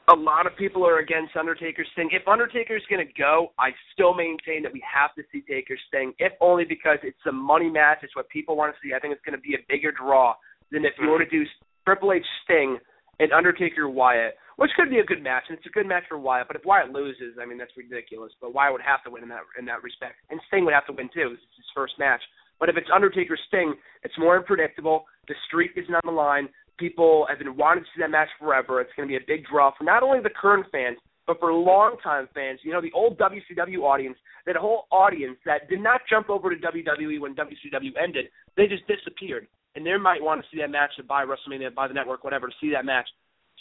A 0.08 0.14
lot 0.14 0.46
of 0.46 0.54
people 0.56 0.86
are 0.86 0.98
against 0.98 1.36
Undertaker's 1.36 1.88
Sting. 1.92 2.10
If 2.12 2.28
Undertaker's 2.28 2.82
going 2.90 3.06
to 3.06 3.12
go, 3.14 3.52
I 3.58 3.70
still 3.92 4.12
maintain 4.12 4.62
that 4.62 4.72
we 4.72 4.82
have 4.84 5.14
to 5.14 5.22
see 5.32 5.42
Taker 5.48 5.76
Sting, 5.88 6.12
if 6.18 6.32
only 6.40 6.64
because 6.64 6.98
it's 7.02 7.24
a 7.26 7.32
money 7.32 7.70
match. 7.70 7.98
It's 8.02 8.14
what 8.14 8.28
people 8.28 8.56
want 8.56 8.74
to 8.74 8.78
see. 8.84 8.94
I 8.94 9.00
think 9.00 9.14
it's 9.14 9.24
going 9.24 9.36
to 9.36 9.40
be 9.40 9.54
a 9.54 9.64
bigger 9.68 9.92
draw 9.92 10.34
than 10.70 10.84
if 10.84 10.92
you 11.00 11.08
were 11.08 11.18
to 11.18 11.30
do 11.30 11.44
Triple 11.86 12.12
H 12.12 12.26
Sting 12.44 12.78
and 13.18 13.32
Undertaker 13.32 13.88
Wyatt, 13.88 14.34
which 14.56 14.70
could 14.76 14.90
be 14.90 14.98
a 14.98 15.04
good 15.04 15.22
match, 15.22 15.44
and 15.48 15.56
it's 15.56 15.66
a 15.66 15.70
good 15.70 15.86
match 15.86 16.04
for 16.08 16.18
Wyatt. 16.18 16.48
But 16.48 16.56
if 16.56 16.64
Wyatt 16.64 16.90
loses, 16.90 17.40
I 17.40 17.46
mean 17.46 17.56
that's 17.56 17.76
ridiculous. 17.76 18.32
But 18.40 18.52
Wyatt 18.52 18.72
would 18.72 18.84
have 18.84 19.02
to 19.04 19.10
win 19.10 19.22
in 19.22 19.28
that 19.30 19.48
in 19.58 19.64
that 19.66 19.82
respect, 19.82 20.16
and 20.30 20.40
Sting 20.48 20.64
would 20.64 20.74
have 20.74 20.86
to 20.86 20.92
win 20.92 21.08
too. 21.14 21.32
It's 21.32 21.56
his 21.56 21.70
first 21.74 21.94
match. 21.98 22.20
But 22.60 22.68
if 22.68 22.76
it's 22.76 22.88
Undertaker 22.92 23.38
Sting, 23.48 23.74
it's 24.02 24.14
more 24.18 24.36
unpredictable. 24.36 25.06
The 25.28 25.34
streak 25.48 25.72
isn't 25.76 25.94
on 25.94 26.04
the 26.04 26.12
line 26.12 26.48
people 26.78 27.26
have 27.28 27.38
been 27.38 27.56
wanting 27.56 27.84
to 27.84 27.90
see 27.94 28.02
that 28.02 28.10
match 28.10 28.28
forever. 28.38 28.80
It's 28.80 28.90
going 28.96 29.08
to 29.08 29.12
be 29.12 29.16
a 29.16 29.26
big 29.26 29.46
draw 29.46 29.72
for 29.76 29.84
not 29.84 30.02
only 30.02 30.20
the 30.20 30.30
current 30.30 30.66
fans, 30.72 30.98
but 31.26 31.38
for 31.40 31.52
longtime 31.52 32.28
fans. 32.34 32.60
You 32.62 32.72
know, 32.72 32.82
the 32.82 32.92
old 32.92 33.18
WCW 33.18 33.80
audience, 33.80 34.16
that 34.46 34.56
whole 34.56 34.86
audience 34.90 35.38
that 35.46 35.68
did 35.68 35.80
not 35.80 36.02
jump 36.08 36.28
over 36.28 36.54
to 36.54 36.56
WWE 36.56 37.20
when 37.20 37.34
WCW 37.34 37.92
ended, 38.02 38.26
they 38.56 38.66
just 38.66 38.86
disappeared. 38.86 39.46
And 39.74 39.84
they 39.84 39.96
might 39.96 40.22
want 40.22 40.40
to 40.42 40.46
see 40.52 40.60
that 40.60 40.70
match 40.70 40.90
to 40.96 41.02
buy 41.02 41.24
WrestleMania, 41.24 41.74
buy 41.74 41.88
the 41.88 41.94
network, 41.94 42.22
whatever, 42.22 42.46
to 42.46 42.54
see 42.60 42.70
that 42.70 42.84
match. 42.84 43.08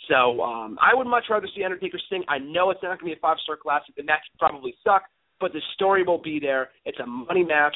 So 0.10 0.42
um, 0.42 0.78
I 0.82 0.94
would 0.96 1.08
much 1.08 1.26
rather 1.30 1.48
see 1.56 1.64
Undertaker 1.64 2.00
Sting. 2.08 2.24
I 2.28 2.38
know 2.38 2.70
it's 2.70 2.84
not 2.84 3.00
going 3.00 3.12
to 3.12 3.16
be 3.16 3.20
a 3.20 3.22
five 3.22 3.38
star 3.44 3.56
classic. 3.56 3.96
The 3.96 4.04
match 4.04 4.22
probably 4.38 4.76
suck, 4.84 5.04
but 5.40 5.54
the 5.54 5.62
story 5.76 6.04
will 6.04 6.22
be 6.22 6.40
there. 6.40 6.70
It's 6.86 7.00
a 7.00 7.06
money 7.06 7.44
match. 7.44 7.76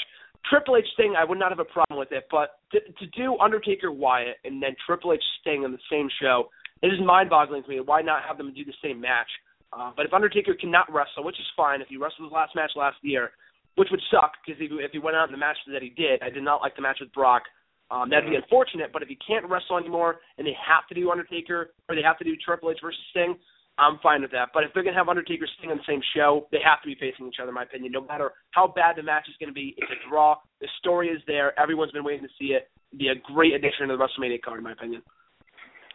Triple 0.50 0.78
H 0.78 0.86
Sting, 0.94 1.16
I 1.18 1.26
would 1.26 1.40
not 1.40 1.52
have 1.52 1.60
a 1.60 1.66
problem 1.66 2.00
with 2.00 2.12
it, 2.12 2.28
but 2.32 2.60
to, 2.72 2.80
to 2.80 3.06
do 3.18 3.38
Undertaker 3.40 3.92
Wyatt 3.92 4.38
and 4.44 4.62
then 4.62 4.76
Triple 4.86 5.14
H 5.14 5.24
Sting 5.42 5.64
on 5.64 5.72
the 5.72 5.84
same 5.92 6.10
show, 6.22 6.50
it 6.82 6.88
is 6.88 7.00
mind-boggling 7.04 7.64
to 7.64 7.70
me. 7.70 7.80
Why 7.80 8.02
not 8.02 8.24
have 8.28 8.38
them 8.38 8.54
do 8.54 8.64
the 8.64 8.74
same 8.84 9.02
match? 9.02 9.28
Uh, 9.74 9.92
but 9.96 10.06
if 10.06 10.14
Undertaker 10.14 10.54
cannot 10.54 10.92
wrestle, 10.92 11.24
which 11.24 11.40
is 11.40 11.46
fine, 11.56 11.82
if 11.82 11.88
he 11.88 11.98
wrestled 11.98 12.30
his 12.30 12.34
last 12.34 12.56
match 12.56 12.72
last 12.76 12.98
year, 13.02 13.32
which 13.76 13.90
would 13.92 14.02
suck 14.10 14.34
because 14.46 14.60
if, 14.62 14.72
if 14.74 14.92
he 14.92 15.00
went 15.00 15.16
out 15.16 15.28
in 15.28 15.32
the 15.32 15.38
match 15.38 15.58
that 15.72 15.82
he 15.82 15.90
did, 15.90 16.22
I 16.24 16.30
did 16.30 16.44
not 16.44 16.62
like 16.62 16.76
the 16.76 16.82
match 16.82 16.98
with 17.00 17.12
Brock. 17.14 17.44
Um, 17.90 18.10
that'd 18.10 18.30
be 18.30 18.36
unfortunate. 18.36 18.92
But 18.92 19.02
if 19.02 19.08
he 19.08 19.18
can't 19.26 19.48
wrestle 19.50 19.78
anymore 19.78 20.18
and 20.38 20.46
they 20.46 20.56
have 20.60 20.88
to 20.90 20.96
do 20.96 21.12
Undertaker 21.12 21.72
or 21.88 21.96
they 21.96 22.02
have 22.02 22.18
to 22.18 22.24
do 22.24 22.36
Triple 22.44 22.72
H 22.72 22.80
versus 22.82 23.00
Sting, 23.12 23.36
I'm 23.78 24.00
fine 24.02 24.22
with 24.22 24.32
that. 24.32 24.50
But 24.54 24.64
if 24.64 24.72
they're 24.74 24.84
gonna 24.84 24.98
have 24.98 25.10
Undertaker 25.10 25.48
Sting 25.58 25.72
on 25.72 25.78
the 25.78 25.88
same 25.88 26.02
show, 26.16 26.48
they 26.52 26.60
have 26.66 26.82
to 26.82 26.88
be 26.88 26.96
facing 26.96 27.28
each 27.28 27.38
other, 27.40 27.50
in 27.50 27.56
my 27.56 27.64
opinion. 27.64 27.92
No 27.92 28.02
matter 28.02 28.32
how 28.52 28.68
bad 28.68 28.96
the 28.96 29.04
match 29.04 29.30
is 29.30 29.36
gonna 29.40 29.54
be, 29.54 29.76
it's 29.78 29.92
a 29.92 30.10
draw. 30.10 30.36
The 30.62 30.68
story 30.80 31.10
is 31.10 31.22
there. 31.28 31.58
Everyone's 31.60 31.92
been 31.92 32.04
waiting 32.04 32.26
to 32.26 32.34
see 32.40 32.54
it. 32.54 32.70
It'd 32.90 33.00
be 33.00 33.10
a 33.10 33.34
great 33.34 33.54
addition 33.54 33.88
to 33.88 33.98
the 33.98 34.02
WrestleMania 34.02 34.42
card, 34.42 34.58
in 34.58 34.64
my 34.64 34.72
opinion. 34.72 35.04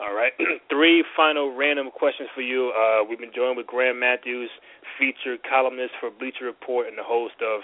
All 0.00 0.14
right. 0.14 0.32
Three 0.70 1.04
final 1.16 1.54
random 1.54 1.90
questions 1.90 2.28
for 2.34 2.42
you. 2.42 2.72
Uh, 2.74 3.04
we've 3.04 3.18
been 3.18 3.34
joined 3.34 3.56
with 3.56 3.66
Graham 3.66 4.00
Matthews, 4.00 4.50
featured 4.98 5.40
columnist 5.42 5.92
for 6.00 6.10
Bleacher 6.10 6.46
Report 6.46 6.88
and 6.88 6.96
the 6.96 7.06
host 7.06 7.38
of 7.42 7.62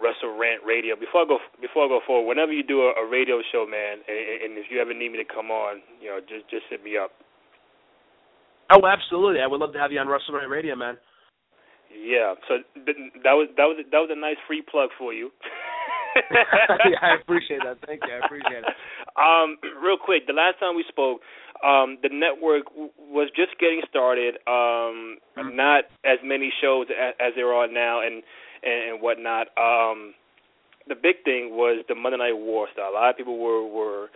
Wrestle 0.00 0.34
Rant 0.38 0.62
Radio. 0.64 0.96
Before 0.96 1.22
I 1.22 1.26
go, 1.28 1.38
before 1.60 1.84
I 1.84 1.88
go 1.88 2.00
forward, 2.06 2.26
whenever 2.26 2.52
you 2.52 2.62
do 2.62 2.88
a, 2.88 3.02
a 3.02 3.06
radio 3.06 3.42
show, 3.52 3.66
man, 3.68 4.00
and, 4.08 4.18
and 4.46 4.58
if 4.58 4.66
you 4.70 4.80
ever 4.80 4.94
need 4.94 5.12
me 5.12 5.18
to 5.18 5.28
come 5.28 5.50
on, 5.50 5.82
you 6.00 6.08
know, 6.08 6.20
just 6.20 6.48
just 6.48 6.64
hit 6.70 6.82
me 6.82 6.96
up. 6.96 7.12
Oh, 8.70 8.86
absolutely. 8.86 9.40
I 9.40 9.46
would 9.46 9.60
love 9.60 9.72
to 9.72 9.78
have 9.78 9.92
you 9.92 9.98
on 9.98 10.08
Wrestle 10.08 10.34
Rant 10.34 10.50
Radio, 10.50 10.76
man. 10.76 10.96
Yeah. 11.90 12.34
So 12.48 12.58
th- 12.74 12.96
that 13.24 13.34
was 13.34 13.48
that 13.56 13.66
was 13.66 13.84
that 13.90 13.98
was 13.98 14.10
a 14.12 14.18
nice 14.18 14.38
free 14.46 14.62
plug 14.62 14.90
for 14.98 15.12
you. 15.12 15.30
yeah, 16.90 16.98
I 17.02 17.14
appreciate 17.20 17.60
that. 17.64 17.78
Thank 17.86 18.02
you. 18.06 18.14
I 18.14 18.26
appreciate 18.26 18.64
it. 18.64 18.74
Um, 19.14 19.58
real 19.82 19.96
quick, 19.96 20.26
the 20.26 20.32
last 20.32 20.58
time 20.58 20.74
we 20.74 20.84
spoke, 20.88 21.20
um, 21.62 21.98
the 22.02 22.10
network 22.10 22.66
w- 22.70 22.90
was 22.98 23.30
just 23.36 23.58
getting 23.60 23.82
started. 23.88 24.34
Um, 24.46 25.18
mm-hmm. 25.38 25.54
Not 25.54 25.84
as 26.04 26.18
many 26.24 26.52
shows 26.60 26.86
as, 26.90 27.14
as 27.20 27.32
there 27.36 27.52
are 27.52 27.68
now, 27.68 28.00
and 28.00 28.22
and, 28.62 28.94
and 28.94 29.02
whatnot. 29.02 29.48
Um, 29.54 30.14
the 30.88 30.94
big 30.94 31.22
thing 31.24 31.54
was 31.54 31.84
the 31.88 31.94
Monday 31.94 32.18
Night 32.18 32.36
War 32.36 32.66
style. 32.72 32.90
A 32.90 32.94
lot 32.94 33.10
of 33.10 33.16
people 33.16 33.38
were 33.38 33.66
were 33.66 34.08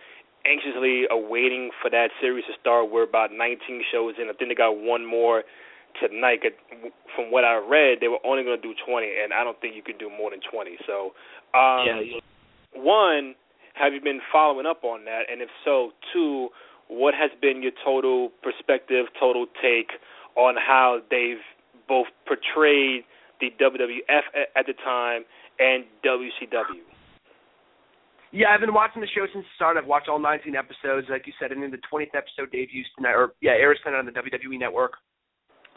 anxiously 0.45 1.03
awaiting 1.09 1.71
for 1.81 1.89
that 1.89 2.09
series 2.21 2.45
to 2.45 2.53
start. 2.59 2.91
We're 2.91 3.03
about 3.03 3.31
19 3.31 3.83
shows 3.91 4.15
in. 4.21 4.29
I 4.29 4.33
think 4.33 4.49
they 4.51 4.55
got 4.55 4.77
one 4.77 5.05
more 5.05 5.43
tonight. 5.99 6.41
From 7.15 7.31
what 7.31 7.43
I 7.43 7.57
read, 7.57 7.99
they 8.01 8.07
were 8.07 8.23
only 8.25 8.43
going 8.43 8.59
to 8.59 8.61
do 8.61 8.73
20, 8.85 9.07
and 9.23 9.33
I 9.33 9.43
don't 9.43 9.59
think 9.59 9.75
you 9.75 9.81
could 9.81 9.97
do 9.97 10.09
more 10.09 10.31
than 10.31 10.39
20. 10.41 10.77
So, 10.85 11.13
um, 11.57 11.87
yeah. 11.87 12.19
one, 12.73 13.35
have 13.73 13.93
you 13.93 14.01
been 14.01 14.21
following 14.31 14.65
up 14.65 14.83
on 14.83 15.05
that? 15.05 15.23
And 15.31 15.41
if 15.41 15.49
so, 15.63 15.91
two, 16.13 16.49
what 16.87 17.13
has 17.13 17.31
been 17.41 17.63
your 17.63 17.71
total 17.83 18.31
perspective, 18.43 19.07
total 19.19 19.47
take 19.61 19.91
on 20.35 20.55
how 20.55 20.99
they've 21.09 21.43
both 21.87 22.07
portrayed 22.27 23.03
the 23.39 23.51
WWF 23.59 24.21
at 24.55 24.65
the 24.65 24.73
time 24.73 25.23
and 25.59 25.85
WCW? 26.03 26.94
Yeah, 28.35 28.51
I've 28.51 28.59
been 28.59 28.73
watching 28.73 28.99
the 28.99 29.07
show 29.15 29.23
since 29.31 29.47
the 29.47 29.55
start. 29.55 29.77
I've 29.77 29.87
watched 29.87 30.09
all 30.09 30.19
19 30.19 30.55
episodes, 30.59 31.07
like 31.09 31.23
you 31.25 31.31
said, 31.39 31.53
and 31.55 31.63
then 31.63 31.71
the 31.71 31.79
20th 31.87 32.11
episode 32.11 32.51
debuts 32.51 32.91
tonight, 32.97 33.15
or 33.15 33.31
yeah, 33.39 33.55
airs 33.55 33.79
tonight 33.79 33.99
on 33.99 34.05
the 34.05 34.11
WWE 34.11 34.59
Network. 34.59 34.99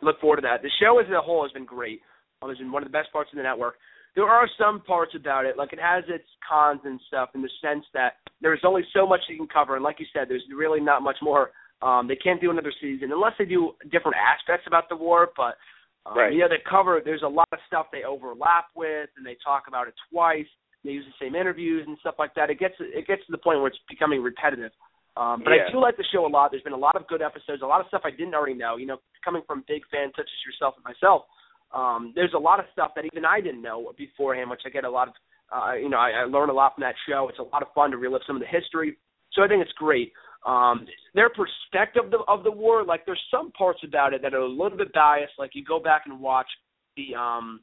Look 0.02 0.20
forward 0.20 0.36
to 0.36 0.42
that. 0.42 0.62
The 0.62 0.70
show 0.82 0.98
as 0.98 1.06
a 1.06 1.20
whole 1.22 1.44
has 1.46 1.52
been 1.52 1.64
great. 1.64 2.00
Um, 2.42 2.50
it's 2.50 2.58
been 2.58 2.72
one 2.72 2.82
of 2.82 2.88
the 2.88 2.92
best 2.92 3.12
parts 3.12 3.30
of 3.32 3.36
the 3.36 3.44
network. 3.44 3.74
There 4.16 4.26
are 4.26 4.48
some 4.58 4.82
parts 4.82 5.12
about 5.14 5.44
it, 5.46 5.56
like 5.56 5.72
it 5.72 5.78
has 5.78 6.02
its 6.08 6.26
cons 6.48 6.80
and 6.84 6.98
stuff, 7.06 7.30
in 7.36 7.42
the 7.42 7.50
sense 7.62 7.84
that 7.94 8.14
there's 8.42 8.62
only 8.66 8.82
so 8.92 9.06
much 9.06 9.20
you 9.28 9.36
can 9.36 9.46
cover, 9.46 9.76
and 9.76 9.84
like 9.84 10.00
you 10.00 10.06
said, 10.12 10.26
there's 10.28 10.42
really 10.50 10.80
not 10.80 11.02
much 11.02 11.18
more. 11.22 11.50
Um, 11.80 12.08
they 12.08 12.16
can't 12.16 12.40
do 12.40 12.50
another 12.50 12.72
season 12.80 13.12
unless 13.12 13.34
they 13.38 13.44
do 13.44 13.72
different 13.92 14.16
aspects 14.18 14.66
about 14.66 14.88
the 14.88 14.96
war, 14.96 15.30
but 15.36 15.54
um, 16.06 16.18
Right. 16.18 16.32
you 16.32 16.40
know, 16.40 16.48
they 16.48 16.58
cover. 16.68 17.00
There's 17.04 17.22
a 17.22 17.28
lot 17.28 17.46
of 17.52 17.60
stuff 17.68 17.86
they 17.92 18.02
overlap 18.02 18.66
with, 18.74 19.10
and 19.16 19.24
they 19.24 19.36
talk 19.44 19.64
about 19.68 19.86
it 19.86 19.94
twice. 20.10 20.46
They 20.88 20.96
use 20.96 21.04
the 21.04 21.20
same 21.20 21.36
interviews 21.36 21.84
and 21.86 21.98
stuff 22.00 22.14
like 22.18 22.34
that. 22.36 22.48
It 22.48 22.58
gets 22.58 22.72
it 22.80 23.06
gets 23.06 23.20
to 23.26 23.32
the 23.32 23.36
point 23.36 23.58
where 23.60 23.68
it's 23.68 23.76
becoming 23.90 24.22
repetitive. 24.22 24.72
Um, 25.18 25.42
but 25.44 25.52
Yeah. 25.52 25.68
I 25.68 25.70
do 25.70 25.80
like 25.80 25.98
the 25.98 26.04
show 26.10 26.24
a 26.24 26.32
lot. 26.32 26.50
There's 26.50 26.62
been 26.62 26.72
a 26.72 26.80
lot 26.88 26.96
of 26.96 27.06
good 27.08 27.20
episodes, 27.20 27.60
a 27.60 27.66
lot 27.66 27.82
of 27.82 27.88
stuff 27.88 28.02
I 28.06 28.10
didn't 28.10 28.34
already 28.34 28.54
know. 28.54 28.76
You 28.76 28.86
know, 28.86 28.96
coming 29.22 29.42
from 29.46 29.64
big 29.68 29.82
fans 29.92 30.14
such 30.16 30.24
as 30.24 30.40
yourself 30.46 30.76
and 30.76 30.84
myself, 30.84 31.26
um, 31.74 32.12
there's 32.14 32.32
a 32.32 32.38
lot 32.38 32.58
of 32.58 32.64
stuff 32.72 32.92
that 32.96 33.04
even 33.04 33.26
I 33.26 33.42
didn't 33.42 33.60
know 33.60 33.92
beforehand, 33.98 34.48
which 34.48 34.62
I 34.64 34.70
get 34.70 34.84
a 34.84 34.90
lot 34.90 35.08
of. 35.08 35.14
Uh, 35.52 35.74
you 35.74 35.90
know, 35.90 35.98
I, 35.98 36.10
I 36.10 36.24
learn 36.24 36.48
a 36.48 36.54
lot 36.54 36.74
from 36.74 36.82
that 36.82 36.94
show. 37.06 37.28
It's 37.28 37.38
a 37.38 37.42
lot 37.42 37.60
of 37.60 37.68
fun 37.74 37.90
to 37.90 37.98
relive 37.98 38.22
some 38.26 38.36
of 38.36 38.40
the 38.40 38.48
history. 38.48 38.96
So 39.32 39.42
I 39.42 39.48
think 39.48 39.60
it's 39.60 39.72
great. 39.72 40.12
Um, 40.46 40.86
their 41.14 41.28
perspective 41.28 42.06
of 42.06 42.10
the, 42.10 42.18
of 42.28 42.44
the 42.44 42.50
war, 42.50 42.82
like 42.82 43.04
there's 43.04 43.22
some 43.30 43.52
parts 43.52 43.80
about 43.84 44.14
it 44.14 44.22
that 44.22 44.32
are 44.32 44.40
a 44.40 44.48
little 44.48 44.78
bit 44.78 44.92
biased. 44.94 45.32
Like 45.38 45.50
you 45.52 45.64
go 45.64 45.80
back 45.80 46.02
and 46.06 46.18
watch 46.20 46.48
the 46.96 47.14
um, 47.14 47.60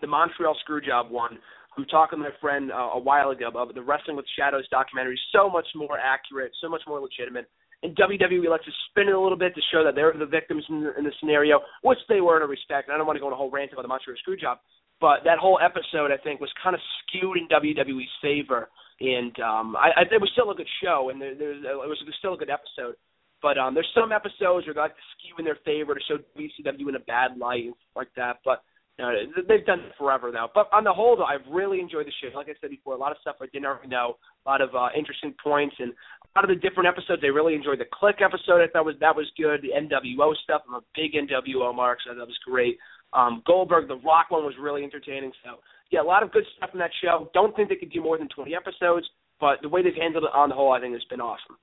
the 0.00 0.06
Montreal 0.06 0.56
Screwjob 0.68 1.10
one. 1.10 1.38
We 1.76 1.84
talked 1.86 2.12
with 2.12 2.20
my 2.20 2.30
friend 2.40 2.70
uh, 2.70 2.94
a 2.94 2.98
while 2.98 3.30
ago 3.30 3.48
about 3.48 3.74
the 3.74 3.82
Wrestling 3.82 4.16
with 4.16 4.26
Shadows 4.38 4.66
documentary. 4.70 5.18
So 5.32 5.50
much 5.50 5.66
more 5.74 5.98
accurate, 5.98 6.52
so 6.60 6.68
much 6.68 6.82
more 6.86 7.00
legitimate. 7.00 7.48
And 7.82 7.96
WWE 7.96 8.48
likes 8.48 8.64
to 8.64 8.72
spin 8.88 9.08
it 9.08 9.14
a 9.14 9.20
little 9.20 9.36
bit 9.36 9.54
to 9.54 9.60
show 9.72 9.84
that 9.84 9.94
they're 9.94 10.14
the 10.16 10.24
victims 10.24 10.64
in 10.68 10.82
the, 10.82 10.96
in 10.96 11.04
the 11.04 11.12
scenario, 11.20 11.60
which 11.82 11.98
they 12.08 12.20
were 12.20 12.36
in 12.36 12.42
a 12.42 12.46
respect. 12.46 12.88
And 12.88 12.94
I 12.94 12.98
don't 12.98 13.06
want 13.06 13.16
to 13.16 13.20
go 13.20 13.26
on 13.26 13.32
a 13.32 13.36
whole 13.36 13.50
rant 13.50 13.72
about 13.72 13.82
the 13.82 13.88
Montreal 13.88 14.16
Screwjob, 14.24 14.56
but 15.00 15.20
that 15.24 15.38
whole 15.38 15.58
episode 15.60 16.10
I 16.10 16.16
think 16.22 16.40
was 16.40 16.52
kind 16.62 16.74
of 16.74 16.80
skewed 17.02 17.36
in 17.36 17.48
WWE's 17.48 18.16
favor. 18.22 18.70
And 19.00 19.34
um, 19.40 19.76
I, 19.76 19.90
I, 19.96 20.02
it 20.08 20.20
was 20.20 20.30
still 20.32 20.50
a 20.50 20.54
good 20.54 20.70
show, 20.82 21.10
and 21.10 21.20
there, 21.20 21.34
there's, 21.34 21.60
it 21.60 21.88
was 21.88 21.98
still 22.18 22.34
a 22.34 22.38
good 22.38 22.50
episode. 22.50 22.94
But 23.42 23.58
um, 23.58 23.74
there's 23.74 23.90
some 23.92 24.12
episodes 24.12 24.64
where 24.64 24.72
they 24.72 24.80
like 24.80 24.96
to 24.96 25.08
skew 25.18 25.34
in 25.38 25.44
their 25.44 25.58
favor 25.66 25.92
to 25.92 26.00
show 26.08 26.16
WCW 26.38 26.88
in 26.88 26.96
a 26.96 27.04
bad 27.04 27.36
light 27.36 27.64
and 27.68 27.74
stuff 27.76 27.96
like 27.96 28.14
that. 28.16 28.38
But 28.44 28.62
uh, 29.02 29.10
they've 29.48 29.66
done 29.66 29.80
it 29.80 29.92
forever 29.98 30.30
now. 30.30 30.48
But 30.54 30.68
on 30.72 30.84
the 30.84 30.92
whole, 30.92 31.16
though, 31.16 31.24
I've 31.24 31.46
really 31.50 31.80
enjoyed 31.80 32.06
the 32.06 32.12
show. 32.22 32.36
Like 32.36 32.48
I 32.48 32.54
said 32.60 32.70
before, 32.70 32.94
a 32.94 32.98
lot 32.98 33.10
of 33.10 33.18
stuff 33.20 33.36
I 33.42 33.46
didn't 33.46 33.66
already 33.66 33.88
know, 33.88 34.16
a 34.46 34.48
lot 34.48 34.60
of 34.60 34.74
uh, 34.74 34.88
interesting 34.96 35.34
points, 35.42 35.74
and 35.78 35.90
a 35.90 36.38
lot 36.38 36.48
of 36.48 36.54
the 36.54 36.60
different 36.62 36.86
episodes. 36.86 37.22
I 37.24 37.28
really 37.28 37.54
enjoyed 37.54 37.80
the 37.80 37.90
Kliq 37.90 38.22
episode. 38.22 38.62
I 38.62 38.68
thought 38.72 38.86
was 38.86 38.94
that 39.00 39.16
was 39.16 39.26
good. 39.36 39.62
The 39.62 39.74
NWO 39.74 40.34
stuff. 40.44 40.62
I'm 40.68 40.74
a 40.74 40.86
big 40.94 41.12
NWO 41.14 41.74
mark, 41.74 41.98
so 42.06 42.14
that 42.14 42.26
was 42.26 42.38
great. 42.46 42.78
Um, 43.12 43.42
Goldberg, 43.46 43.88
the 43.88 43.98
Rock 44.04 44.30
one 44.30 44.44
was 44.44 44.54
really 44.60 44.84
entertaining. 44.84 45.32
So 45.44 45.58
yeah, 45.90 46.02
a 46.02 46.06
lot 46.06 46.22
of 46.22 46.32
good 46.32 46.44
stuff 46.56 46.70
in 46.72 46.78
that 46.78 46.90
show. 47.02 47.30
Don't 47.34 47.54
think 47.56 47.68
they 47.68 47.76
could 47.76 47.92
do 47.92 48.02
more 48.02 48.18
than 48.18 48.28
20 48.28 48.54
episodes, 48.54 49.06
but 49.40 49.58
the 49.62 49.68
way 49.68 49.82
they've 49.82 49.94
handled 49.94 50.24
it 50.24 50.34
on 50.34 50.48
the 50.50 50.54
whole, 50.54 50.72
I 50.72 50.80
think 50.80 50.94
has 50.94 51.04
been 51.10 51.20
awesome. 51.20 51.58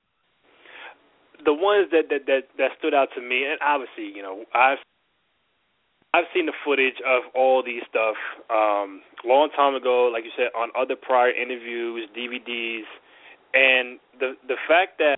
the 1.46 1.54
ones 1.54 1.88
that 1.92 2.10
that 2.10 2.26
that 2.28 2.44
that 2.58 2.72
stood 2.80 2.94
out 2.94 3.10
to 3.16 3.22
me, 3.22 3.44
and 3.48 3.60
obviously, 3.64 4.12
you 4.16 4.22
know, 4.22 4.44
I've 4.54 4.78
I've 6.14 6.26
seen 6.34 6.46
the 6.46 6.54
footage 6.66 7.00
of 7.08 7.24
all 7.36 7.64
these 7.64 7.84
stuff 7.90 8.16
um 8.50 9.02
long 9.24 9.50
time 9.56 9.76
ago, 9.76 10.10
like 10.12 10.24
you 10.24 10.32
said, 10.36 10.50
on 10.58 10.70
other 10.78 10.96
prior 10.96 11.32
interviews, 11.32 12.10
DVDs, 12.16 12.88
and 13.54 14.00
the 14.20 14.34
the 14.48 14.56
fact 14.68 14.98
that 15.00 15.18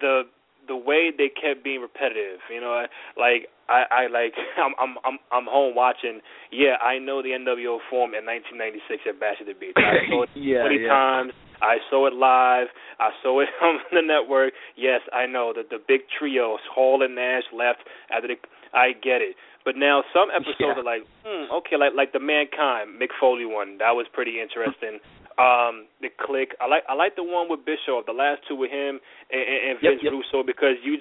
the 0.00 0.22
the 0.66 0.76
way 0.76 1.10
they 1.16 1.28
kept 1.28 1.62
being 1.62 1.80
repetitive, 1.80 2.40
you 2.52 2.60
know, 2.60 2.86
like 3.18 3.48
I 3.68 3.84
I 3.90 4.06
like 4.08 4.34
I'm 4.56 4.74
I'm 4.78 4.96
I'm 5.04 5.18
I'm 5.32 5.46
home 5.46 5.74
watching. 5.74 6.20
Yeah, 6.50 6.76
I 6.82 6.98
know 6.98 7.22
the 7.22 7.30
NWO 7.30 7.78
formed 7.90 8.14
in 8.14 8.24
1996 8.26 9.02
at 9.08 9.20
Bash 9.20 9.36
at 9.40 9.46
the 9.46 9.54
Beach. 9.54 9.76
I 9.76 10.04
saw 10.08 10.22
it 10.24 10.30
yeah, 10.34 10.62
20 10.62 10.82
yeah. 10.82 10.88
times. 10.88 11.32
I 11.62 11.78
saw 11.88 12.06
it 12.06 12.12
live. 12.12 12.68
I 13.00 13.10
saw 13.22 13.40
it 13.40 13.48
on 13.62 13.78
the 13.92 14.02
network. 14.02 14.52
Yes, 14.76 15.00
I 15.12 15.26
know 15.26 15.52
that 15.56 15.70
the 15.70 15.78
big 15.86 16.02
trio, 16.18 16.58
Hall 16.74 17.02
and 17.02 17.14
Nash, 17.14 17.44
left 17.52 17.80
after 18.10 18.28
the. 18.28 18.36
I 18.74 18.92
get 18.92 19.22
it, 19.22 19.36
but 19.64 19.76
now 19.76 20.02
some 20.12 20.28
episodes 20.34 20.58
Yeah. 20.60 20.74
are 20.76 20.82
like, 20.82 21.02
hmm, 21.24 21.46
okay, 21.62 21.76
like 21.78 21.94
like 21.94 22.12
the 22.12 22.20
Mankind 22.20 23.00
Mick 23.00 23.14
Foley 23.20 23.46
one. 23.46 23.78
That 23.78 23.94
was 23.94 24.06
pretty 24.12 24.40
interesting. 24.40 24.98
Um, 25.34 25.90
the 26.00 26.14
Kliq. 26.14 26.54
I 26.62 26.68
like 26.70 26.84
I 26.88 26.94
like 26.94 27.16
the 27.18 27.24
one 27.26 27.50
with 27.50 27.66
Bischoff. 27.66 28.06
The 28.06 28.14
last 28.14 28.42
two 28.46 28.54
with 28.54 28.70
him 28.70 29.00
and, 29.34 29.42
and 29.42 29.60
and 29.66 29.74
Yep, 29.82 29.90
Vince 29.98 30.02
yep. 30.06 30.12
Russo 30.14 30.46
because 30.46 30.78
you, 30.86 30.94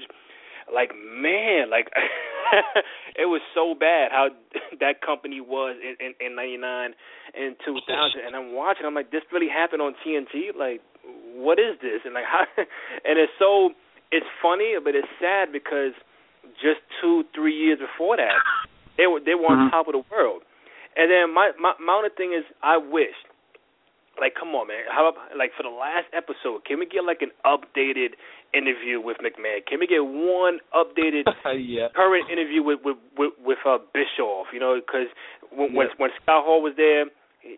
like 0.73 0.89
man, 0.97 1.69
like 1.69 1.93
it 3.15 3.29
was 3.29 3.41
so 3.53 3.75
bad 3.77 4.09
how 4.09 4.29
that 4.81 5.05
company 5.05 5.37
was 5.39 5.77
in 5.85 5.93
in, 6.01 6.13
in 6.17 6.35
'99 6.35 6.97
and 7.37 7.55
2000. 7.61 8.25
And 8.25 8.33
I'm 8.35 8.53
watching. 8.57 8.87
I'm 8.89 8.95
like, 8.97 9.11
this 9.11 9.21
really 9.31 9.49
happened 9.53 9.83
on 9.85 9.93
TNT. 10.01 10.57
Like, 10.57 10.81
what 11.37 11.59
is 11.59 11.77
this? 11.81 12.01
And 12.03 12.15
like, 12.17 12.25
how? 12.25 12.49
And 13.05 13.21
it's 13.21 13.33
so 13.37 13.69
it's 14.11 14.25
funny, 14.41 14.73
but 14.83 14.95
it's 14.95 15.07
sad 15.21 15.53
because 15.53 15.93
just 16.61 16.79
two 17.01 17.23
three 17.33 17.55
years 17.55 17.79
before 17.79 18.17
that, 18.17 18.37
they 18.97 19.07
were 19.07 19.19
they 19.19 19.35
were 19.35 19.47
on 19.47 19.67
Mhm. 19.67 19.71
top 19.71 19.87
of 19.87 19.93
the 19.93 20.03
world. 20.11 20.43
And 20.95 21.09
then 21.09 21.33
my 21.33 21.51
my 21.59 21.73
my 21.79 21.93
only 21.93 22.09
thing 22.15 22.33
is, 22.33 22.45
I 22.61 22.77
wish 22.77 23.15
like 24.21 24.35
come 24.35 24.53
on 24.53 24.67
man 24.67 24.85
how 24.91 25.09
about 25.09 25.35
like 25.35 25.49
for 25.57 25.63
the 25.63 25.69
last 25.73 26.05
episode 26.13 26.63
can 26.65 26.77
we 26.77 26.85
get 26.85 27.03
like 27.03 27.23
an 27.25 27.31
updated 27.49 28.13
interview 28.53 29.01
with 29.01 29.17
mcmahon 29.17 29.65
can 29.65 29.79
we 29.79 29.87
get 29.87 30.05
one 30.05 30.59
updated 30.69 31.25
yeah. 31.57 31.87
current 31.95 32.29
interview 32.29 32.61
with 32.61 32.77
with 32.85 32.97
with, 33.17 33.33
with 33.43 33.57
uh 33.65 33.79
bischoff 33.91 34.45
you 34.53 34.59
know 34.59 34.77
because 34.79 35.07
when 35.49 35.73
when 35.73 35.87
when 35.97 36.11
scott 36.21 36.45
hall 36.45 36.61
was 36.61 36.73
there 36.77 37.05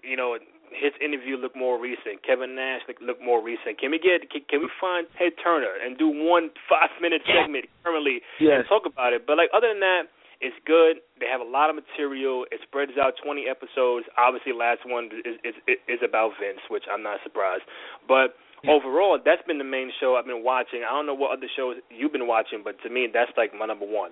you 0.02 0.16
know 0.16 0.38
his 0.76 0.92
interview 1.02 1.38
looked 1.40 1.56
more 1.56 1.80
recent 1.80 2.22
kevin 2.28 2.56
nash 2.56 2.82
looked, 2.88 3.02
looked 3.02 3.24
more 3.24 3.42
recent 3.42 3.80
can 3.80 3.92
we 3.92 4.00
get 4.00 4.30
can, 4.30 4.42
can 4.50 4.60
we 4.62 4.70
find 4.80 5.08
ted 5.18 5.32
turner 5.42 5.72
and 5.84 5.98
do 5.98 6.08
one 6.12 6.52
five 6.70 6.92
minute 7.02 7.22
segment 7.26 7.66
currently 7.84 8.20
Yes. 8.40 8.60
and 8.60 8.68
talk 8.68 8.84
about 8.86 9.14
it 9.14 9.26
but 9.26 9.38
like 9.38 9.50
other 9.56 9.70
than 9.72 9.80
that 9.80 10.04
it's 10.44 10.56
good. 10.68 11.00
They 11.16 11.32
have 11.32 11.40
a 11.40 11.48
lot 11.48 11.72
of 11.72 11.80
material. 11.80 12.44
It 12.52 12.60
spreads 12.68 12.92
out 13.00 13.16
20 13.24 13.48
episodes. 13.48 14.04
Obviously, 14.20 14.52
last 14.52 14.84
one 14.84 15.08
is 15.24 15.40
is 15.48 15.56
is 15.88 16.04
about 16.04 16.36
Vince, 16.44 16.60
which 16.68 16.84
I'm 16.92 17.02
not 17.02 17.24
surprised. 17.24 17.64
But 18.06 18.36
Yeah. 18.62 18.76
overall, 18.76 19.18
that's 19.18 19.42
been 19.48 19.58
the 19.60 19.64
main 19.64 19.96
show 19.98 20.18
I've 20.20 20.28
been 20.28 20.44
watching. 20.44 20.84
I 20.84 20.92
don't 20.92 21.08
know 21.08 21.16
what 21.16 21.32
other 21.32 21.48
shows 21.56 21.78
you've 21.90 22.12
been 22.12 22.28
watching, 22.28 22.64
but 22.68 22.76
to 22.84 22.90
me, 22.92 23.08
that's 23.08 23.32
like 23.40 23.56
my 23.56 23.66
number 23.66 23.86
one. 23.88 24.12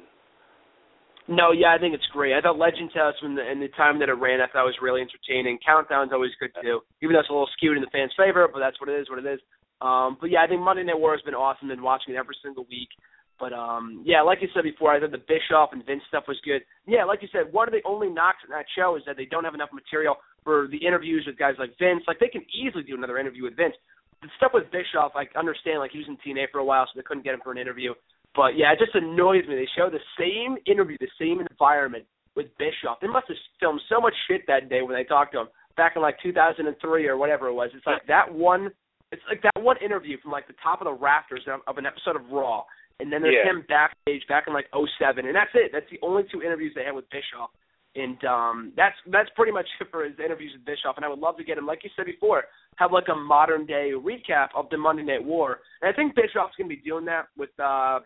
No, 1.27 1.51
yeah, 1.55 1.71
I 1.71 1.79
think 1.79 1.95
it's 1.95 2.07
great. 2.11 2.35
I 2.35 2.41
thought 2.41 2.59
Legend 2.59 2.91
Test 2.91 3.23
when 3.23 3.35
the, 3.35 3.49
in 3.49 3.59
the 3.59 3.71
time 3.79 3.99
that 3.99 4.09
it 4.09 4.19
ran, 4.19 4.41
I 4.41 4.47
thought 4.51 4.67
it 4.67 4.75
was 4.75 4.83
really 4.83 4.99
entertaining. 4.99 5.57
Countdown's 5.63 6.11
always 6.11 6.35
good 6.39 6.51
too, 6.61 6.81
even 7.01 7.13
though 7.13 7.23
it's 7.23 7.29
a 7.29 7.33
little 7.33 7.49
skewed 7.55 7.77
in 7.77 7.83
the 7.83 7.93
fans' 7.95 8.11
favor, 8.19 8.49
but 8.51 8.59
that's 8.59 8.79
what 8.81 8.89
it 8.89 8.99
is. 8.99 9.09
What 9.09 9.23
it 9.23 9.27
is. 9.27 9.39
Um, 9.79 10.17
but 10.19 10.31
yeah, 10.31 10.43
I 10.43 10.47
think 10.47 10.59
Monday 10.59 10.83
Night 10.83 10.99
War 10.99 11.15
has 11.15 11.23
been 11.23 11.35
awesome. 11.35 11.69
Been 11.69 11.81
watching 11.81 12.13
it 12.13 12.17
every 12.17 12.35
single 12.43 12.67
week. 12.67 12.91
But 13.39 13.51
um, 13.51 14.03
yeah, 14.05 14.21
like 14.21 14.39
you 14.41 14.47
said 14.53 14.63
before, 14.63 14.91
I 14.91 14.99
thought 14.99 15.11
the 15.11 15.23
Bischoff 15.23 15.71
and 15.71 15.85
Vince 15.85 16.03
stuff 16.07 16.25
was 16.27 16.39
good. 16.45 16.61
Yeah, 16.87 17.03
like 17.03 17.21
you 17.21 17.27
said, 17.31 17.51
one 17.51 17.67
of 17.67 17.73
the 17.73 17.83
only 17.87 18.09
knocks 18.09 18.43
in 18.43 18.51
that 18.51 18.67
show 18.75 18.95
is 18.95 19.03
that 19.07 19.17
they 19.17 19.25
don't 19.25 19.43
have 19.43 19.55
enough 19.55 19.71
material 19.73 20.15
for 20.43 20.67
the 20.71 20.77
interviews 20.77 21.23
with 21.25 21.39
guys 21.39 21.55
like 21.57 21.71
Vince. 21.79 22.03
Like 22.07 22.19
they 22.19 22.27
can 22.27 22.43
easily 22.51 22.83
do 22.83 22.95
another 22.95 23.17
interview 23.17 23.43
with 23.43 23.57
Vince. 23.57 23.75
The 24.21 24.29
stuff 24.37 24.51
with 24.53 24.71
Bischoff, 24.71 25.11
I 25.15 25.27
understand. 25.37 25.79
Like 25.79 25.91
he 25.91 25.99
was 25.99 26.07
in 26.07 26.19
TNA 26.19 26.51
for 26.51 26.59
a 26.59 26.65
while, 26.65 26.85
so 26.85 26.95
they 26.95 27.03
couldn't 27.03 27.23
get 27.23 27.33
him 27.33 27.41
for 27.43 27.51
an 27.51 27.57
interview. 27.57 27.93
But 28.35 28.57
yeah, 28.57 28.73
it 28.73 28.79
just 28.79 28.95
annoys 28.95 29.45
me. 29.47 29.55
They 29.55 29.67
show 29.77 29.89
the 29.89 30.01
same 30.17 30.57
interview, 30.65 30.97
the 30.99 31.07
same 31.19 31.39
environment 31.51 32.05
with 32.35 32.47
Bischoff. 32.57 32.97
They 33.01 33.07
must 33.07 33.27
have 33.27 33.37
filmed 33.59 33.81
so 33.89 34.01
much 34.01 34.13
shit 34.27 34.41
that 34.47 34.69
day 34.69 34.81
when 34.81 34.95
they 34.95 35.03
talked 35.03 35.33
to 35.33 35.41
him 35.41 35.47
back 35.77 35.93
in 35.95 36.01
like 36.01 36.17
2003 36.23 37.07
or 37.07 37.17
whatever 37.17 37.47
it 37.47 37.53
was. 37.53 37.69
It's 37.75 37.85
like 37.85 38.05
that 38.07 38.33
one. 38.33 38.71
It's 39.11 39.21
like 39.29 39.43
that 39.43 39.61
one 39.61 39.77
interview 39.85 40.17
from 40.21 40.31
like 40.31 40.47
the 40.47 40.55
top 40.63 40.81
of 40.81 40.85
the 40.85 40.93
rafters 40.93 41.41
of, 41.47 41.59
of 41.67 41.77
an 41.77 41.85
episode 41.85 42.15
of 42.15 42.27
Raw, 42.31 42.63
and 42.99 43.13
then 43.13 43.21
there's 43.21 43.35
Yeah. 43.45 43.51
him 43.51 43.63
backstage 43.69 44.25
back 44.27 44.45
in 44.47 44.53
like 44.53 44.65
'07, 44.73 45.27
and 45.27 45.35
that's 45.35 45.51
it. 45.53 45.69
That's 45.71 45.85
the 45.91 45.99
only 46.01 46.23
two 46.31 46.41
interviews 46.41 46.73
they 46.73 46.83
had 46.83 46.95
with 46.95 47.07
Bischoff. 47.11 47.51
And 47.95 48.17
um 48.25 48.73
that's 48.75 48.95
that's 49.11 49.29
pretty 49.35 49.51
much 49.51 49.67
it 49.79 49.87
for 49.91 50.03
his 50.03 50.17
interviews 50.17 50.53
with 50.57 50.65
Bischoff. 50.65 50.95
And 50.97 51.05
I 51.05 51.09
would 51.09 51.19
love 51.19 51.37
to 51.37 51.43
get 51.43 51.59
him, 51.59 51.67
like 51.67 51.83
you 51.83 51.91
said 51.95 52.07
before, 52.07 52.45
have 52.77 52.91
like 52.91 53.07
a 53.09 53.15
modern 53.15 53.67
day 53.67 53.91
recap 53.93 54.47
of 54.55 54.65
the 54.71 54.77
Monday 54.77 55.03
Night 55.03 55.23
War. 55.23 55.59
And 55.83 55.93
I 55.93 55.95
think 55.95 56.15
Bischoff's 56.15 56.55
gonna 56.57 56.69
be 56.69 56.77
doing 56.77 57.05
that 57.05 57.27
with 57.37 57.51
uh 57.59 57.99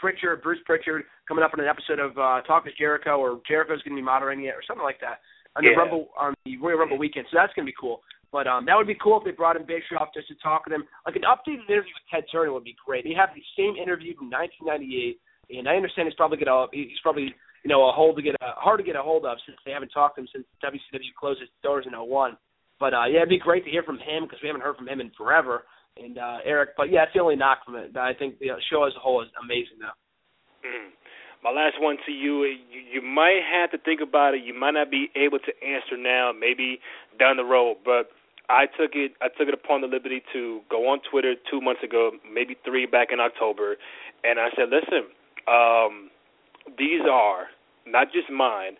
Pritchard, 0.00 0.42
Bruce 0.42 0.58
Pritchard, 0.64 1.04
coming 1.28 1.44
up 1.44 1.52
on 1.54 1.60
an 1.60 1.68
episode 1.68 2.00
of 2.00 2.16
uh 2.16 2.40
Talk 2.42 2.64
with 2.64 2.74
Jericho, 2.78 3.20
or 3.20 3.40
Jericho's 3.46 3.82
gonna 3.82 3.96
be 3.96 4.02
moderating 4.02 4.44
it, 4.44 4.56
or 4.56 4.62
something 4.66 4.84
like 4.84 5.00
that 5.00 5.20
on 5.56 5.64
the 5.64 5.74
Rumble 5.76 6.08
on 6.18 6.34
the 6.44 6.56
Royal 6.56 6.78
Rumble 6.78 6.98
weekend. 6.98 7.26
So 7.30 7.36
that's 7.38 7.52
gonna 7.54 7.66
be 7.66 7.76
cool. 7.78 8.00
But 8.32 8.46
um 8.46 8.64
that 8.66 8.76
would 8.76 8.86
be 8.86 8.96
cool 8.96 9.18
if 9.18 9.24
they 9.24 9.32
brought 9.32 9.56
in 9.56 9.66
Bischoff 9.66 10.14
just 10.14 10.28
to 10.28 10.36
talk 10.42 10.64
with 10.64 10.74
him. 10.74 10.84
Like 11.06 11.16
an 11.16 11.28
updated 11.28 11.68
interview 11.68 11.92
with 11.92 12.08
Ted 12.10 12.24
Turner 12.30 12.52
would 12.52 12.64
be 12.64 12.76
great. 12.84 13.04
They 13.04 13.14
have 13.14 13.30
the 13.34 13.44
same 13.58 13.76
interview 13.76 14.16
from 14.16 14.30
1998, 14.30 15.20
and 15.58 15.68
I 15.68 15.76
understand 15.76 16.08
he's 16.08 16.16
probably 16.16 16.38
gonna 16.38 16.66
he's 16.72 17.02
probably 17.02 17.34
you 17.64 17.70
know 17.70 17.88
a 17.88 17.92
hold 17.92 18.16
to 18.16 18.22
get 18.22 18.36
a 18.40 18.54
hard 18.56 18.78
to 18.78 18.86
get 18.86 18.96
a 18.96 19.02
hold 19.02 19.26
of 19.26 19.38
since 19.46 19.58
they 19.66 19.72
haven't 19.72 19.90
talked 19.90 20.16
to 20.16 20.22
him 20.22 20.28
since 20.32 20.46
WCW 20.62 21.12
closed 21.18 21.42
its 21.42 21.52
doors 21.62 21.86
in 21.86 21.92
'01. 21.92 22.36
But 22.78 22.94
uh, 22.94 23.04
yeah, 23.10 23.26
it'd 23.26 23.28
be 23.28 23.38
great 23.38 23.64
to 23.64 23.70
hear 23.70 23.82
from 23.82 23.98
him 23.98 24.24
because 24.24 24.38
we 24.42 24.48
haven't 24.48 24.62
heard 24.62 24.76
from 24.76 24.88
him 24.88 25.00
in 25.00 25.10
forever. 25.18 25.64
And 26.00 26.18
uh, 26.18 26.38
Eric, 26.44 26.70
but 26.76 26.90
yeah, 26.90 27.04
it's 27.04 27.12
the 27.12 27.20
only 27.20 27.36
knock 27.36 27.64
from 27.64 27.76
it. 27.76 27.92
But 27.92 28.00
I 28.00 28.14
think 28.14 28.38
the 28.38 28.48
show 28.70 28.84
as 28.84 28.92
a 28.96 29.00
whole 29.00 29.22
is 29.22 29.28
amazing 29.42 29.78
though. 29.80 30.68
Mm. 30.68 30.90
My 31.42 31.50
last 31.50 31.80
one 31.80 31.96
to 32.04 32.12
you, 32.12 32.44
you, 32.44 33.00
you 33.00 33.02
might 33.02 33.40
have 33.40 33.70
to 33.72 33.78
think 33.78 34.00
about 34.00 34.34
it. 34.34 34.44
You 34.44 34.52
might 34.52 34.72
not 34.72 34.90
be 34.90 35.08
able 35.16 35.38
to 35.38 35.52
answer 35.64 35.96
now, 35.96 36.32
maybe 36.38 36.80
down 37.18 37.36
the 37.36 37.44
road. 37.44 37.78
But 37.84 38.10
I 38.50 38.66
took 38.66 38.92
it. 38.94 39.12
I 39.22 39.28
took 39.28 39.48
it 39.48 39.54
upon 39.54 39.80
the 39.80 39.86
liberty 39.86 40.22
to 40.32 40.60
go 40.68 40.88
on 40.90 41.00
Twitter 41.10 41.34
two 41.50 41.60
months 41.60 41.82
ago, 41.82 42.12
maybe 42.26 42.56
three 42.64 42.84
back 42.84 43.08
in 43.12 43.20
October, 43.20 43.76
and 44.24 44.38
I 44.38 44.50
said, 44.56 44.68
"Listen, 44.68 45.08
um, 45.46 46.10
these 46.76 47.00
are 47.10 47.48
not 47.86 48.12
just 48.12 48.28
mine, 48.28 48.76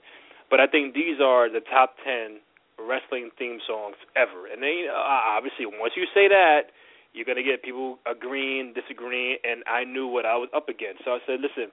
but 0.51 0.61
I 0.61 0.67
think 0.67 0.93
these 0.93 1.21
are 1.23 1.49
the 1.49 1.61
top 1.61 1.97
ten 2.05 2.41
wrestling 2.79 3.31
theme 3.39 3.61
songs 3.67 3.97
ever." 4.17 4.51
And 4.51 4.63
then, 4.63 4.91
obviously, 4.93 5.67
once 5.67 5.95
you 5.97 6.05
say 6.13 6.29
that, 6.29 6.75
you're 7.13 7.25
gonna 7.25 7.43
get 7.43 7.63
people 7.63 7.99
agreeing, 8.07 8.73
disagreeing, 8.73 9.39
and 9.45 9.63
I 9.67 9.85
knew 9.85 10.07
what 10.07 10.27
I 10.27 10.37
was 10.37 10.49
up 10.55 10.69
against. 10.69 11.05
So 11.05 11.13
I 11.13 11.19
said, 11.27 11.41
"Listen, 11.41 11.73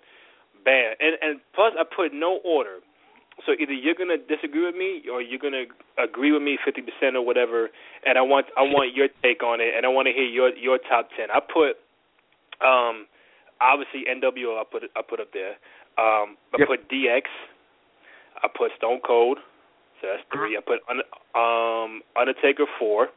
bam," 0.63 0.95
and 0.99 1.17
and 1.21 1.39
plus 1.53 1.73
I 1.77 1.83
put 1.83 2.13
no 2.13 2.37
order. 2.43 2.79
So 3.45 3.53
either 3.53 3.73
you're 3.73 3.93
gonna 3.93 4.17
disagree 4.17 4.65
with 4.65 4.75
me 4.75 5.03
or 5.11 5.21
you're 5.21 5.39
gonna 5.39 5.65
agree 5.97 6.31
with 6.31 6.41
me 6.41 6.57
fifty 6.65 6.81
percent 6.81 7.15
or 7.15 7.21
whatever. 7.21 7.69
And 8.05 8.17
I 8.17 8.21
want 8.21 8.47
I 8.57 8.63
want 8.63 8.95
your 8.95 9.09
take 9.21 9.43
on 9.43 9.61
it, 9.61 9.75
and 9.75 9.85
I 9.85 9.89
want 9.89 10.07
to 10.07 10.13
hear 10.13 10.25
your 10.25 10.55
your 10.55 10.79
top 10.79 11.09
ten. 11.15 11.29
I 11.29 11.39
put 11.39 11.77
um 12.65 13.05
obviously 13.61 14.05
NWO 14.09 14.59
I 14.59 14.63
put 14.69 14.83
I 14.95 15.01
put 15.07 15.19
up 15.19 15.33
there. 15.33 15.61
Um 16.01 16.37
I 16.53 16.57
yep. 16.57 16.67
put 16.67 16.89
DX. 16.89 17.29
I 18.41 18.47
put 18.47 18.71
Stone 18.77 19.01
Cold. 19.05 19.37
So 20.01 20.07
that's 20.07 20.23
3 20.31 20.57
uh-huh. 20.57 20.61
I 20.61 20.65
put 20.65 20.79
um 21.37 22.01
Undertaker 22.15 22.65
four. 22.79 23.09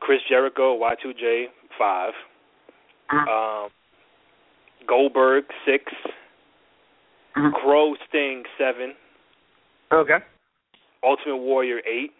Chris 0.00 0.20
Jericho 0.28 0.78
Y2J 0.78 1.46
5 1.78 2.12
uh-huh. 3.12 3.64
Um 3.64 3.70
Goldberg 4.86 5.44
six. 5.64 5.84
Mm-hmm. 7.36 7.54
Crow 7.54 7.94
Sting 8.08 8.42
seven. 8.58 8.94
Okay. 9.92 10.18
Ultimate 11.04 11.36
Warrior 11.36 11.78
eight. 11.86 12.12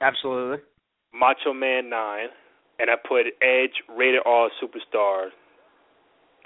Absolutely. 0.00 0.58
Macho 1.18 1.52
Man 1.52 1.88
nine, 1.88 2.28
and 2.78 2.90
I 2.90 2.94
put 2.96 3.26
Edge 3.40 3.82
Rated 3.96 4.20
R 4.26 4.50
Superstar 4.62 5.28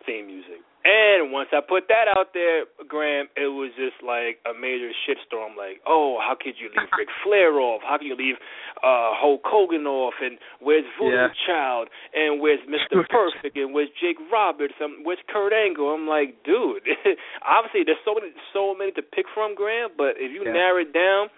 theme 0.07 0.26
music. 0.26 0.61
And 0.85 1.33
once 1.33 1.51
I 1.53 1.59
put 1.61 1.89
that 1.91 2.07
out 2.07 2.33
there, 2.33 2.64
Graham, 2.87 3.26
it 3.37 3.51
was 3.51 3.74
just 3.74 3.99
like 4.01 4.39
a 4.47 4.55
major 4.55 4.95
shitstorm. 5.05 5.59
Like, 5.59 5.83
oh, 5.85 6.16
how 6.22 6.37
could 6.39 6.55
you 6.57 6.70
leave 6.70 6.89
Ric 6.97 7.09
Flair 7.26 7.59
off? 7.61 7.83
How 7.83 7.99
can 7.99 8.07
you 8.07 8.16
leave 8.16 8.37
uh 8.79 9.11
Hulk 9.18 9.43
Hogan 9.45 9.87
off? 9.87 10.14
And 10.22 10.39
where's 10.62 10.87
Voodoo 10.97 11.14
Yeah. 11.14 11.35
Child? 11.47 11.89
And 12.14 12.41
where's 12.41 12.61
Mr. 12.70 13.03
Perfect? 13.11 13.57
And 13.59 13.74
where's 13.74 13.91
Jake 14.01 14.16
Roberts? 14.33 14.74
Um, 14.81 15.03
where's 15.03 15.18
Kurt 15.29 15.53
Angle? 15.53 15.91
I'm 15.93 16.07
like, 16.07 16.39
dude. 16.45 16.87
obviously, 17.43 17.83
there's 17.85 18.01
so 18.07 18.14
many, 18.14 18.31
so 18.55 18.72
many 18.74 18.93
to 18.93 19.03
pick 19.03 19.26
from, 19.35 19.55
Graham. 19.59 19.91
But 19.99 20.14
if 20.16 20.31
you 20.33 20.47
Yeah. 20.47 20.53
narrow 20.55 20.79
it 20.81 20.95
down, 20.95 21.29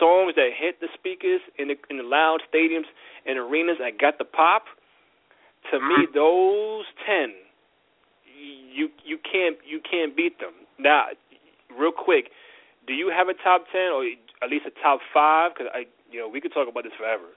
songs 0.00 0.34
that 0.36 0.50
hit 0.56 0.80
the 0.80 0.88
speakers 0.94 1.40
in 1.58 1.68
the 1.68 1.76
in 1.90 1.98
the 1.98 2.06
loud 2.06 2.40
stadiums 2.48 2.88
and 3.26 3.38
arenas 3.38 3.76
that 3.78 4.00
got 4.00 4.16
the 4.18 4.24
pop. 4.24 4.64
To 5.70 5.78
me, 5.78 6.08
those 6.14 6.86
ten 7.04 7.34
you 8.40 8.88
you 9.04 9.18
can't 9.20 9.56
you 9.66 9.80
can't 9.84 10.16
beat 10.16 10.38
them. 10.38 10.52
Now, 10.78 11.12
real 11.78 11.92
quick, 11.92 12.30
do 12.86 12.94
you 12.94 13.12
have 13.14 13.28
a 13.28 13.34
top 13.44 13.64
ten 13.72 13.92
or 13.92 14.04
at 14.42 14.50
least 14.50 14.64
a 14.66 14.74
top 14.82 15.00
five? 15.12 15.52
Because 15.52 15.68
I, 15.74 15.84
you 16.10 16.20
know, 16.20 16.28
we 16.28 16.40
could 16.40 16.52
talk 16.52 16.68
about 16.68 16.84
this 16.84 16.96
forever. 16.96 17.36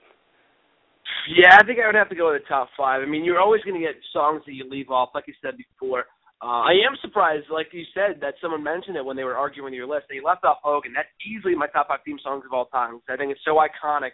Yeah, 1.28 1.56
I 1.60 1.64
think 1.64 1.78
I 1.80 1.86
would 1.86 1.94
have 1.94 2.08
to 2.08 2.16
go 2.16 2.32
with 2.32 2.42
the 2.42 2.48
top 2.48 2.68
five. 2.76 3.02
I 3.02 3.06
mean, 3.06 3.24
you're 3.24 3.40
always 3.40 3.62
going 3.62 3.80
to 3.80 3.86
get 3.86 3.96
songs 4.12 4.42
that 4.46 4.52
you 4.52 4.68
leave 4.68 4.90
off, 4.90 5.10
like 5.14 5.24
you 5.26 5.34
said 5.42 5.54
before. 5.56 6.04
Uh, 6.42 6.68
I 6.68 6.72
am 6.84 6.96
surprised, 7.00 7.46
like 7.50 7.68
you 7.72 7.84
said, 7.94 8.20
that 8.20 8.34
someone 8.40 8.62
mentioned 8.62 8.96
it 8.96 9.04
when 9.04 9.16
they 9.16 9.24
were 9.24 9.36
arguing 9.36 9.72
your 9.72 9.86
list. 9.86 10.06
They 10.10 10.20
left 10.20 10.44
off 10.44 10.58
Hogan. 10.62 10.92
That's 10.92 11.08
easily 11.24 11.54
my 11.54 11.68
top 11.68 11.88
five 11.88 12.00
theme 12.04 12.18
songs 12.22 12.44
of 12.44 12.52
all 12.52 12.66
time. 12.66 13.00
I 13.08 13.16
think 13.16 13.32
it's 13.32 13.44
so 13.44 13.56
iconic, 13.56 14.12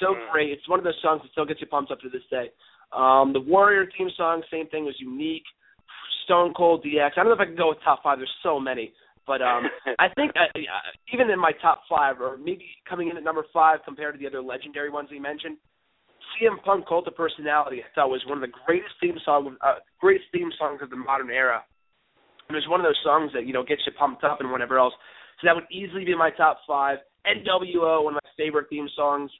so 0.00 0.14
Mm. 0.14 0.30
great. 0.32 0.50
It's 0.50 0.68
one 0.68 0.78
of 0.78 0.84
those 0.84 1.00
songs 1.00 1.22
that 1.22 1.30
still 1.32 1.46
gets 1.46 1.60
you 1.60 1.66
pumped 1.66 1.90
up 1.92 2.00
to 2.00 2.08
this 2.10 2.24
day. 2.30 2.50
Um, 2.92 3.32
the 3.32 3.40
Warrior 3.40 3.86
theme 3.96 4.10
song, 4.16 4.42
same 4.50 4.66
thing, 4.66 4.84
was 4.84 4.98
unique. 5.00 5.46
Stone 6.30 6.54
Cold 6.54 6.86
DX. 6.86 7.10
I 7.18 7.26
don't 7.26 7.26
know 7.26 7.32
if 7.32 7.40
I 7.40 7.46
can 7.46 7.56
go 7.56 7.70
with 7.70 7.82
top 7.82 8.04
five. 8.04 8.18
There's 8.18 8.30
so 8.44 8.60
many, 8.60 8.92
but 9.26 9.42
um, 9.42 9.64
I 9.98 10.06
think 10.14 10.30
uh, 10.38 10.46
uh, 10.54 10.90
even 11.12 11.28
in 11.28 11.40
my 11.40 11.50
top 11.60 11.82
five, 11.90 12.20
or 12.20 12.38
maybe 12.38 12.66
coming 12.88 13.10
in 13.10 13.16
at 13.16 13.24
number 13.24 13.44
five 13.52 13.80
compared 13.84 14.14
to 14.14 14.18
the 14.20 14.28
other 14.28 14.40
legendary 14.40 14.90
ones 14.90 15.08
we 15.10 15.18
mentioned, 15.18 15.56
CM 16.38 16.62
Punk 16.62 16.86
Cult 16.86 17.08
of 17.08 17.16
Personality 17.16 17.82
I 17.82 17.90
thought 17.96 18.10
was 18.10 18.22
one 18.28 18.38
of 18.38 18.42
the 18.42 18.54
greatest 18.64 18.94
theme 19.00 19.16
songs, 19.24 19.56
uh, 19.60 19.82
greatest 20.00 20.26
theme 20.32 20.50
songs 20.56 20.78
of 20.82 20.90
the 20.90 20.96
modern 20.96 21.30
era. 21.30 21.64
And 22.48 22.54
it 22.54 22.62
was 22.62 22.70
one 22.70 22.78
of 22.78 22.86
those 22.86 23.00
songs 23.02 23.32
that 23.34 23.44
you 23.44 23.52
know 23.52 23.64
gets 23.64 23.82
you 23.84 23.92
pumped 23.98 24.22
up 24.22 24.38
and 24.38 24.52
whatever 24.52 24.78
else. 24.78 24.94
So 25.40 25.48
that 25.48 25.56
would 25.56 25.66
easily 25.72 26.04
be 26.04 26.14
my 26.14 26.30
top 26.30 26.58
five. 26.64 26.98
NWO, 27.26 28.04
one 28.04 28.14
of 28.14 28.20
my 28.22 28.30
favorite 28.36 28.68
theme 28.70 28.88
songs. 28.94 29.32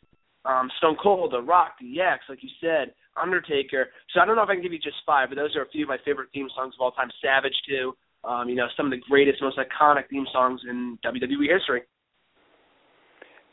Um, 0.44 0.70
Stone 0.78 0.96
Cold, 1.00 1.32
The 1.32 1.40
Rock, 1.40 1.74
DX, 1.82 2.18
like 2.28 2.42
you 2.42 2.48
said, 2.60 2.94
Undertaker. 3.16 3.88
So 4.12 4.20
I 4.20 4.24
don't 4.24 4.36
know 4.36 4.42
if 4.42 4.48
I 4.48 4.54
can 4.54 4.62
give 4.62 4.72
you 4.72 4.78
just 4.78 5.02
five, 5.06 5.28
but 5.30 5.36
those 5.36 5.56
are 5.56 5.62
a 5.62 5.68
few 5.68 5.84
of 5.84 5.88
my 5.88 5.98
favorite 6.04 6.28
theme 6.32 6.48
songs 6.54 6.74
of 6.74 6.80
all 6.80 6.92
time. 6.92 7.10
Savage 7.22 7.56
too. 7.68 7.94
Um, 8.22 8.48
you 8.48 8.54
know, 8.54 8.66
some 8.76 8.86
of 8.86 8.92
the 8.92 9.00
greatest, 9.08 9.40
most 9.40 9.58
iconic 9.58 10.08
theme 10.10 10.26
songs 10.32 10.60
in 10.68 10.98
WWE 11.04 11.48
history. 11.48 11.82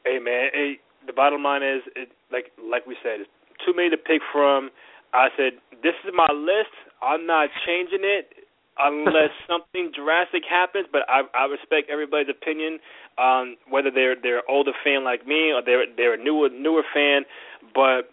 Hey 0.05 0.19
man, 0.19 0.49
hey, 0.53 0.79
the 1.05 1.13
bottom 1.13 1.43
line 1.43 1.63
is, 1.63 1.81
it, 1.95 2.09
like 2.31 2.51
like 2.59 2.85
we 2.85 2.95
said, 3.03 3.21
it's 3.21 3.31
too 3.65 3.73
many 3.75 3.89
to 3.89 3.97
pick 3.97 4.21
from. 4.31 4.69
I 5.13 5.29
said 5.37 5.59
this 5.83 5.95
is 6.03 6.11
my 6.13 6.27
list. 6.33 6.73
I'm 7.01 7.25
not 7.25 7.49
changing 7.65 8.03
it 8.03 8.47
unless 8.79 9.31
something 9.49 9.91
drastic 9.95 10.43
happens. 10.47 10.87
But 10.91 11.07
I 11.07 11.23
I 11.33 11.45
respect 11.45 11.89
everybody's 11.89 12.29
opinion, 12.29 12.79
um, 13.17 13.55
whether 13.69 13.91
they're 13.91 14.15
they're 14.19 14.43
an 14.43 14.49
older 14.49 14.73
fan 14.83 15.03
like 15.03 15.25
me 15.25 15.51
or 15.51 15.61
they're 15.63 15.85
they're 15.95 16.19
a 16.19 16.23
newer 16.23 16.49
newer 16.49 16.83
fan. 16.93 17.23
But 17.73 18.11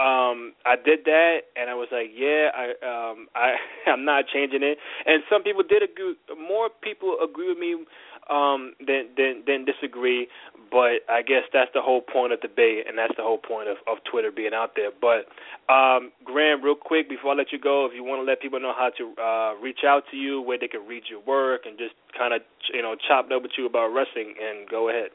um 0.00 0.54
I 0.64 0.76
did 0.80 1.04
that 1.04 1.52
and 1.56 1.68
I 1.68 1.74
was 1.74 1.88
like, 1.92 2.08
yeah, 2.16 2.48
I 2.56 2.64
um 2.80 3.28
I 3.36 3.56
I'm 3.90 4.04
not 4.04 4.24
changing 4.32 4.62
it. 4.62 4.78
And 5.06 5.22
some 5.30 5.42
people 5.42 5.62
did 5.62 5.82
agree 5.82 6.16
more 6.40 6.70
people 6.82 7.18
agree 7.22 7.48
with 7.48 7.58
me 7.58 7.84
um 8.30 8.72
than 8.80 9.12
than 9.16 9.42
than 9.46 9.64
disagree, 9.66 10.28
but 10.72 11.04
I 11.10 11.20
guess 11.20 11.44
that's 11.52 11.70
the 11.74 11.82
whole 11.82 12.00
point 12.00 12.32
of 12.32 12.40
debate 12.40 12.86
and 12.88 12.96
that's 12.96 13.12
the 13.16 13.22
whole 13.22 13.38
point 13.38 13.68
of 13.68 13.76
of 13.86 13.98
Twitter 14.10 14.32
being 14.32 14.54
out 14.54 14.72
there. 14.74 14.90
But 14.90 15.28
um 15.72 16.12
Graham, 16.24 16.64
real 16.64 16.76
quick 16.80 17.08
before 17.08 17.32
I 17.32 17.36
let 17.36 17.52
you 17.52 17.60
go, 17.60 17.84
if 17.84 17.92
you 17.94 18.02
want 18.02 18.24
to 18.24 18.24
let 18.24 18.40
people 18.40 18.60
know 18.60 18.72
how 18.72 18.90
to 18.96 19.04
uh 19.20 19.52
reach 19.60 19.84
out 19.86 20.04
to 20.10 20.16
you, 20.16 20.40
where 20.40 20.58
they 20.58 20.68
can 20.68 20.86
read 20.86 21.04
your 21.10 21.20
work 21.20 21.62
and 21.66 21.76
just 21.76 21.94
kind 22.16 22.32
of 22.32 22.40
you 22.72 22.80
know 22.82 22.96
chop 22.96 23.28
up 23.30 23.42
with 23.42 23.52
you 23.58 23.66
about 23.66 23.92
wrestling 23.92 24.34
and 24.40 24.68
go 24.68 24.88
ahead. 24.88 25.10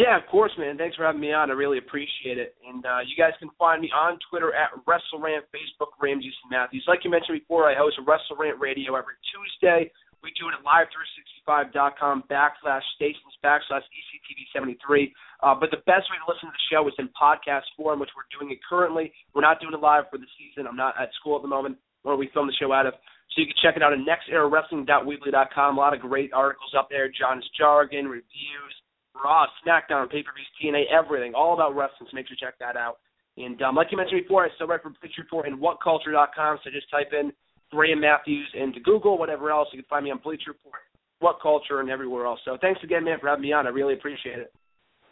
Yeah, 0.00 0.16
of 0.16 0.24
course, 0.32 0.52
man. 0.56 0.78
Thanks 0.78 0.96
for 0.96 1.04
having 1.04 1.20
me 1.20 1.32
on. 1.32 1.50
I 1.50 1.54
really 1.54 1.76
appreciate 1.76 2.40
it. 2.40 2.56
And 2.64 2.80
uh, 2.84 3.04
you 3.04 3.12
guys 3.12 3.36
can 3.38 3.50
find 3.58 3.82
me 3.82 3.92
on 3.92 4.18
Twitter 4.30 4.54
at 4.56 4.72
WrestleRant, 4.88 5.44
Facebook 5.52 5.92
Ramsey 6.00 6.32
Matthews. 6.50 6.84
Like 6.88 7.04
you 7.04 7.10
mentioned 7.10 7.38
before, 7.38 7.68
I 7.68 7.76
host 7.76 8.00
WrestleRant 8.00 8.56
Radio 8.58 8.96
every 8.96 9.20
Tuesday. 9.28 9.92
We 10.22 10.32
do 10.38 10.48
it 10.48 10.54
at 10.56 10.62
live365.com 10.64 12.24
backslash 12.30 12.86
stations 12.94 13.34
backslash 13.44 13.82
ECTV73. 13.92 15.12
Uh, 15.42 15.54
but 15.58 15.70
the 15.70 15.82
best 15.84 16.06
way 16.08 16.16
to 16.16 16.26
listen 16.30 16.48
to 16.48 16.54
the 16.54 16.66
show 16.70 16.86
is 16.88 16.94
in 16.98 17.10
podcast 17.12 17.66
form, 17.76 17.98
which 18.00 18.10
we're 18.16 18.30
doing 18.32 18.50
it 18.54 18.58
currently. 18.62 19.12
We're 19.34 19.42
not 19.42 19.60
doing 19.60 19.74
it 19.74 19.80
live 19.80 20.04
for 20.10 20.16
the 20.16 20.30
season. 20.38 20.66
I'm 20.66 20.76
not 20.76 20.94
at 20.96 21.10
school 21.20 21.36
at 21.36 21.42
the 21.42 21.50
moment 21.50 21.76
where 22.02 22.16
we 22.16 22.30
film 22.32 22.46
the 22.46 22.56
show 22.58 22.72
out 22.72 22.86
of. 22.86 22.94
So 23.34 23.40
you 23.40 23.46
can 23.46 23.56
check 23.60 23.76
it 23.76 23.82
out 23.82 23.92
at 23.92 23.98
nextEraWrestling.weebly.com. 23.98 25.76
A 25.76 25.80
lot 25.80 25.92
of 25.94 26.00
great 26.00 26.32
articles 26.32 26.72
up 26.78 26.88
there, 26.88 27.08
John's 27.08 27.48
jargon, 27.58 28.06
reviews, 28.06 28.74
Raw, 29.14 29.46
SmackDown, 29.64 30.10
pay-per-views, 30.10 30.50
TNA, 30.60 30.84
everything, 30.90 31.34
all 31.34 31.54
about 31.54 31.76
wrestling. 31.76 32.08
So 32.10 32.14
make 32.14 32.26
sure 32.26 32.36
you 32.38 32.46
check 32.46 32.58
that 32.58 32.76
out. 32.76 32.98
And 33.36 33.60
um, 33.62 33.76
like 33.76 33.88
you 33.90 33.96
mentioned 33.96 34.22
before, 34.22 34.44
I 34.44 34.48
still 34.56 34.66
write 34.66 34.82
for 34.82 34.90
Bleach 35.00 35.16
Report 35.18 35.46
and 35.46 35.58
WhatCulture.com. 35.58 36.58
So 36.64 36.70
just 36.70 36.90
type 36.90 37.12
in 37.12 37.32
Graham 37.70 38.00
Matthews 38.00 38.48
into 38.54 38.80
Google, 38.80 39.16
whatever 39.16 39.50
else. 39.50 39.68
You 39.72 39.80
can 39.80 39.88
find 39.88 40.04
me 40.04 40.10
on 40.10 40.20
Bleacher 40.22 40.52
Report, 40.52 40.80
What 41.20 41.40
Culture, 41.40 41.80
and 41.80 41.88
everywhere 41.88 42.26
else. 42.26 42.40
So 42.44 42.58
thanks 42.60 42.80
again, 42.84 43.04
man, 43.04 43.18
for 43.20 43.28
having 43.28 43.42
me 43.42 43.52
on. 43.52 43.66
I 43.66 43.70
really 43.70 43.94
appreciate 43.94 44.38
it. 44.38 44.52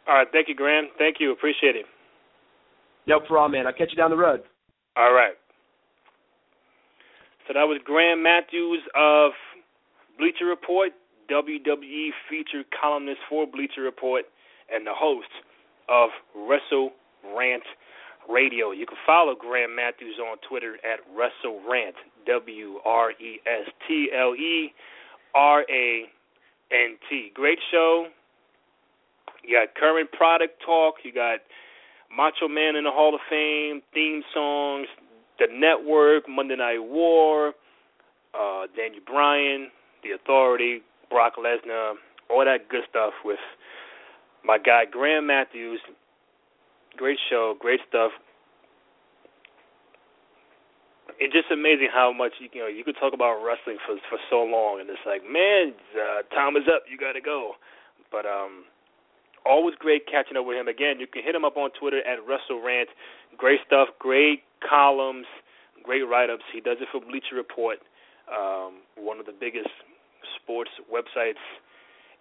All 0.07 0.15
right, 0.15 0.29
thank 0.33 0.49
you, 0.49 0.55
Graham. 0.55 0.89
Thank 0.99 1.17
you, 1.21 1.33
appreciate 1.33 1.77
it. 1.77 1.87
No 3.07 3.21
problem, 3.21 3.53
man. 3.53 3.67
I'll 3.67 3.73
catch 3.73 3.89
you 3.91 3.97
down 3.97 4.11
the 4.11 4.17
road. 4.17 4.43
All 4.97 5.13
right. 5.13 5.35
So 7.49 7.55
that 7.55 7.65
was 7.65 7.81
Graham 7.85 8.23
Matthews 8.23 8.81
of 8.95 9.33
Bleacher 10.19 10.47
Report, 10.47 10.93
WWE 11.31 12.11
featured 12.29 12.67
columnist 12.81 13.21
for 13.29 13.47
Bleacher 13.47 13.83
Report, 13.83 14.25
and 14.73 14.87
the 14.87 14.95
host 14.95 15.31
of 15.89 16.11
Wrestle 16.35 16.91
Rant 17.37 17.63
Radio. 18.29 18.71
You 18.71 18.87
can 18.87 18.99
follow 19.07 19.35
Graham 19.35 19.75
Matthews 19.75 20.17
on 20.21 20.39
Twitter 20.49 20.77
at 20.85 21.01
Wrestle 21.15 21.61
Rant, 21.69 21.97
W 22.27 22.79
R 22.85 23.13
E 23.13 23.41
S 23.47 23.71
T 23.87 24.09
L 24.17 24.35
E 24.35 24.73
R 25.35 25.63
A 25.63 26.05
N 26.73 26.97
T. 27.09 27.31
Great 27.35 27.59
show. 27.71 28.07
You 29.43 29.57
got 29.57 29.75
current 29.75 30.11
product 30.13 30.63
talk. 30.65 30.97
You 31.03 31.13
got 31.13 31.41
Macho 32.15 32.49
Man 32.49 32.77
in 32.77 32.85
the 32.85 32.91
Hall 32.91 33.15
of 33.15 33.21
Fame 33.29 33.83
theme 33.95 34.23
songs. 34.35 34.87
The 35.39 35.47
Network, 35.51 36.29
Monday 36.29 36.57
Night 36.57 36.83
War, 36.83 37.55
uh, 38.39 38.67
Daniel 38.77 39.01
Bryan, 39.07 39.69
The 40.05 40.11
Authority, 40.11 40.83
Brock 41.11 41.35
Lesnar, 41.37 41.95
all 42.31 42.45
that 42.45 42.69
good 42.71 42.87
stuff 42.89 43.13
with 43.25 43.43
my 44.45 44.59
guy 44.59 44.85
Graham 44.91 45.27
Matthews. 45.27 45.81
Great 46.97 47.19
show, 47.29 47.55
great 47.59 47.81
stuff. 47.89 48.13
It's 51.19 51.35
just 51.35 51.51
amazing 51.53 51.89
how 51.93 52.13
much 52.17 52.33
you, 52.41 52.49
know 52.59 52.67
you 52.67 52.83
could 52.83 52.97
talk 52.99 53.13
about 53.13 53.45
wrestling 53.45 53.77
for 53.85 53.99
for 54.09 54.19
so 54.31 54.41
long, 54.43 54.81
and 54.81 54.89
it's 54.89 55.05
like, 55.05 55.21
man, 55.21 55.75
uh, 55.93 56.23
time 56.35 56.57
is 56.57 56.65
up. 56.65 56.85
You 56.89 56.97
got 56.97 57.13
to 57.13 57.21
go. 57.21 57.53
But 58.11 58.25
um, 58.25 58.65
always 59.45 59.75
great 59.77 60.07
catching 60.07 60.37
up 60.37 60.47
with 60.47 60.57
him. 60.57 60.69
Again, 60.69 60.99
you 60.99 61.07
can 61.07 61.23
hit 61.23 61.35
him 61.35 61.45
up 61.45 61.57
on 61.57 61.71
Twitter 61.79 62.01
at 62.01 62.19
WrestleRant. 62.25 62.89
Great 63.37 63.61
stuff, 63.67 63.89
great 63.99 64.43
columns, 64.67 65.27
great 65.83 66.03
write-ups. 66.03 66.45
He 66.53 66.61
does 66.61 66.79
it 66.81 66.89
for 66.93 67.01
Bleacher 67.01 67.37
Report, 67.37 67.79
um, 68.29 68.81
one 68.97 69.21
of 69.21 69.27
the 69.27 69.37
biggest 69.39 69.71
sports 70.43 70.71
websites 70.93 71.43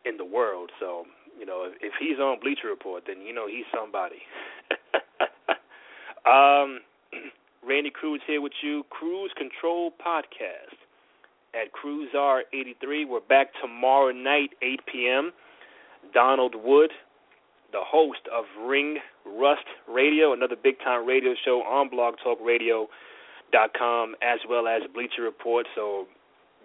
in 0.05 0.17
the 0.17 0.25
world. 0.25 0.71
So 0.79 1.05
you 1.39 1.45
know, 1.45 1.71
if 1.81 1.93
he's 1.99 2.19
on 2.19 2.39
Bleacher 2.41 2.67
Report, 2.67 3.03
then 3.07 3.21
you 3.21 3.33
know 3.33 3.47
he's 3.47 3.65
somebody. 3.73 4.21
um, 6.25 6.81
Randy 7.65 7.91
Cruz 7.91 8.21
here 8.27 8.41
with 8.41 8.51
you, 8.61 8.83
Cruz 8.89 9.31
Control 9.37 9.91
Podcast 9.91 10.75
at 11.53 11.71
CruzR83. 11.73 13.07
We're 13.07 13.21
back 13.21 13.53
tomorrow 13.61 14.11
night, 14.11 14.49
8 14.61 14.81
p.m. 14.91 15.31
Donald 16.13 16.55
Wood, 16.55 16.91
the 17.71 17.79
host 17.81 18.27
of 18.33 18.43
Ring 18.61 18.97
Rust 19.25 19.65
Radio, 19.87 20.33
another 20.33 20.57
big 20.61 20.77
time 20.79 21.05
radio 21.05 21.33
show 21.45 21.61
on 21.61 21.89
blogtalkradio.com, 21.89 24.15
as 24.21 24.39
well 24.49 24.67
as 24.67 24.81
Bleacher 24.93 25.21
Report. 25.23 25.65
So 25.75 26.07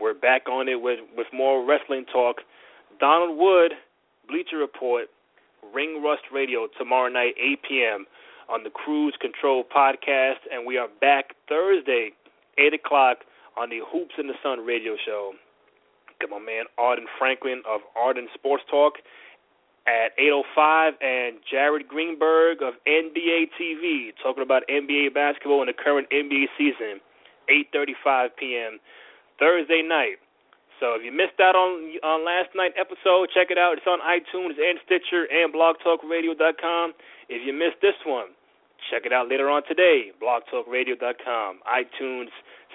we're 0.01 0.15
back 0.15 0.49
on 0.49 0.69
it 0.69 0.81
with, 0.81 1.01
with 1.17 1.27
more 1.33 1.65
wrestling 1.65 2.05
talk. 2.13 2.37
Donald 3.01 3.39
Wood 3.39 3.73
Bleacher 4.29 4.59
Report, 4.59 5.07
Ring 5.75 6.03
Rust 6.03 6.23
Radio 6.33 6.69
tomorrow 6.79 7.11
night, 7.11 7.35
8 7.39 7.59
p.m. 7.69 8.07
on 8.49 8.63
the 8.65 8.71
Cruz 8.71 9.15
Control 9.21 9.65
podcast, 9.65 10.45
and 10.53 10.67
we 10.67 10.79
are 10.79 10.89
back 11.01 11.35
Thursday, 11.49 12.11
8 12.59 12.75
o'clock 12.75 13.19
on 13.57 13.71
the 13.71 13.81
Hoops 13.91 14.15
in 14.19 14.27
the 14.27 14.35
Sun 14.43 14.61
radio 14.65 14.97
show. 15.05 15.33
Got 16.21 16.31
my 16.31 16.39
man 16.39 16.65
Arden 16.79 17.07
Franklin 17.19 17.63
of 17.69 17.81
Arden 17.97 18.29
Sports 18.35 18.65
Talk 18.71 18.95
at 19.87 20.17
8:05, 20.19 20.95
and 21.03 21.37
Jared 21.51 21.89
Greenberg 21.89 22.63
of 22.63 22.75
NBA 22.87 23.51
TV 23.61 24.13
talking 24.23 24.43
about 24.43 24.63
NBA 24.69 25.13
basketball 25.13 25.61
and 25.61 25.69
the 25.69 25.75
current 25.75 26.09
NBA 26.11 26.47
season, 26.57 27.01
8:35 27.51 28.37
p.m. 28.37 28.81
Thursday 29.39 29.83
night. 29.83 30.19
So 30.81 30.99
if 30.99 31.03
you 31.05 31.13
missed 31.13 31.39
out 31.41 31.55
on 31.55 31.95
on 32.03 32.25
last 32.27 32.51
night's 32.55 32.75
episode, 32.79 33.31
check 33.33 33.49
it 33.51 33.59
out. 33.59 33.79
It's 33.79 33.87
on 33.87 34.03
iTunes 34.03 34.59
and 34.59 34.79
Stitcher 34.85 35.27
and 35.31 35.55
blogtalkradio.com. 35.55 36.93
If 37.29 37.47
you 37.47 37.53
missed 37.53 37.81
this 37.81 37.97
one, 38.05 38.35
check 38.91 39.07
it 39.07 39.13
out 39.13 39.29
later 39.29 39.49
on 39.49 39.63
today, 39.67 40.11
blogtalkradio.com, 40.21 41.61
iTunes, 41.65 42.29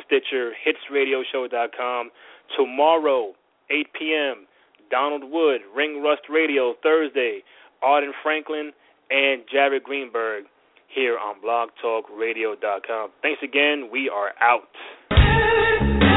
Stitcher, 0.05 0.53
hitsradioshow.com. 0.65 2.11
Tomorrow, 2.57 3.33
8 3.69 3.87
p.m., 3.93 4.47
Donald 4.89 5.23
Wood, 5.29 5.61
Ring 5.75 6.01
Rust 6.01 6.23
Radio, 6.29 6.73
Thursday, 6.81 7.43
Arden 7.83 8.13
Franklin, 8.23 8.71
and 9.11 9.43
Jared 9.51 9.83
Greenberg 9.83 10.45
here 10.93 11.17
on 11.17 11.35
blogtalkradio.com. 11.41 13.11
Thanks 13.21 13.41
again. 13.43 13.89
We 13.91 14.09
are 14.09 14.31
out. 14.41 16.08